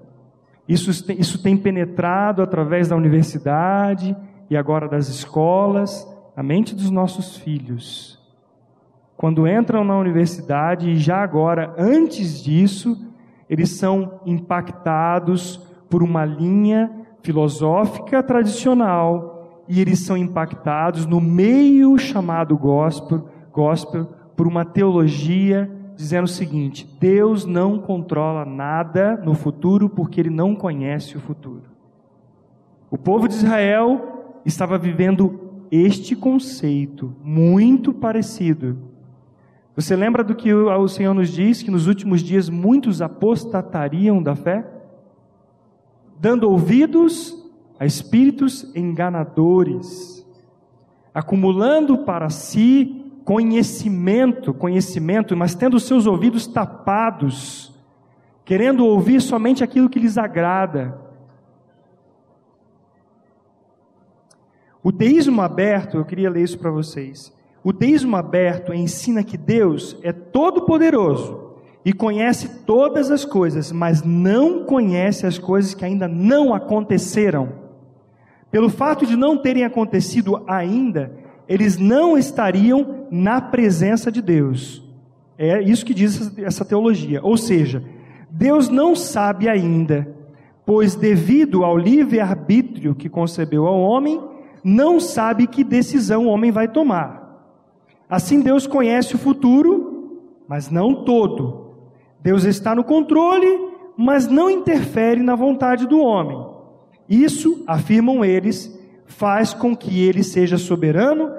isso, 0.68 0.91
isso 1.13 1.41
tem 1.41 1.55
penetrado 1.55 2.41
através 2.41 2.89
da 2.89 2.95
universidade 2.95 4.15
e 4.49 4.57
agora 4.57 4.88
das 4.88 5.07
escolas, 5.07 6.07
a 6.36 6.43
mente 6.43 6.76
dos 6.76 6.89
nossos 6.89 7.38
filhos. 7.38 8.20
Quando 9.15 9.47
entram 9.47 9.84
na 9.84 9.97
universidade 9.97 10.89
e 10.89 10.97
já 10.97 11.24
agora, 11.24 11.74
antes 11.78 12.43
disso, 12.43 12.97
eles 13.49 13.72
são 13.72 14.20
impactados 14.26 15.57
por 15.89 16.03
uma 16.03 16.26
linha 16.26 16.91
filosófica 17.24 18.22
tradicional 18.22 19.63
e 19.68 19.82
eles 19.82 19.99
são 19.99 20.15
impactados 20.15 21.05
no 21.05 21.20
meio 21.20 21.97
chamado 21.97 22.57
gospel, 22.57 23.28
gospel 23.51 24.05
por 24.36 24.47
uma 24.47 24.63
teologia 24.63 25.70
dizendo 25.97 26.25
o 26.25 26.29
seguinte: 26.29 26.87
Deus 26.99 27.43
não 27.43 27.79
controla 27.79 28.45
nada 28.45 29.17
no 29.17 29.33
futuro 29.33 29.89
porque 29.89 30.21
ele 30.21 30.29
não 30.29 30.55
conhece 30.55 31.17
o 31.17 31.19
futuro. 31.19 31.63
O 32.89 32.97
povo 32.97 33.27
de 33.27 33.33
Israel 33.33 34.39
estava 34.45 34.77
vivendo 34.77 35.65
este 35.69 36.15
conceito 36.15 37.13
muito 37.21 37.91
parecido. 37.91 38.77
Você 39.75 39.95
lembra 39.95 40.23
do 40.23 40.33
que 40.33 40.53
o 40.53 40.87
Senhor 40.87 41.13
nos 41.13 41.29
diz 41.29 41.61
que 41.61 41.69
nos 41.69 41.87
últimos 41.87 42.21
dias 42.21 42.49
muitos 42.49 43.01
apostatariam 43.01 44.23
da 44.23 44.35
fé? 44.35 44.65
Dando 46.19 46.49
ouvidos 46.49 47.35
a 47.79 47.85
espíritos 47.85 48.73
enganadores, 48.75 50.25
acumulando 51.13 51.99
para 51.99 52.29
si 52.29 53.07
conhecimento, 53.28 54.53
conhecimento, 54.53 55.36
mas 55.36 55.53
tendo 55.53 55.82
seus 55.82 56.05
ouvidos 56.05 56.47
tapados, 56.47 57.78
querendo 58.45 58.86
ouvir 58.86 59.19
somente 59.19 59.61
aquilo 59.61 59.89
que 59.89 59.99
lhes 59.99 60.17
agrada. 60.17 60.97
O 64.82 64.93
teísmo 64.93 65.41
aberto, 65.41 65.97
eu 65.97 66.05
queria 66.05 66.30
ler 66.30 66.43
isso 66.43 66.57
para 66.57 66.71
vocês. 66.71 67.36
O 67.61 67.73
teísmo 67.73 68.15
aberto 68.15 68.73
ensina 68.73 69.21
que 69.25 69.38
Deus 69.38 69.97
é 70.03 70.13
todo-poderoso 70.13 71.57
e 71.84 71.91
conhece 71.91 72.63
todas 72.63 73.11
as 73.11 73.25
coisas, 73.25 73.73
mas 73.73 74.03
não 74.03 74.63
conhece 74.63 75.28
as 75.28 75.38
coisas 75.38 75.73
que 75.73 75.84
ainda 75.84 76.07
não 76.07 76.53
aconteceram. 76.53 77.49
Pelo 78.49 78.69
fato 78.69 79.05
de 79.05 79.17
não 79.17 79.38
terem 79.38 79.65
acontecido 79.65 80.41
ainda, 80.47 81.26
eles 81.47 81.77
não 81.77 82.17
estariam 82.17 83.05
na 83.09 83.39
presença 83.39 84.11
de 84.11 84.21
Deus. 84.21 84.83
É 85.37 85.61
isso 85.61 85.85
que 85.85 85.93
diz 85.93 86.37
essa 86.39 86.65
teologia. 86.65 87.19
Ou 87.23 87.37
seja, 87.37 87.83
Deus 88.29 88.69
não 88.69 88.95
sabe 88.95 89.47
ainda, 89.47 90.07
pois 90.65 90.95
devido 90.95 91.63
ao 91.63 91.77
livre-arbítrio 91.77 92.95
que 92.95 93.07
concebeu 93.07 93.65
ao 93.65 93.79
homem, 93.79 94.21
não 94.63 94.99
sabe 94.99 95.47
que 95.47 95.63
decisão 95.63 96.25
o 96.25 96.29
homem 96.29 96.51
vai 96.51 96.67
tomar. 96.67 97.27
Assim, 98.09 98.41
Deus 98.41 98.67
conhece 98.67 99.15
o 99.15 99.19
futuro, 99.19 100.21
mas 100.47 100.69
não 100.69 101.03
todo. 101.05 101.71
Deus 102.21 102.43
está 102.43 102.73
no 102.73 102.83
controle, 102.83 103.47
mas 103.95 104.27
não 104.27 104.49
interfere 104.49 105.21
na 105.21 105.35
vontade 105.35 105.87
do 105.87 105.99
homem. 105.99 106.45
Isso, 107.07 107.63
afirmam 107.65 108.23
eles, 108.25 108.76
faz 109.08 109.53
com 109.53 109.76
que 109.76 110.01
ele 110.01 110.24
seja 110.24 110.58
soberano, 110.58 111.32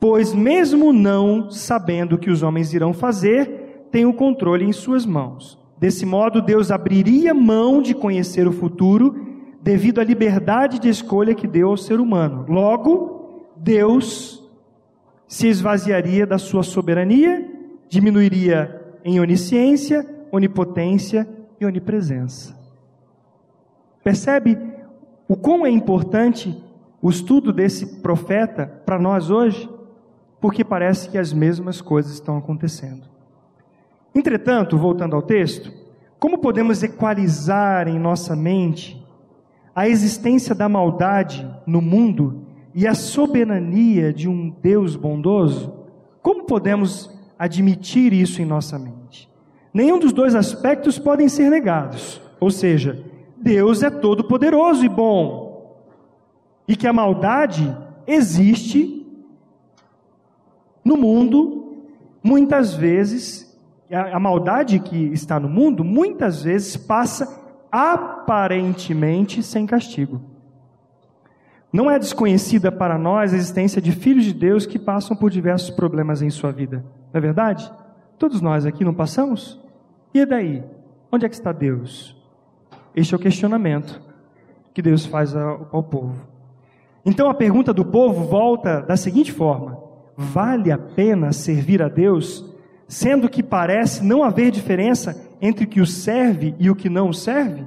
pois, 0.00 0.32
mesmo 0.32 0.92
não 0.92 1.50
sabendo 1.50 2.14
o 2.14 2.18
que 2.18 2.30
os 2.30 2.42
homens 2.42 2.72
irão 2.72 2.94
fazer, 2.94 3.86
tem 3.90 4.06
o 4.06 4.14
controle 4.14 4.64
em 4.64 4.72
suas 4.72 5.04
mãos. 5.04 5.58
Desse 5.78 6.06
modo, 6.06 6.40
Deus 6.40 6.70
abriria 6.70 7.34
mão 7.34 7.82
de 7.82 7.92
conhecer 7.92 8.46
o 8.46 8.52
futuro, 8.52 9.14
devido 9.60 10.00
à 10.00 10.04
liberdade 10.04 10.78
de 10.78 10.88
escolha 10.88 11.34
que 11.34 11.46
deu 11.46 11.68
ao 11.68 11.76
ser 11.76 12.00
humano. 12.00 12.46
Logo, 12.48 13.50
Deus 13.56 14.42
se 15.26 15.48
esvaziaria 15.48 16.26
da 16.26 16.38
sua 16.38 16.62
soberania, 16.62 17.48
diminuiria 17.88 18.80
em 19.04 19.20
onisciência, 19.20 20.06
onipotência 20.30 21.28
e 21.60 21.66
onipresença. 21.66 22.56
Percebe 24.02 24.58
o 25.28 25.36
quão 25.36 25.64
é 25.64 25.70
importante 25.70 26.62
o 27.02 27.10
estudo 27.10 27.52
desse 27.52 28.00
profeta 28.00 28.66
para 28.86 28.96
nós 28.96 29.28
hoje, 29.28 29.68
porque 30.40 30.64
parece 30.64 31.10
que 31.10 31.18
as 31.18 31.32
mesmas 31.32 31.80
coisas 31.80 32.12
estão 32.12 32.38
acontecendo. 32.38 33.02
Entretanto, 34.14 34.78
voltando 34.78 35.16
ao 35.16 35.22
texto, 35.22 35.72
como 36.18 36.38
podemos 36.38 36.82
equalizar 36.84 37.88
em 37.88 37.98
nossa 37.98 38.36
mente 38.36 39.04
a 39.74 39.88
existência 39.88 40.54
da 40.54 40.68
maldade 40.68 41.48
no 41.66 41.82
mundo 41.82 42.46
e 42.72 42.86
a 42.86 42.94
soberania 42.94 44.12
de 44.12 44.28
um 44.28 44.50
Deus 44.62 44.94
bondoso? 44.94 45.86
Como 46.22 46.44
podemos 46.44 47.10
admitir 47.36 48.12
isso 48.12 48.40
em 48.40 48.44
nossa 48.44 48.78
mente? 48.78 49.28
Nenhum 49.74 49.98
dos 49.98 50.12
dois 50.12 50.36
aspectos 50.36 50.98
podem 50.98 51.28
ser 51.28 51.50
negados. 51.50 52.20
Ou 52.38 52.50
seja, 52.50 53.04
Deus 53.36 53.82
é 53.82 53.90
todo 53.90 54.24
poderoso 54.24 54.84
e 54.84 54.88
bom, 54.88 55.51
e 56.66 56.76
que 56.76 56.86
a 56.86 56.92
maldade 56.92 57.76
existe 58.06 59.06
no 60.84 60.96
mundo, 60.96 61.84
muitas 62.22 62.74
vezes, 62.74 63.56
a, 63.90 64.18
maldade 64.18 64.78
que 64.80 64.96
está 65.12 65.38
no 65.38 65.48
mundo, 65.48 65.84
muitas 65.84 66.42
vezes 66.42 66.76
passa 66.76 67.40
aparentemente 67.70 69.42
sem 69.42 69.66
castigo. 69.66 70.20
Não 71.72 71.90
é 71.90 71.98
desconhecida 71.98 72.70
para 72.70 72.98
nós 72.98 73.32
a 73.32 73.36
existência 73.36 73.80
de 73.80 73.92
filhos 73.92 74.24
de 74.24 74.34
Deus 74.34 74.66
que 74.66 74.78
passam 74.78 75.16
por 75.16 75.30
diversos 75.30 75.70
problemas 75.70 76.20
em 76.20 76.30
sua 76.30 76.52
vida, 76.52 76.84
não 77.12 77.18
é 77.18 77.20
verdade? 77.20 77.72
Todos 78.18 78.40
nós 78.40 78.66
aqui 78.66 78.84
não 78.84 78.94
passamos? 78.94 79.60
E 80.12 80.24
daí? 80.26 80.62
Onde 81.10 81.26
é 81.26 81.28
que 81.28 81.34
está 81.34 81.52
Deus? 81.52 82.16
Este 82.94 83.14
é 83.14 83.16
o 83.16 83.20
questionamento 83.20 84.00
que 84.74 84.82
Deus 84.82 85.06
faz 85.06 85.34
ao, 85.34 85.68
ao 85.72 85.82
povo. 85.82 86.31
Então 87.04 87.28
a 87.28 87.34
pergunta 87.34 87.72
do 87.72 87.84
povo 87.84 88.24
volta 88.24 88.80
da 88.80 88.96
seguinte 88.96 89.32
forma: 89.32 89.78
vale 90.16 90.70
a 90.70 90.78
pena 90.78 91.32
servir 91.32 91.82
a 91.82 91.88
Deus, 91.88 92.44
sendo 92.86 93.28
que 93.28 93.42
parece 93.42 94.04
não 94.04 94.22
haver 94.22 94.50
diferença 94.50 95.30
entre 95.40 95.64
o 95.64 95.68
que 95.68 95.80
o 95.80 95.86
serve 95.86 96.54
e 96.58 96.70
o 96.70 96.76
que 96.76 96.88
não 96.88 97.08
o 97.08 97.14
serve? 97.14 97.66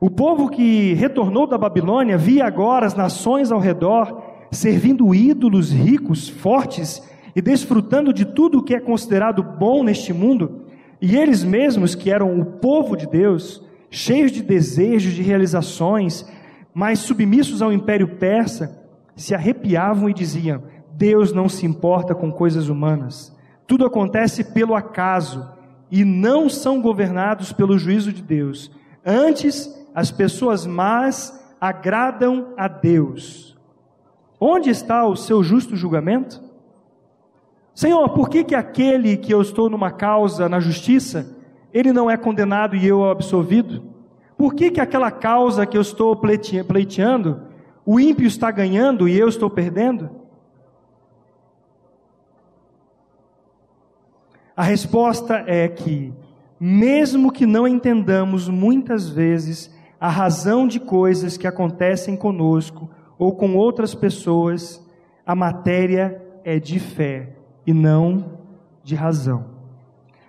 O 0.00 0.10
povo 0.10 0.48
que 0.48 0.92
retornou 0.94 1.46
da 1.46 1.56
Babilônia 1.56 2.18
via 2.18 2.44
agora 2.44 2.86
as 2.86 2.94
nações 2.94 3.50
ao 3.50 3.58
redor 3.58 4.22
servindo 4.50 5.14
ídolos 5.14 5.72
ricos, 5.72 6.28
fortes 6.28 7.02
e 7.34 7.42
desfrutando 7.42 8.12
de 8.12 8.24
tudo 8.24 8.58
o 8.58 8.62
que 8.62 8.74
é 8.74 8.80
considerado 8.80 9.42
bom 9.42 9.82
neste 9.82 10.12
mundo, 10.12 10.66
e 11.00 11.16
eles 11.16 11.42
mesmos, 11.42 11.94
que 11.94 12.10
eram 12.10 12.38
o 12.38 12.44
povo 12.44 12.96
de 12.96 13.06
Deus, 13.06 13.62
cheios 13.90 14.30
de 14.30 14.42
desejos, 14.42 15.12
de 15.12 15.22
realizações, 15.22 16.24
mas 16.74 16.98
submissos 16.98 17.62
ao 17.62 17.72
império 17.72 18.16
persa, 18.16 18.84
se 19.14 19.34
arrepiavam 19.34 20.10
e 20.10 20.14
diziam: 20.14 20.64
Deus 20.92 21.32
não 21.32 21.48
se 21.48 21.64
importa 21.64 22.14
com 22.14 22.32
coisas 22.32 22.68
humanas. 22.68 23.34
Tudo 23.66 23.86
acontece 23.86 24.52
pelo 24.52 24.74
acaso 24.74 25.48
e 25.90 26.04
não 26.04 26.48
são 26.48 26.82
governados 26.82 27.52
pelo 27.52 27.78
juízo 27.78 28.12
de 28.12 28.20
Deus. 28.20 28.70
Antes, 29.06 29.72
as 29.94 30.10
pessoas 30.10 30.66
más 30.66 31.40
agradam 31.60 32.52
a 32.56 32.66
Deus. 32.66 33.56
Onde 34.40 34.68
está 34.68 35.06
o 35.06 35.16
seu 35.16 35.42
justo 35.42 35.76
julgamento? 35.76 36.42
Senhor, 37.74 38.08
por 38.10 38.28
que, 38.28 38.44
que 38.44 38.54
aquele 38.54 39.16
que 39.16 39.32
eu 39.32 39.40
estou 39.40 39.70
numa 39.70 39.90
causa 39.90 40.48
na 40.48 40.60
justiça, 40.60 41.36
ele 41.72 41.92
não 41.92 42.10
é 42.10 42.16
condenado 42.16 42.76
e 42.76 42.86
eu 42.86 43.08
absolvido? 43.08 43.93
Por 44.36 44.54
que, 44.54 44.70
que 44.70 44.80
aquela 44.80 45.10
causa 45.10 45.66
que 45.66 45.76
eu 45.76 45.82
estou 45.82 46.16
pleiteando, 46.16 47.42
o 47.86 48.00
ímpio 48.00 48.26
está 48.26 48.50
ganhando 48.50 49.08
e 49.08 49.18
eu 49.18 49.28
estou 49.28 49.48
perdendo? 49.48 50.10
A 54.56 54.62
resposta 54.62 55.44
é 55.46 55.68
que, 55.68 56.12
mesmo 56.60 57.32
que 57.32 57.44
não 57.44 57.66
entendamos 57.66 58.48
muitas 58.48 59.08
vezes 59.08 59.74
a 60.00 60.08
razão 60.08 60.68
de 60.68 60.78
coisas 60.78 61.36
que 61.36 61.46
acontecem 61.46 62.16
conosco 62.16 62.88
ou 63.18 63.34
com 63.34 63.56
outras 63.56 63.94
pessoas, 63.94 64.84
a 65.26 65.34
matéria 65.34 66.22
é 66.44 66.58
de 66.58 66.78
fé 66.78 67.36
e 67.66 67.72
não 67.72 68.38
de 68.82 68.94
razão. 68.94 69.46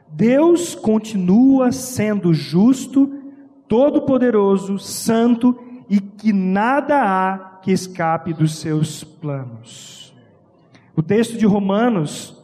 Deus 0.08 0.74
continua 0.74 1.72
sendo 1.72 2.34
justo, 2.34 3.25
todo-poderoso, 3.68 4.78
santo 4.78 5.58
e 5.90 6.00
que 6.00 6.32
nada 6.34 7.02
há 7.02 7.60
que 7.62 7.72
escape 7.72 8.34
dos 8.34 8.60
seus 8.60 9.04
planos. 9.04 10.14
O 10.96 11.02
texto 11.04 11.38
de 11.38 11.46
Romanos 11.46 12.36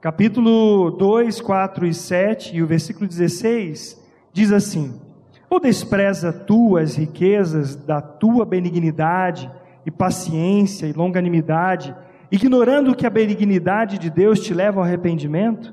capítulo 0.00 0.90
2, 0.90 1.40
4 1.40 1.86
e 1.86 1.94
7 1.94 2.56
e 2.56 2.62
o 2.62 2.66
versículo 2.66 3.06
16 3.06 4.02
diz 4.32 4.50
assim: 4.50 5.00
Ou 5.48 5.60
despreza 5.60 6.32
tu 6.32 6.76
as 6.76 6.96
riquezas 6.96 7.76
da 7.76 8.00
tua 8.00 8.44
benignidade 8.44 9.48
e 9.86 9.90
paciência 9.90 10.86
e 10.86 10.92
longanimidade, 10.92 11.94
ignorando 12.32 12.96
que 12.96 13.06
a 13.06 13.10
benignidade 13.10 13.98
de 13.98 14.10
Deus 14.10 14.40
te 14.40 14.52
leva 14.52 14.80
ao 14.80 14.84
arrependimento? 14.84 15.72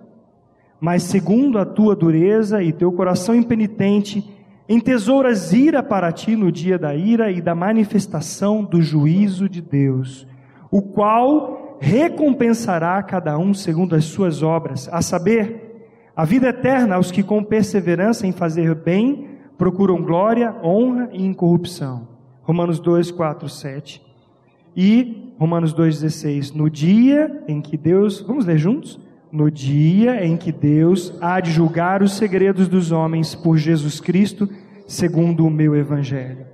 Mas 0.80 1.04
segundo 1.04 1.58
a 1.58 1.66
tua 1.66 1.96
dureza 1.96 2.62
e 2.62 2.72
teu 2.72 2.92
coração 2.92 3.34
impenitente, 3.34 4.24
entesouras 4.70 5.52
ira 5.52 5.82
para 5.82 6.12
ti 6.12 6.36
no 6.36 6.52
dia 6.52 6.78
da 6.78 6.96
ira 6.96 7.32
e 7.32 7.42
da 7.42 7.56
manifestação 7.56 8.64
do 8.64 8.82
juízo 8.82 9.50
de 9.50 9.62
Deus, 9.62 10.28
o 10.70 10.82
qual 10.82 11.78
recompensará 11.82 13.02
cada 13.02 13.38
um 13.38 13.54
segundo 13.54 13.96
as 13.96 14.06
suas 14.06 14.44
obras, 14.44 14.88
a 14.92 15.02
saber, 15.02 15.66
a 16.16 16.24
vida 16.24 16.50
eterna 16.50 16.96
aos 16.96 17.12
que 17.12 17.24
com 17.24 17.44
perseverança 17.44 18.28
em 18.28 18.32
fazer 18.32 18.76
bem 18.76 19.30
procuram 19.58 20.04
glória, 20.04 20.56
honra 20.64 21.10
e 21.12 21.26
incorrupção. 21.26 22.08
Romanos 22.44 22.80
2, 22.80 23.12
4, 23.12 23.50
7. 23.50 24.02
E 24.76 25.34
Romanos 25.38 25.74
2,16. 25.74 26.54
No 26.54 26.70
dia 26.70 27.44
em 27.48 27.62
que 27.62 27.78
Deus, 27.78 28.22
vamos 28.22 28.46
ler 28.46 28.58
juntos? 28.58 29.00
No 29.32 29.52
dia 29.52 30.26
em 30.26 30.36
que 30.36 30.52
Deus 30.52 31.14
há 31.22 31.40
de 31.40 31.52
julgar 31.52 32.02
os 32.02 32.14
segredos 32.14 32.68
dos 32.68 32.92
homens 32.92 33.36
por 33.36 33.58
Jesus 33.58 34.00
Cristo, 34.00 34.50
segundo 34.88 35.46
o 35.46 35.52
meu 35.52 35.76
evangelho. 35.76 36.48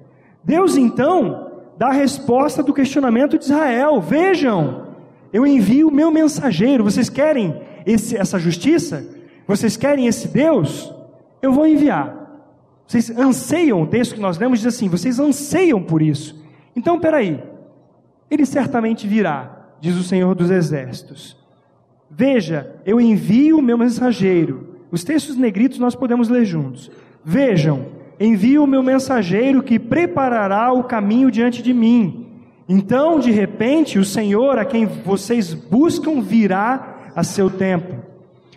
Deus 0.44 0.76
então 0.76 1.52
dá 1.78 1.88
a 1.88 1.94
resposta 1.94 2.62
do 2.62 2.74
questionamento 2.74 3.38
de 3.38 3.46
Israel. 3.46 4.02
Vejam, 4.02 4.88
eu 5.32 5.46
envio 5.46 5.88
o 5.88 5.94
meu 5.94 6.12
mensageiro. 6.12 6.84
Vocês 6.84 7.10
querem 7.10 7.62
esse, 7.86 8.16
essa 8.16 8.38
justiça? 8.38 9.06
Vocês 9.48 9.78
querem 9.78 10.08
esse 10.08 10.28
Deus? 10.28 10.94
Eu 11.42 11.52
vou 11.52 11.68
enviar. 11.68 12.26
Vocês 12.88 13.10
anseiam, 13.10 13.82
o 13.82 13.88
texto 13.88 14.16
que 14.16 14.22
nós 14.22 14.38
lemos 14.38 14.60
diz 14.60 14.76
assim: 14.76 14.88
vocês 14.88 15.20
anseiam 15.20 15.82
por 15.82 16.02
isso. 16.02 16.44
Então, 16.76 17.00
peraí, 17.00 17.42
ele 18.30 18.46
certamente 18.46 19.08
virá, 19.08 19.70
diz 19.80 19.96
o 19.96 20.04
Senhor 20.04 20.36
dos 20.36 20.52
Exércitos. 20.52 21.38
Veja, 22.18 22.76
eu 22.86 23.02
envio 23.02 23.60
o 23.60 23.62
meu 23.62 23.78
mensageiro. 23.78 24.76
Os 24.90 25.04
textos 25.04 25.36
negritos 25.36 25.80
nós 25.80 25.96
podemos 25.96 26.30
ler 26.30 26.46
juntos. 26.46 26.90
Vejam, 27.24 27.88
envio 28.18 28.64
o 28.64 28.68
meu 28.68 28.82
mensageiro 28.82 29.62
que 29.62 29.78
preparará 29.78 30.72
o 30.72 30.86
caminho 30.86 31.30
diante 31.30 31.62
de 31.62 31.74
mim. 31.74 32.28
Então, 32.70 33.20
de 33.20 33.32
repente, 33.32 34.00
o 34.00 34.06
Senhor 34.06 34.58
a 34.58 34.64
quem 34.64 34.86
vocês 34.86 35.54
buscam 35.54 36.22
virá 36.22 37.12
a 37.14 37.22
seu 37.22 37.50
tempo. 37.50 37.96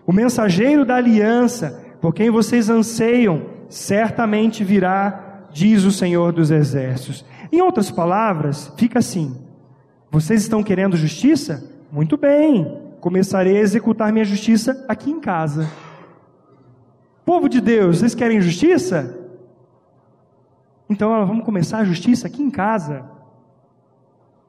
O 0.06 0.12
mensageiro 0.12 0.84
da 0.84 0.94
aliança, 0.94 1.84
por 2.00 2.14
quem 2.14 2.30
vocês 2.30 2.70
anseiam, 2.70 3.42
certamente 3.68 4.62
virá, 4.62 5.48
diz 5.52 5.82
o 5.82 5.90
Senhor 5.90 6.32
dos 6.32 6.52
Exércitos. 6.52 7.24
Em 7.50 7.60
outras 7.60 7.90
palavras, 7.90 8.72
fica 8.76 9.00
assim: 9.00 9.36
vocês 10.12 10.42
estão 10.42 10.62
querendo 10.62 10.96
justiça? 10.96 11.68
Muito 11.90 12.16
bem, 12.16 12.87
começarei 13.00 13.56
a 13.56 13.60
executar 13.60 14.12
minha 14.12 14.24
justiça 14.24 14.84
aqui 14.88 15.10
em 15.10 15.20
casa. 15.20 15.68
Povo 17.24 17.48
de 17.48 17.60
Deus, 17.60 17.98
vocês 17.98 18.14
querem 18.14 18.40
justiça? 18.40 19.18
Então 20.88 21.10
vamos 21.26 21.44
começar 21.44 21.78
a 21.78 21.84
justiça 21.84 22.26
aqui 22.26 22.42
em 22.42 22.50
casa. 22.50 23.04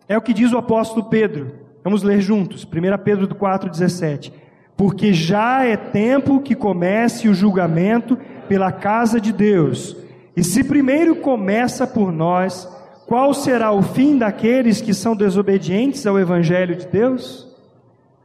É 0.07 0.17
o 0.17 0.21
que 0.21 0.33
diz 0.33 0.53
o 0.53 0.57
apóstolo 0.57 1.05
Pedro. 1.09 1.51
Vamos 1.83 2.03
ler 2.03 2.21
juntos. 2.21 2.65
1 2.65 3.03
Pedro 3.03 3.27
4,17. 3.27 4.31
Porque 4.77 5.11
já 5.11 5.65
é 5.65 5.75
tempo 5.75 6.39
que 6.39 6.55
comece 6.55 7.27
o 7.27 7.33
julgamento 7.33 8.17
pela 8.47 8.71
casa 8.71 9.19
de 9.19 9.33
Deus. 9.33 9.95
E 10.35 10.43
se 10.43 10.63
primeiro 10.63 11.17
começa 11.17 11.85
por 11.85 12.13
nós, 12.13 12.65
qual 13.05 13.33
será 13.33 13.71
o 13.71 13.81
fim 13.81 14.17
daqueles 14.17 14.79
que 14.79 14.93
são 14.93 15.15
desobedientes 15.15 16.07
ao 16.07 16.17
Evangelho 16.17 16.75
de 16.77 16.87
Deus? 16.87 17.48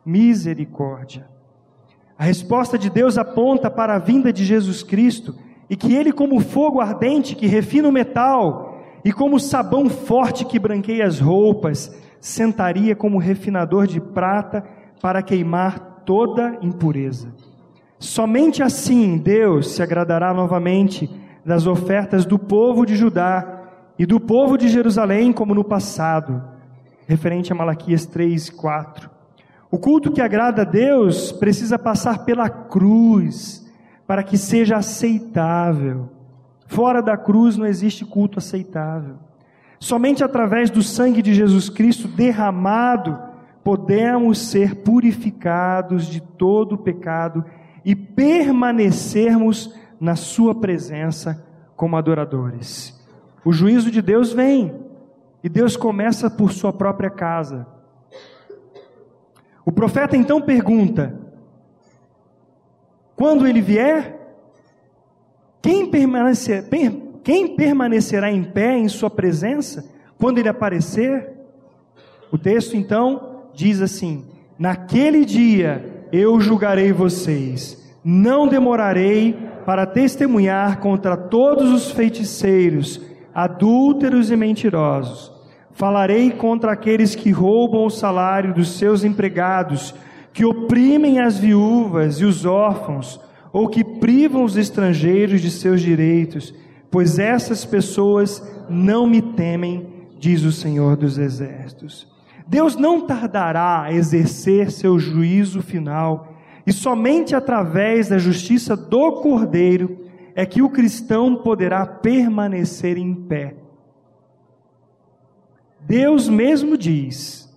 Misericórdia. 0.04 1.26
A 2.18 2.24
resposta 2.24 2.78
de 2.78 2.88
Deus 2.88 3.18
aponta 3.18 3.70
para 3.70 3.94
a 3.94 3.98
vinda 3.98 4.32
de 4.32 4.44
Jesus 4.44 4.82
Cristo 4.82 5.34
e 5.68 5.76
que 5.76 5.94
Ele, 5.94 6.12
como 6.12 6.40
fogo 6.40 6.80
ardente 6.80 7.34
que 7.34 7.46
refina 7.46 7.88
o 7.88 7.92
metal, 7.92 8.74
e 9.04 9.12
como 9.12 9.38
sabão 9.38 9.88
forte 9.88 10.44
que 10.44 10.58
branqueia 10.58 11.06
as 11.06 11.20
roupas, 11.20 11.94
sentaria 12.20 12.96
como 12.96 13.18
refinador 13.18 13.86
de 13.86 14.00
prata 14.00 14.64
para 15.00 15.22
queimar 15.22 16.02
toda 16.06 16.58
impureza. 16.62 17.34
Somente 17.98 18.62
assim 18.62 19.18
Deus 19.18 19.72
se 19.72 19.82
agradará 19.82 20.32
novamente 20.32 21.10
das 21.44 21.66
ofertas 21.66 22.24
do 22.24 22.38
povo 22.38 22.86
de 22.86 22.96
Judá 22.96 23.62
e 23.98 24.06
do 24.06 24.18
povo 24.18 24.56
de 24.56 24.68
Jerusalém, 24.68 25.32
como 25.32 25.54
no 25.54 25.62
passado, 25.62 26.42
referente 27.06 27.52
a 27.52 27.54
Malaquias 27.54 28.06
3, 28.06 28.50
4. 28.50 29.13
O 29.74 29.78
culto 29.78 30.12
que 30.12 30.20
agrada 30.20 30.62
a 30.62 30.64
Deus 30.64 31.32
precisa 31.32 31.76
passar 31.76 32.24
pela 32.24 32.48
cruz 32.48 33.68
para 34.06 34.22
que 34.22 34.38
seja 34.38 34.76
aceitável. 34.76 36.10
Fora 36.68 37.02
da 37.02 37.16
cruz 37.16 37.56
não 37.56 37.66
existe 37.66 38.04
culto 38.04 38.38
aceitável. 38.38 39.16
Somente 39.80 40.22
através 40.22 40.70
do 40.70 40.80
sangue 40.80 41.20
de 41.20 41.34
Jesus 41.34 41.68
Cristo 41.68 42.06
derramado 42.06 43.18
podemos 43.64 44.38
ser 44.38 44.76
purificados 44.76 46.06
de 46.06 46.20
todo 46.20 46.76
o 46.76 46.78
pecado 46.78 47.44
e 47.84 47.96
permanecermos 47.96 49.74
na 49.98 50.14
Sua 50.14 50.54
presença 50.54 51.44
como 51.74 51.96
adoradores. 51.96 53.04
O 53.44 53.52
juízo 53.52 53.90
de 53.90 54.00
Deus 54.00 54.32
vem 54.32 54.72
e 55.42 55.48
Deus 55.48 55.76
começa 55.76 56.30
por 56.30 56.52
Sua 56.52 56.72
própria 56.72 57.10
casa. 57.10 57.73
O 59.64 59.72
profeta 59.72 60.16
então 60.16 60.40
pergunta: 60.40 61.18
quando 63.16 63.46
ele 63.46 63.60
vier, 63.60 64.14
quem, 65.64 65.90
quem 67.24 67.56
permanecerá 67.56 68.30
em 68.30 68.44
pé 68.44 68.76
em 68.76 68.86
Sua 68.86 69.08
presença 69.08 69.90
quando 70.18 70.38
Ele 70.38 70.48
aparecer? 70.48 71.32
O 72.30 72.36
texto 72.36 72.76
então 72.76 73.44
diz 73.54 73.80
assim: 73.80 74.26
Naquele 74.58 75.24
dia 75.24 76.06
eu 76.12 76.38
julgarei 76.38 76.92
vocês, 76.92 77.82
não 78.04 78.46
demorarei 78.46 79.32
para 79.64 79.86
testemunhar 79.86 80.80
contra 80.80 81.16
todos 81.16 81.72
os 81.72 81.90
feiticeiros, 81.90 83.00
adúlteros 83.34 84.30
e 84.30 84.36
mentirosos. 84.36 85.32
Falarei 85.74 86.30
contra 86.30 86.72
aqueles 86.72 87.16
que 87.16 87.30
roubam 87.30 87.84
o 87.84 87.90
salário 87.90 88.54
dos 88.54 88.78
seus 88.78 89.02
empregados, 89.02 89.92
que 90.32 90.44
oprimem 90.44 91.20
as 91.20 91.36
viúvas 91.36 92.20
e 92.20 92.24
os 92.24 92.44
órfãos, 92.44 93.20
ou 93.52 93.68
que 93.68 93.84
privam 93.84 94.44
os 94.44 94.56
estrangeiros 94.56 95.40
de 95.40 95.50
seus 95.50 95.80
direitos, 95.80 96.54
pois 96.90 97.18
essas 97.18 97.64
pessoas 97.64 98.42
não 98.68 99.06
me 99.06 99.20
temem, 99.20 99.86
diz 100.18 100.44
o 100.44 100.52
Senhor 100.52 100.96
dos 100.96 101.18
Exércitos. 101.18 102.06
Deus 102.46 102.76
não 102.76 103.00
tardará 103.00 103.82
a 103.82 103.92
exercer 103.92 104.70
seu 104.70 104.96
juízo 104.98 105.60
final, 105.60 106.34
e 106.64 106.72
somente 106.72 107.34
através 107.34 108.08
da 108.08 108.18
justiça 108.18 108.76
do 108.76 109.12
Cordeiro 109.20 109.98
é 110.36 110.46
que 110.46 110.62
o 110.62 110.70
cristão 110.70 111.36
poderá 111.36 111.84
permanecer 111.84 112.96
em 112.96 113.12
pé. 113.12 113.63
Deus 115.86 116.28
mesmo 116.28 116.76
diz: 116.78 117.48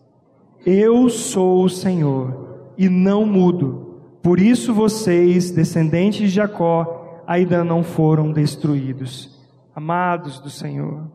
Eu 0.65 1.09
sou 1.09 1.63
o 1.63 1.69
Senhor 1.69 2.71
e 2.78 2.89
não 2.89 3.25
mudo. 3.25 4.01
Por 4.21 4.39
isso 4.39 4.73
vocês, 4.73 5.51
descendentes 5.51 6.19
de 6.19 6.28
Jacó, 6.30 7.23
ainda 7.25 7.63
não 7.63 7.84
foram 7.84 8.32
destruídos. 8.32 9.38
Amados 9.73 10.39
do 10.39 10.49
Senhor, 10.49 11.07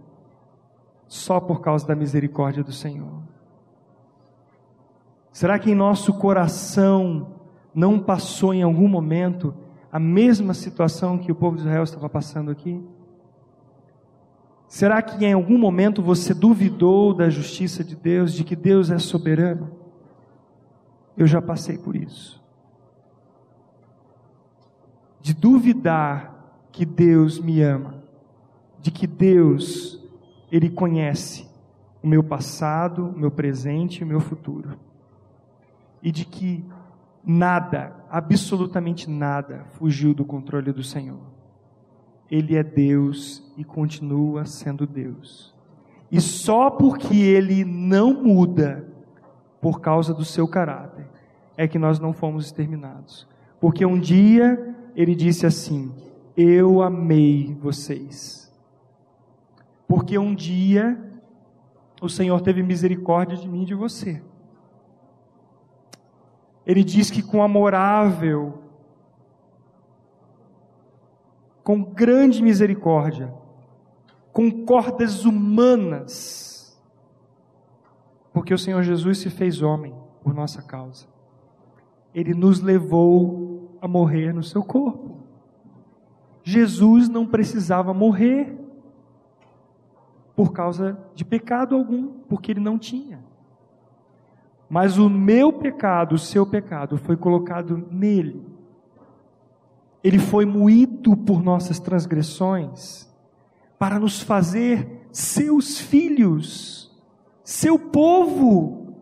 só 1.06 1.40
por 1.40 1.60
causa 1.60 1.86
da 1.86 1.94
misericórdia 1.94 2.62
do 2.62 2.72
Senhor. 2.72 3.22
Será 5.32 5.58
que 5.58 5.70
em 5.70 5.74
nosso 5.74 6.14
coração 6.14 7.34
não 7.74 7.98
passou 7.98 8.54
em 8.54 8.62
algum 8.62 8.86
momento 8.86 9.54
a 9.90 9.98
mesma 9.98 10.54
situação 10.54 11.18
que 11.18 11.32
o 11.32 11.34
povo 11.34 11.56
de 11.56 11.62
Israel 11.62 11.82
estava 11.82 12.08
passando 12.08 12.50
aqui? 12.50 12.82
Será 14.72 15.02
que 15.02 15.22
em 15.22 15.34
algum 15.34 15.58
momento 15.58 16.02
você 16.02 16.32
duvidou 16.32 17.12
da 17.12 17.28
justiça 17.28 17.84
de 17.84 17.94
Deus, 17.94 18.32
de 18.32 18.42
que 18.42 18.56
Deus 18.56 18.88
é 18.88 18.98
soberano? 18.98 19.70
Eu 21.14 21.26
já 21.26 21.42
passei 21.42 21.76
por 21.76 21.94
isso. 21.94 22.42
De 25.20 25.34
duvidar 25.34 26.64
que 26.72 26.86
Deus 26.86 27.38
me 27.38 27.60
ama, 27.60 28.02
de 28.80 28.90
que 28.90 29.06
Deus, 29.06 30.02
Ele 30.50 30.70
conhece 30.70 31.46
o 32.02 32.06
meu 32.06 32.24
passado, 32.24 33.08
o 33.08 33.18
meu 33.18 33.30
presente 33.30 34.00
e 34.00 34.04
o 34.04 34.06
meu 34.06 34.20
futuro, 34.20 34.78
e 36.02 36.10
de 36.10 36.24
que 36.24 36.64
nada, 37.22 37.94
absolutamente 38.08 39.08
nada, 39.10 39.66
fugiu 39.72 40.14
do 40.14 40.24
controle 40.24 40.72
do 40.72 40.82
Senhor. 40.82 41.20
Ele 42.30 42.56
é 42.56 42.62
Deus 42.62 43.41
e 43.56 43.64
continua 43.64 44.44
sendo 44.44 44.86
Deus. 44.86 45.54
E 46.10 46.20
só 46.20 46.70
porque 46.70 47.16
ele 47.16 47.64
não 47.64 48.12
muda 48.12 48.86
por 49.60 49.80
causa 49.80 50.12
do 50.12 50.24
seu 50.24 50.46
caráter 50.46 51.08
é 51.56 51.66
que 51.68 51.78
nós 51.78 51.98
não 51.98 52.12
fomos 52.12 52.46
exterminados. 52.46 53.26
Porque 53.60 53.86
um 53.86 53.98
dia 53.98 54.74
ele 54.94 55.14
disse 55.14 55.46
assim: 55.46 55.92
Eu 56.36 56.82
amei 56.82 57.56
vocês. 57.60 58.52
Porque 59.86 60.18
um 60.18 60.34
dia 60.34 60.98
o 62.00 62.08
Senhor 62.08 62.40
teve 62.40 62.62
misericórdia 62.62 63.36
de 63.36 63.48
mim 63.48 63.62
e 63.62 63.66
de 63.66 63.74
você. 63.74 64.22
Ele 66.66 66.82
diz 66.82 67.10
que 67.10 67.22
com 67.22 67.42
amorável, 67.42 68.62
com 71.62 71.82
grande 71.82 72.42
misericórdia, 72.42 73.32
com 74.32 74.64
cordas 74.64 75.24
humanas, 75.24 76.80
porque 78.32 78.54
o 78.54 78.58
Senhor 78.58 78.82
Jesus 78.82 79.18
se 79.18 79.28
fez 79.28 79.60
homem 79.60 79.94
por 80.22 80.32
nossa 80.32 80.62
causa. 80.62 81.06
Ele 82.14 82.32
nos 82.34 82.60
levou 82.60 83.78
a 83.80 83.86
morrer 83.86 84.32
no 84.32 84.42
seu 84.42 84.62
corpo. 84.62 85.18
Jesus 86.42 87.08
não 87.08 87.26
precisava 87.26 87.92
morrer 87.92 88.58
por 90.34 90.52
causa 90.52 90.98
de 91.14 91.24
pecado 91.24 91.74
algum, 91.74 92.08
porque 92.28 92.52
ele 92.52 92.60
não 92.60 92.78
tinha. 92.78 93.22
Mas 94.68 94.96
o 94.96 95.10
meu 95.10 95.52
pecado, 95.52 96.14
o 96.14 96.18
seu 96.18 96.46
pecado, 96.46 96.96
foi 96.96 97.16
colocado 97.16 97.76
nele. 97.90 98.42
Ele 100.02 100.18
foi 100.18 100.46
moído 100.46 101.14
por 101.14 101.42
nossas 101.42 101.78
transgressões, 101.78 103.11
para 103.82 103.98
nos 103.98 104.22
fazer 104.22 105.08
seus 105.10 105.80
filhos, 105.80 106.88
seu 107.42 107.76
povo. 107.76 108.94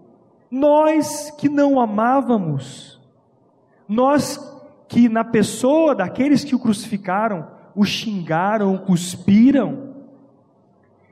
Nós 0.51 1.31
que 1.33 1.51
não 1.51 1.79
amávamos, 1.79 2.99
nós 3.87 4.41
que 4.89 5.07
na 5.07 5.23
pessoa 5.23 5.95
daqueles 5.95 6.45
que 6.45 6.55
o 6.55 6.59
crucificaram, 6.59 7.47
o 7.77 7.85
xingaram, 7.85 8.75
o 8.75 8.79
cuspiram, 8.79 9.97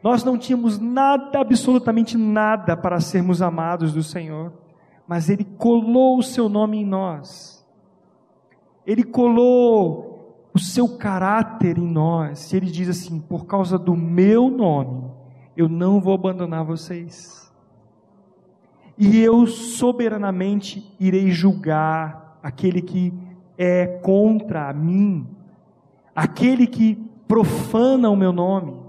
nós 0.03 0.25
não 0.25 0.39
tínhamos 0.39 0.79
nada, 0.79 1.39
absolutamente 1.39 2.17
nada, 2.17 2.75
para 2.75 2.99
sermos 3.01 3.43
amados 3.43 3.93
do 3.93 4.03
Senhor, 4.03 4.51
mas 5.07 5.29
Ele 5.29 5.45
colou 5.45 6.17
o 6.17 6.23
Seu 6.23 6.49
nome 6.49 6.79
em 6.79 6.87
nós, 6.87 7.63
Ele 8.87 9.05
colou 9.05 10.08
o 10.55 10.59
Seu 10.59 10.97
caráter 10.97 11.79
em 11.79 11.87
nós, 11.87 12.53
e 12.53 12.57
Ele 12.57 12.71
diz 12.71 12.89
assim: 12.89 13.21
por 13.21 13.47
causa 13.47 13.79
do 13.79 13.95
meu 13.95 14.51
nome, 14.51 15.11
eu 15.57 15.69
não 15.69 16.01
vou 16.01 16.15
abandonar 16.15 16.65
vocês, 16.65 17.53
e 18.97 19.19
eu 19.19 19.47
soberanamente 19.47 20.95
irei 20.99 21.31
julgar 21.31 22.39
aquele 22.43 22.83
que 22.83 23.13
é 23.57 23.87
contra 23.87 24.73
mim, 24.73 25.27
aquele 26.15 26.67
que 26.67 26.95
profana 27.27 28.09
o 28.09 28.17
meu 28.17 28.33
nome 28.33 28.89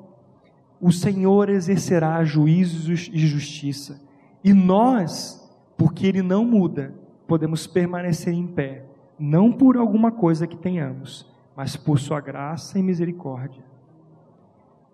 o 0.81 0.91
Senhor 0.91 1.49
exercerá 1.49 2.23
juízos 2.23 3.09
e 3.11 3.19
justiça. 3.19 4.01
E 4.43 4.53
nós, 4.53 5.45
porque 5.77 6.07
Ele 6.07 6.21
não 6.21 6.45
muda, 6.45 6.93
podemos 7.27 7.67
permanecer 7.67 8.33
em 8.33 8.47
pé, 8.47 8.85
não 9.19 9.51
por 9.51 9.75
alguma 9.75 10.11
coisa 10.11 10.47
que 10.47 10.55
tenhamos, 10.55 11.28
mas 11.59 11.75
por 11.75 11.99
Sua 11.99 12.21
graça 12.21 12.79
e 12.79 12.81
misericórdia. 12.81 13.61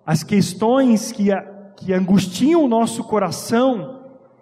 As 0.04 0.24
questões 0.24 1.12
que, 1.12 1.30
que 1.76 1.94
angustiam 1.94 2.64
o 2.64 2.68
nosso 2.68 3.04
coração, 3.04 4.02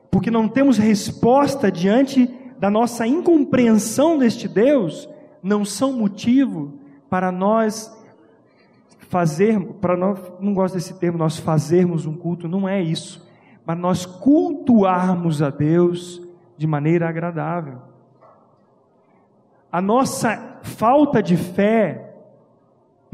porque 0.09 0.31
não 0.31 0.47
temos 0.47 0.77
resposta 0.77 1.69
diante 1.69 2.33
da 2.57 2.69
nossa 2.69 3.05
incompreensão 3.05 4.17
deste 4.17 4.47
Deus, 4.47 5.09
não 5.43 5.65
são 5.65 5.91
motivo 5.91 6.79
para 7.09 7.29
nós 7.29 7.93
fazer, 9.09 9.59
para 9.81 9.97
nós, 9.97 10.17
não 10.39 10.53
gosto 10.53 10.75
desse 10.75 10.97
termo, 10.97 11.17
nós 11.17 11.37
fazermos 11.37 12.05
um 12.05 12.15
culto, 12.15 12.47
não 12.47 12.69
é 12.69 12.81
isso, 12.81 13.29
mas 13.65 13.77
nós 13.77 14.05
cultuarmos 14.05 15.41
a 15.41 15.49
Deus 15.49 16.25
de 16.57 16.65
maneira 16.65 17.09
agradável. 17.09 17.79
A 19.69 19.81
nossa 19.81 20.61
falta 20.61 21.21
de 21.21 21.35
fé 21.35 22.11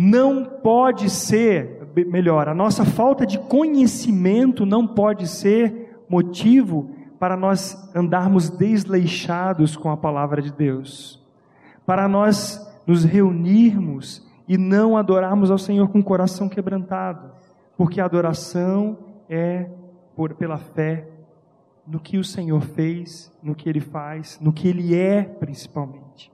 não 0.02 0.46
pode 0.46 1.10
ser, 1.10 1.90
melhor, 2.08 2.48
a 2.48 2.54
nossa 2.54 2.86
falta 2.86 3.26
de 3.26 3.38
conhecimento 3.38 4.66
não 4.66 4.88
pode 4.88 5.28
ser 5.28 6.06
motivo 6.08 6.90
para 7.20 7.36
nós 7.36 7.94
andarmos 7.94 8.50
desleixados 8.50 9.76
com 9.76 9.92
a 9.92 9.98
palavra 9.98 10.42
de 10.42 10.54
Deus, 10.54 11.22
para 11.86 12.08
nós 12.08 12.66
nos 12.88 13.04
reunirmos 13.04 14.26
e 14.48 14.58
não 14.58 14.96
adorarmos 14.96 15.52
ao 15.52 15.58
Senhor 15.58 15.90
com 15.90 16.00
o 16.00 16.04
coração 16.04 16.48
quebrantado, 16.48 17.32
porque 17.76 18.00
a 18.00 18.06
adoração 18.06 18.98
é 19.28 19.70
por, 20.16 20.34
pela 20.34 20.60
fé 20.60 21.10
no 21.86 22.00
que 22.00 22.18
o 22.18 22.24
Senhor 22.24 22.62
fez, 22.62 23.30
no 23.44 23.54
que 23.54 23.68
Ele 23.68 23.82
faz, 23.82 24.40
no 24.40 24.54
que 24.54 24.66
Ele 24.66 24.96
é 24.96 25.24
principalmente. 25.24 26.32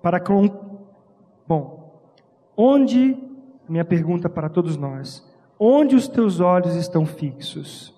Para 0.00 0.22
bom, 1.48 1.83
onde 2.56 3.16
minha 3.68 3.84
pergunta 3.84 4.28
para 4.28 4.48
todos 4.48 4.76
nós, 4.76 5.26
onde 5.58 5.96
os 5.96 6.08
teus 6.08 6.40
olhos 6.40 6.74
estão 6.74 7.06
fixos? 7.06 7.94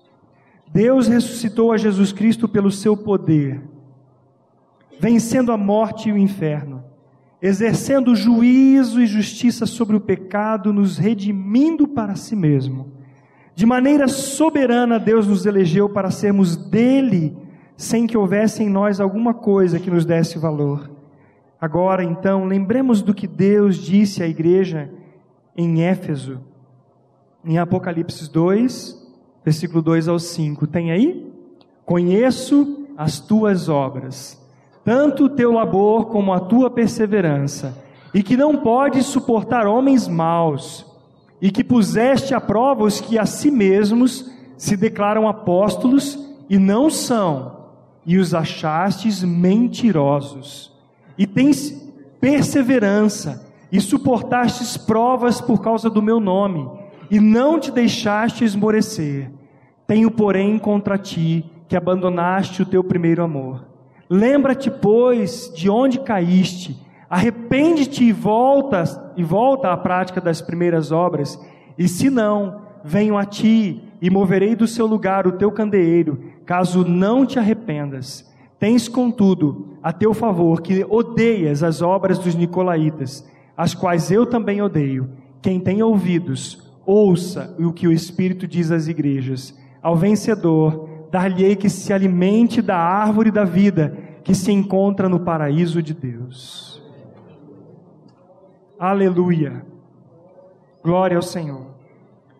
Deus 0.71 1.07
ressuscitou 1.07 1.71
a 1.71 1.77
Jesus 1.77 2.11
Cristo 2.11 2.47
pelo 2.47 2.71
seu 2.71 2.95
poder, 2.95 3.61
vencendo 4.99 5.51
a 5.51 5.57
morte 5.57 6.09
e 6.09 6.11
o 6.11 6.17
inferno 6.17 6.87
exercendo 7.41 8.15
juízo 8.15 9.01
e 9.01 9.05
justiça 9.05 9.65
sobre 9.65 9.95
o 9.95 10.01
pecado, 10.01 10.73
nos 10.73 10.97
redimindo 10.97 11.87
para 11.87 12.15
si 12.15 12.35
mesmo. 12.35 12.93
De 13.55 13.65
maneira 13.65 14.07
soberana, 14.07 14.99
Deus 14.99 15.27
nos 15.27 15.45
elegeu 15.45 15.89
para 15.89 16.11
sermos 16.11 16.55
dele, 16.55 17.35
sem 17.75 18.07
que 18.07 18.17
houvesse 18.17 18.63
em 18.63 18.69
nós 18.69 18.99
alguma 18.99 19.33
coisa 19.33 19.79
que 19.79 19.89
nos 19.89 20.05
desse 20.05 20.37
valor. 20.37 20.89
Agora, 21.59 22.03
então, 22.03 22.45
lembremos 22.45 23.01
do 23.01 23.13
que 23.13 23.25
Deus 23.25 23.77
disse 23.77 24.21
à 24.21 24.27
igreja 24.27 24.91
em 25.55 25.81
Éfeso, 25.83 26.39
em 27.43 27.57
Apocalipse 27.57 28.31
2, 28.31 29.07
versículo 29.43 29.81
2 29.81 30.07
ao 30.07 30.19
5. 30.19 30.67
Tem 30.67 30.91
aí? 30.91 31.33
Conheço 31.83 32.85
as 32.95 33.19
tuas 33.19 33.69
obras, 33.69 34.39
tanto 34.83 35.25
o 35.25 35.29
teu 35.29 35.51
labor 35.51 36.07
como 36.07 36.31
a 36.33 36.39
tua 36.39 36.69
perseverança, 36.69 37.77
e 38.13 38.21
que 38.21 38.37
não 38.37 38.57
podes 38.57 39.05
suportar 39.05 39.65
homens 39.65 40.07
maus, 40.07 40.85
e 41.41 41.49
que 41.49 41.63
puseste 41.63 42.33
à 42.33 42.41
prova 42.41 42.83
os 42.83 42.99
que 42.99 43.17
a 43.17 43.25
si 43.25 43.49
mesmos 43.49 44.29
se 44.57 44.75
declaram 44.75 45.27
apóstolos 45.27 46.19
e 46.49 46.57
não 46.57 46.89
são, 46.89 47.57
e 48.05 48.17
os 48.17 48.33
achastes 48.33 49.23
mentirosos, 49.23 50.76
e 51.17 51.25
tens 51.25 51.71
perseverança, 52.19 53.45
e 53.71 53.81
suportastes 53.81 54.77
provas 54.77 55.41
por 55.41 55.61
causa 55.61 55.89
do 55.89 56.01
meu 56.01 56.19
nome, 56.19 56.69
e 57.09 57.19
não 57.19 57.59
te 57.59 57.71
deixaste 57.71 58.43
esmorecer. 58.43 59.31
Tenho, 59.85 60.11
porém, 60.11 60.57
contra 60.57 60.97
ti 60.97 61.45
que 61.67 61.75
abandonaste 61.75 62.61
o 62.61 62.65
teu 62.65 62.83
primeiro 62.83 63.23
amor. 63.23 63.65
Lembra-te, 64.09 64.71
pois, 64.71 65.51
de 65.53 65.69
onde 65.69 65.99
caíste, 65.99 66.77
arrepende-te 67.09 68.05
e 68.05 68.11
volta, 68.11 68.83
e 69.17 69.23
volta 69.23 69.71
à 69.71 69.77
prática 69.77 70.21
das 70.21 70.41
primeiras 70.41 70.91
obras, 70.91 71.39
e 71.77 71.87
se 71.87 72.09
não, 72.09 72.61
venho 72.83 73.17
a 73.17 73.25
ti 73.25 73.83
e 74.01 74.09
moverei 74.09 74.55
do 74.55 74.67
seu 74.67 74.85
lugar 74.85 75.27
o 75.27 75.33
teu 75.33 75.51
candeeiro, 75.51 76.23
caso 76.45 76.85
não 76.85 77.25
te 77.25 77.37
arrependas. 77.37 78.25
Tens, 78.59 78.87
contudo, 78.87 79.77
a 79.83 79.93
teu 79.93 80.13
favor 80.13 80.61
que 80.61 80.85
odeias 80.89 81.61
as 81.61 81.81
obras 81.81 82.17
dos 82.17 82.33
nicolaítas, 82.33 83.27
as 83.55 83.75
quais 83.75 84.09
eu 84.11 84.25
também 84.25 84.61
odeio. 84.61 85.09
Quem 85.41 85.59
tem 85.59 85.83
ouvidos, 85.83 86.71
ouça 86.85 87.55
o 87.59 87.71
que 87.71 87.87
o 87.87 87.91
Espírito 87.91 88.47
diz 88.47 88.71
às 88.71 88.87
igrejas. 88.87 89.57
Ao 89.81 89.95
vencedor, 89.95 90.89
dar-lhe-ei 91.11 91.55
que 91.55 91.69
se 91.69 91.93
alimente 91.93 92.61
da 92.61 92.77
árvore 92.77 93.29
da 93.29 93.43
vida 93.43 93.97
que 94.23 94.33
se 94.33 94.51
encontra 94.51 95.07
no 95.07 95.19
paraíso 95.19 95.81
de 95.81 95.93
Deus. 95.93 96.83
Aleluia. 98.77 99.65
Glória 100.83 101.15
ao 101.15 101.21
Senhor. 101.23 101.67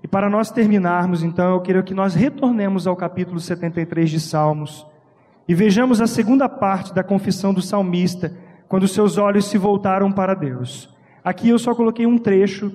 E 0.03 0.07
para 0.07 0.29
nós 0.29 0.51
terminarmos, 0.51 1.23
então, 1.23 1.51
eu 1.51 1.61
quero 1.61 1.83
que 1.83 1.93
nós 1.93 2.13
retornemos 2.13 2.87
ao 2.87 2.95
capítulo 2.95 3.39
73 3.39 4.09
de 4.09 4.19
Salmos 4.19 4.85
e 5.47 5.55
vejamos 5.55 6.01
a 6.01 6.07
segunda 6.07 6.49
parte 6.49 6.93
da 6.93 7.03
confissão 7.03 7.53
do 7.53 7.61
salmista, 7.61 8.35
quando 8.67 8.87
seus 8.87 9.17
olhos 9.17 9.45
se 9.45 9.57
voltaram 9.57 10.11
para 10.11 10.33
Deus. 10.33 10.93
Aqui 11.23 11.49
eu 11.49 11.57
só 11.57 11.73
coloquei 11.73 12.05
um 12.05 12.17
trecho 12.17 12.71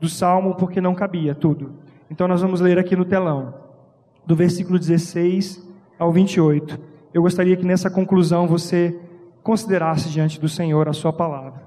do 0.00 0.08
salmo 0.08 0.56
porque 0.56 0.80
não 0.80 0.94
cabia 0.94 1.34
tudo. 1.34 1.74
Então 2.10 2.26
nós 2.26 2.42
vamos 2.42 2.60
ler 2.60 2.78
aqui 2.78 2.96
no 2.96 3.04
telão, 3.04 3.54
do 4.26 4.34
versículo 4.34 4.78
16 4.78 5.64
ao 5.98 6.10
28. 6.10 6.78
Eu 7.14 7.22
gostaria 7.22 7.56
que 7.56 7.64
nessa 7.64 7.88
conclusão 7.88 8.46
você 8.48 8.98
considerasse 9.42 10.08
diante 10.08 10.40
do 10.40 10.48
Senhor 10.48 10.88
a 10.88 10.92
sua 10.92 11.12
palavra. 11.12 11.62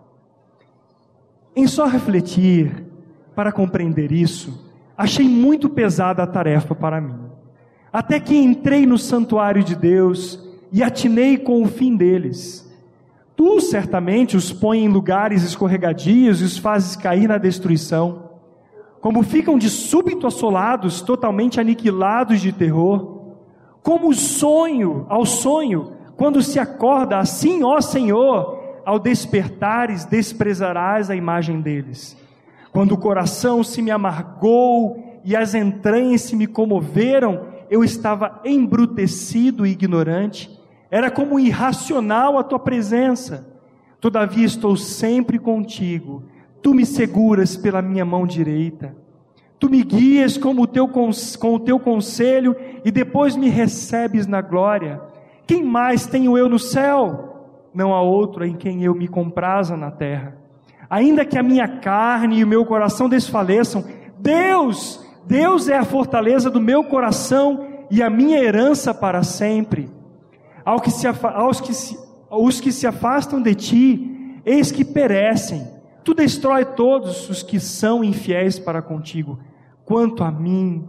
Em 1.55 1.66
só 1.68 1.88
refletir 1.88 2.86
para 3.34 3.51
compreender 3.51 4.12
isso, 4.12 4.70
achei 4.97 5.28
muito 5.28 5.70
pesada 5.70 6.22
a 6.22 6.28
tarefa 6.28 6.76
para 6.76 6.99
mim. 6.99 7.18
Até 7.91 8.20
que 8.20 8.36
entrei 8.36 8.86
no 8.86 8.97
santuário 8.97 9.64
de 9.64 9.76
Deus 9.76 10.48
e 10.72 10.84
atinei 10.84 11.38
com 11.38 11.61
o 11.61 11.67
fim 11.67 11.95
deles. 11.95 12.67
Tu 13.36 13.61
certamente 13.61 14.36
os 14.36 14.51
põe 14.51 14.84
em 14.84 14.89
lugares 14.89 15.43
escorregadios 15.43 16.41
e 16.41 16.43
os 16.43 16.57
fazes 16.57 16.95
cair 16.95 17.28
na 17.28 17.38
destruição 17.38 18.30
como 19.01 19.24
ficam 19.24 19.57
de 19.57 19.70
súbito 19.70 20.28
assolados, 20.28 21.01
totalmente 21.01 21.59
aniquilados 21.59 22.41
de 22.41 22.51
terror, 22.51 23.17
como 23.82 24.09
o 24.09 24.13
sonho, 24.13 25.05
ao 25.09 25.26
sonho, 25.26 25.93
quando 26.17 26.41
se 26.41 26.59
acorda, 26.59 27.17
assim, 27.17 27.63
ó 27.63 27.80
Senhor, 27.80 28.59
ao 28.86 28.99
despertares, 28.99 30.05
desprezarás 30.05 31.09
a 31.09 31.15
imagem 31.15 31.61
deles. 31.61 32.17
Quando 32.72 32.91
o 32.93 32.97
coração 32.97 33.63
se 33.63 33.82
me 33.82 33.89
amargou 33.89 35.22
e 35.24 35.36
as 35.36 35.55
entranhas 35.55 36.22
se 36.22 36.36
me 36.36 36.45
comoveram, 36.45 37.47
eu 37.70 37.84
estava 37.84 38.41
embrutecido 38.43 39.65
e 39.65 39.72
ignorante, 39.72 40.59
era 40.89 41.11
como 41.11 41.39
irracional 41.39 42.37
a 42.37 42.43
tua 42.43 42.59
presença. 42.59 43.47
Todavia 43.99 44.45
estou 44.45 44.75
sempre 44.77 45.37
contigo 45.37 46.23
Tu 46.61 46.73
me 46.73 46.85
seguras 46.85 47.55
pela 47.55 47.81
minha 47.81 48.05
mão 48.05 48.25
direita. 48.27 48.95
Tu 49.57 49.69
me 49.69 49.83
guias 49.83 50.37
com 50.37 50.51
o 50.51 50.67
teu, 50.67 50.87
com 50.87 51.55
o 51.55 51.59
teu 51.59 51.79
conselho 51.79 52.55
e 52.83 52.91
depois 52.91 53.35
me 53.35 53.49
recebes 53.49 54.25
na 54.25 54.41
glória. 54.41 55.01
Quem 55.45 55.63
mais 55.63 56.05
tenho 56.05 56.37
eu 56.37 56.47
no 56.47 56.59
céu? 56.59 57.47
Não 57.73 57.93
há 57.93 58.01
outro 58.01 58.45
em 58.45 58.55
quem 58.55 58.83
eu 58.83 58.95
me 58.95 59.07
compraza 59.07 59.75
na 59.75 59.91
terra. 59.91 60.37
Ainda 60.89 61.25
que 61.25 61.37
a 61.37 61.43
minha 61.43 61.67
carne 61.67 62.39
e 62.39 62.43
o 62.43 62.47
meu 62.47 62.65
coração 62.65 63.07
desfaleçam, 63.07 63.83
Deus, 64.17 65.05
Deus 65.25 65.67
é 65.69 65.77
a 65.77 65.85
fortaleza 65.85 66.49
do 66.49 66.59
meu 66.59 66.83
coração 66.83 67.67
e 67.91 68.01
a 68.01 68.09
minha 68.09 68.39
herança 68.39 68.93
para 68.93 69.23
sempre. 69.23 69.89
Aos 70.66 70.82
que 70.82 70.91
se, 70.91 71.07
aos 71.07 71.62
que 71.62 71.74
se, 71.74 71.97
os 72.30 72.60
que 72.62 72.72
se 72.72 72.88
afastam 72.88 73.41
de 73.41 73.55
ti, 73.55 74.41
eis 74.45 74.72
que 74.72 74.86
perecem 74.86 75.80
Tu 76.10 76.16
destrói 76.16 76.66
todos 76.66 77.30
os 77.30 77.43
que 77.43 77.60
são 77.60 78.03
infiéis 78.03 78.57
para 78.57 78.82
contigo. 78.82 79.39
Quanto 79.86 80.24
a 80.24 80.32
mim, 80.32 80.88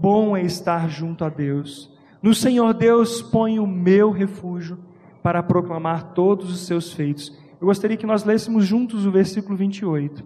bom 0.00 0.36
é 0.36 0.42
estar 0.42 0.88
junto 0.88 1.24
a 1.24 1.28
Deus. 1.28 1.90
No 2.22 2.32
Senhor 2.32 2.72
Deus 2.72 3.20
ponho 3.20 3.64
o 3.64 3.66
meu 3.66 4.12
refúgio 4.12 4.78
para 5.24 5.42
proclamar 5.42 6.12
todos 6.12 6.52
os 6.52 6.66
seus 6.66 6.92
feitos. 6.92 7.36
Eu 7.60 7.66
gostaria 7.66 7.96
que 7.96 8.06
nós 8.06 8.22
lêssemos 8.22 8.64
juntos 8.64 9.06
o 9.06 9.10
versículo 9.10 9.56
28. 9.56 10.22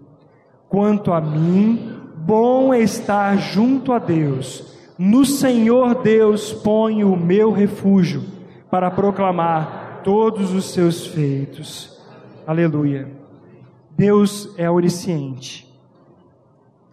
Quanto 0.69 1.11
a 1.11 1.19
mim, 1.19 1.93
bom 2.15 2.71
é 2.71 2.81
estar 2.81 3.35
junto 3.37 3.93
a 3.93 3.97
Deus. 3.97 4.75
No 4.95 5.25
Senhor 5.25 6.03
Deus 6.03 6.53
ponho 6.53 7.11
o 7.11 7.17
meu 7.17 7.51
refúgio 7.51 8.23
para 8.69 8.91
proclamar 8.91 10.01
todos 10.03 10.53
os 10.53 10.71
seus 10.71 11.07
feitos. 11.07 11.99
Aleluia. 12.45 13.11
Deus 13.97 14.53
é 14.57 14.69
onisciente, 14.69 15.73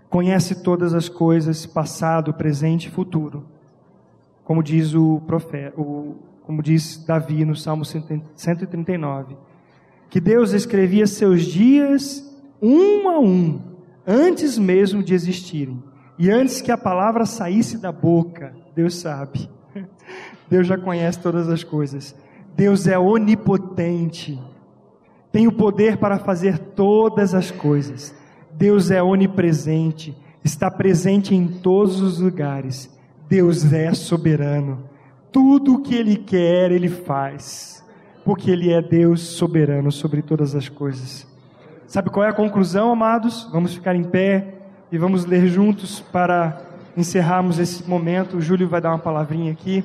conhece 0.08 0.62
todas 0.62 0.94
as 0.94 1.08
coisas, 1.08 1.66
passado, 1.66 2.32
presente 2.32 2.86
e 2.86 2.90
futuro. 2.90 3.44
Como 4.44 4.62
diz 4.62 4.94
o 4.94 5.20
profeta, 5.26 5.80
o, 5.80 6.16
como 6.42 6.62
diz 6.62 7.04
Davi 7.04 7.44
no 7.44 7.56
Salmo 7.56 7.84
139, 7.84 9.36
que 10.08 10.20
Deus 10.20 10.52
escrevia 10.52 11.06
seus 11.06 11.42
dias 11.42 12.30
um 12.60 13.08
a 13.08 13.18
um, 13.18 13.60
antes 14.06 14.58
mesmo 14.58 15.02
de 15.02 15.14
existirem. 15.14 15.82
E 16.18 16.30
antes 16.30 16.60
que 16.60 16.70
a 16.70 16.78
palavra 16.78 17.26
saísse 17.26 17.78
da 17.78 17.90
boca, 17.90 18.54
Deus 18.74 18.96
sabe. 18.96 19.48
Deus 20.52 20.66
já 20.66 20.78
conhece 20.78 21.18
todas 21.18 21.48
as 21.48 21.64
coisas. 21.64 22.14
Deus 22.54 22.86
é 22.86 22.98
onipotente 22.98 24.38
tem 25.32 25.48
o 25.48 25.52
poder 25.52 25.96
para 25.96 26.18
fazer 26.18 26.58
todas 26.58 27.34
as 27.34 27.50
coisas. 27.50 28.14
Deus 28.52 28.90
é 28.90 29.02
onipresente, 29.02 30.14
está 30.44 30.70
presente 30.70 31.34
em 31.34 31.48
todos 31.48 32.02
os 32.02 32.20
lugares. 32.20 32.94
Deus 33.28 33.72
é 33.72 33.94
soberano. 33.94 34.84
Tudo 35.32 35.76
o 35.76 35.82
que 35.82 35.94
Ele 35.94 36.16
quer, 36.16 36.70
Ele 36.70 36.90
faz, 36.90 37.82
porque 38.26 38.50
Ele 38.50 38.70
é 38.70 38.82
Deus 38.82 39.22
soberano 39.22 39.90
sobre 39.90 40.20
todas 40.20 40.54
as 40.54 40.68
coisas. 40.68 41.26
Sabe 41.86 42.10
qual 42.10 42.26
é 42.26 42.28
a 42.28 42.34
conclusão, 42.34 42.92
amados? 42.92 43.48
Vamos 43.50 43.72
ficar 43.74 43.96
em 43.96 44.04
pé 44.04 44.54
e 44.90 44.98
vamos 44.98 45.24
ler 45.24 45.46
juntos 45.46 46.00
para 46.00 46.60
encerrarmos 46.94 47.58
esse 47.58 47.88
momento. 47.88 48.36
O 48.36 48.40
Júlio 48.42 48.68
vai 48.68 48.82
dar 48.82 48.90
uma 48.90 48.98
palavrinha 48.98 49.50
aqui. 49.50 49.82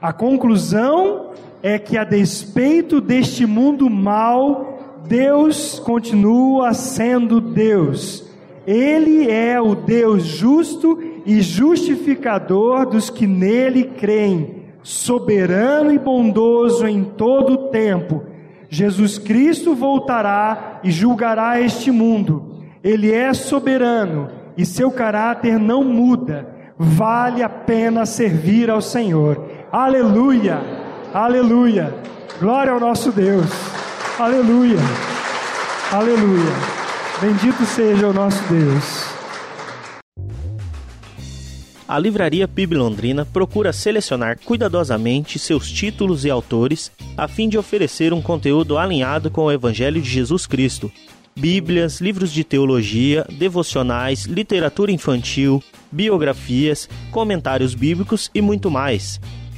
A 0.00 0.12
conclusão 0.12 1.30
é 1.62 1.78
que, 1.78 1.98
a 1.98 2.04
despeito 2.04 3.00
deste 3.00 3.44
mundo 3.44 3.90
mal, 3.90 5.00
Deus 5.06 5.78
continua 5.78 6.72
sendo 6.72 7.40
Deus. 7.40 8.24
Ele 8.66 9.30
é 9.30 9.60
o 9.60 9.74
Deus 9.74 10.22
justo 10.22 10.98
e 11.26 11.42
justificador 11.42 12.86
dos 12.86 13.10
que 13.10 13.26
nele 13.26 13.84
creem, 13.84 14.62
soberano 14.82 15.92
e 15.92 15.98
bondoso 15.98 16.86
em 16.86 17.04
todo 17.04 17.52
o 17.52 17.68
tempo. 17.68 18.22
Jesus 18.70 19.18
Cristo 19.18 19.74
voltará 19.74 20.80
e 20.82 20.90
julgará 20.90 21.60
este 21.60 21.90
mundo. 21.90 22.62
Ele 22.82 23.12
é 23.12 23.34
soberano 23.34 24.28
e 24.56 24.64
seu 24.64 24.90
caráter 24.90 25.58
não 25.58 25.84
muda. 25.84 26.48
Vale 26.78 27.42
a 27.42 27.48
pena 27.48 28.06
servir 28.06 28.70
ao 28.70 28.80
Senhor. 28.80 29.59
Aleluia! 29.72 30.60
Aleluia. 31.14 31.94
Glória 32.40 32.72
ao 32.72 32.80
nosso 32.80 33.12
Deus. 33.12 33.46
Aleluia. 34.18 34.78
Aleluia. 35.92 36.52
Bendito 37.20 37.64
seja 37.64 38.08
o 38.08 38.12
nosso 38.12 38.42
Deus. 38.52 39.10
a 41.86 41.98
Livraria 41.98 42.46
PIB 42.46 42.76
Londrina 42.76 43.24
procura 43.24 43.72
selecionar 43.72 44.38
cuidadosamente 44.44 45.40
seus 45.40 45.70
títulos 45.70 46.24
e 46.24 46.30
autores 46.30 46.92
a 47.16 47.26
fim 47.26 47.48
de 47.48 47.58
oferecer 47.58 48.12
um 48.12 48.22
conteúdo 48.22 48.78
alinhado 48.78 49.28
com 49.28 49.42
o 49.42 49.52
Evangelho 49.52 50.00
de 50.00 50.08
Jesus 50.08 50.46
Cristo. 50.46 50.90
Bíblias, 51.36 52.00
livros 52.00 52.32
de 52.32 52.44
teologia, 52.44 53.24
devocionais, 53.28 54.24
literatura 54.24 54.92
infantil, 54.92 55.62
biografias, 55.90 56.88
comentários 57.10 57.74
bíblicos 57.74 58.30
e 58.32 58.40
muito 58.40 58.70
mais. 58.70 59.20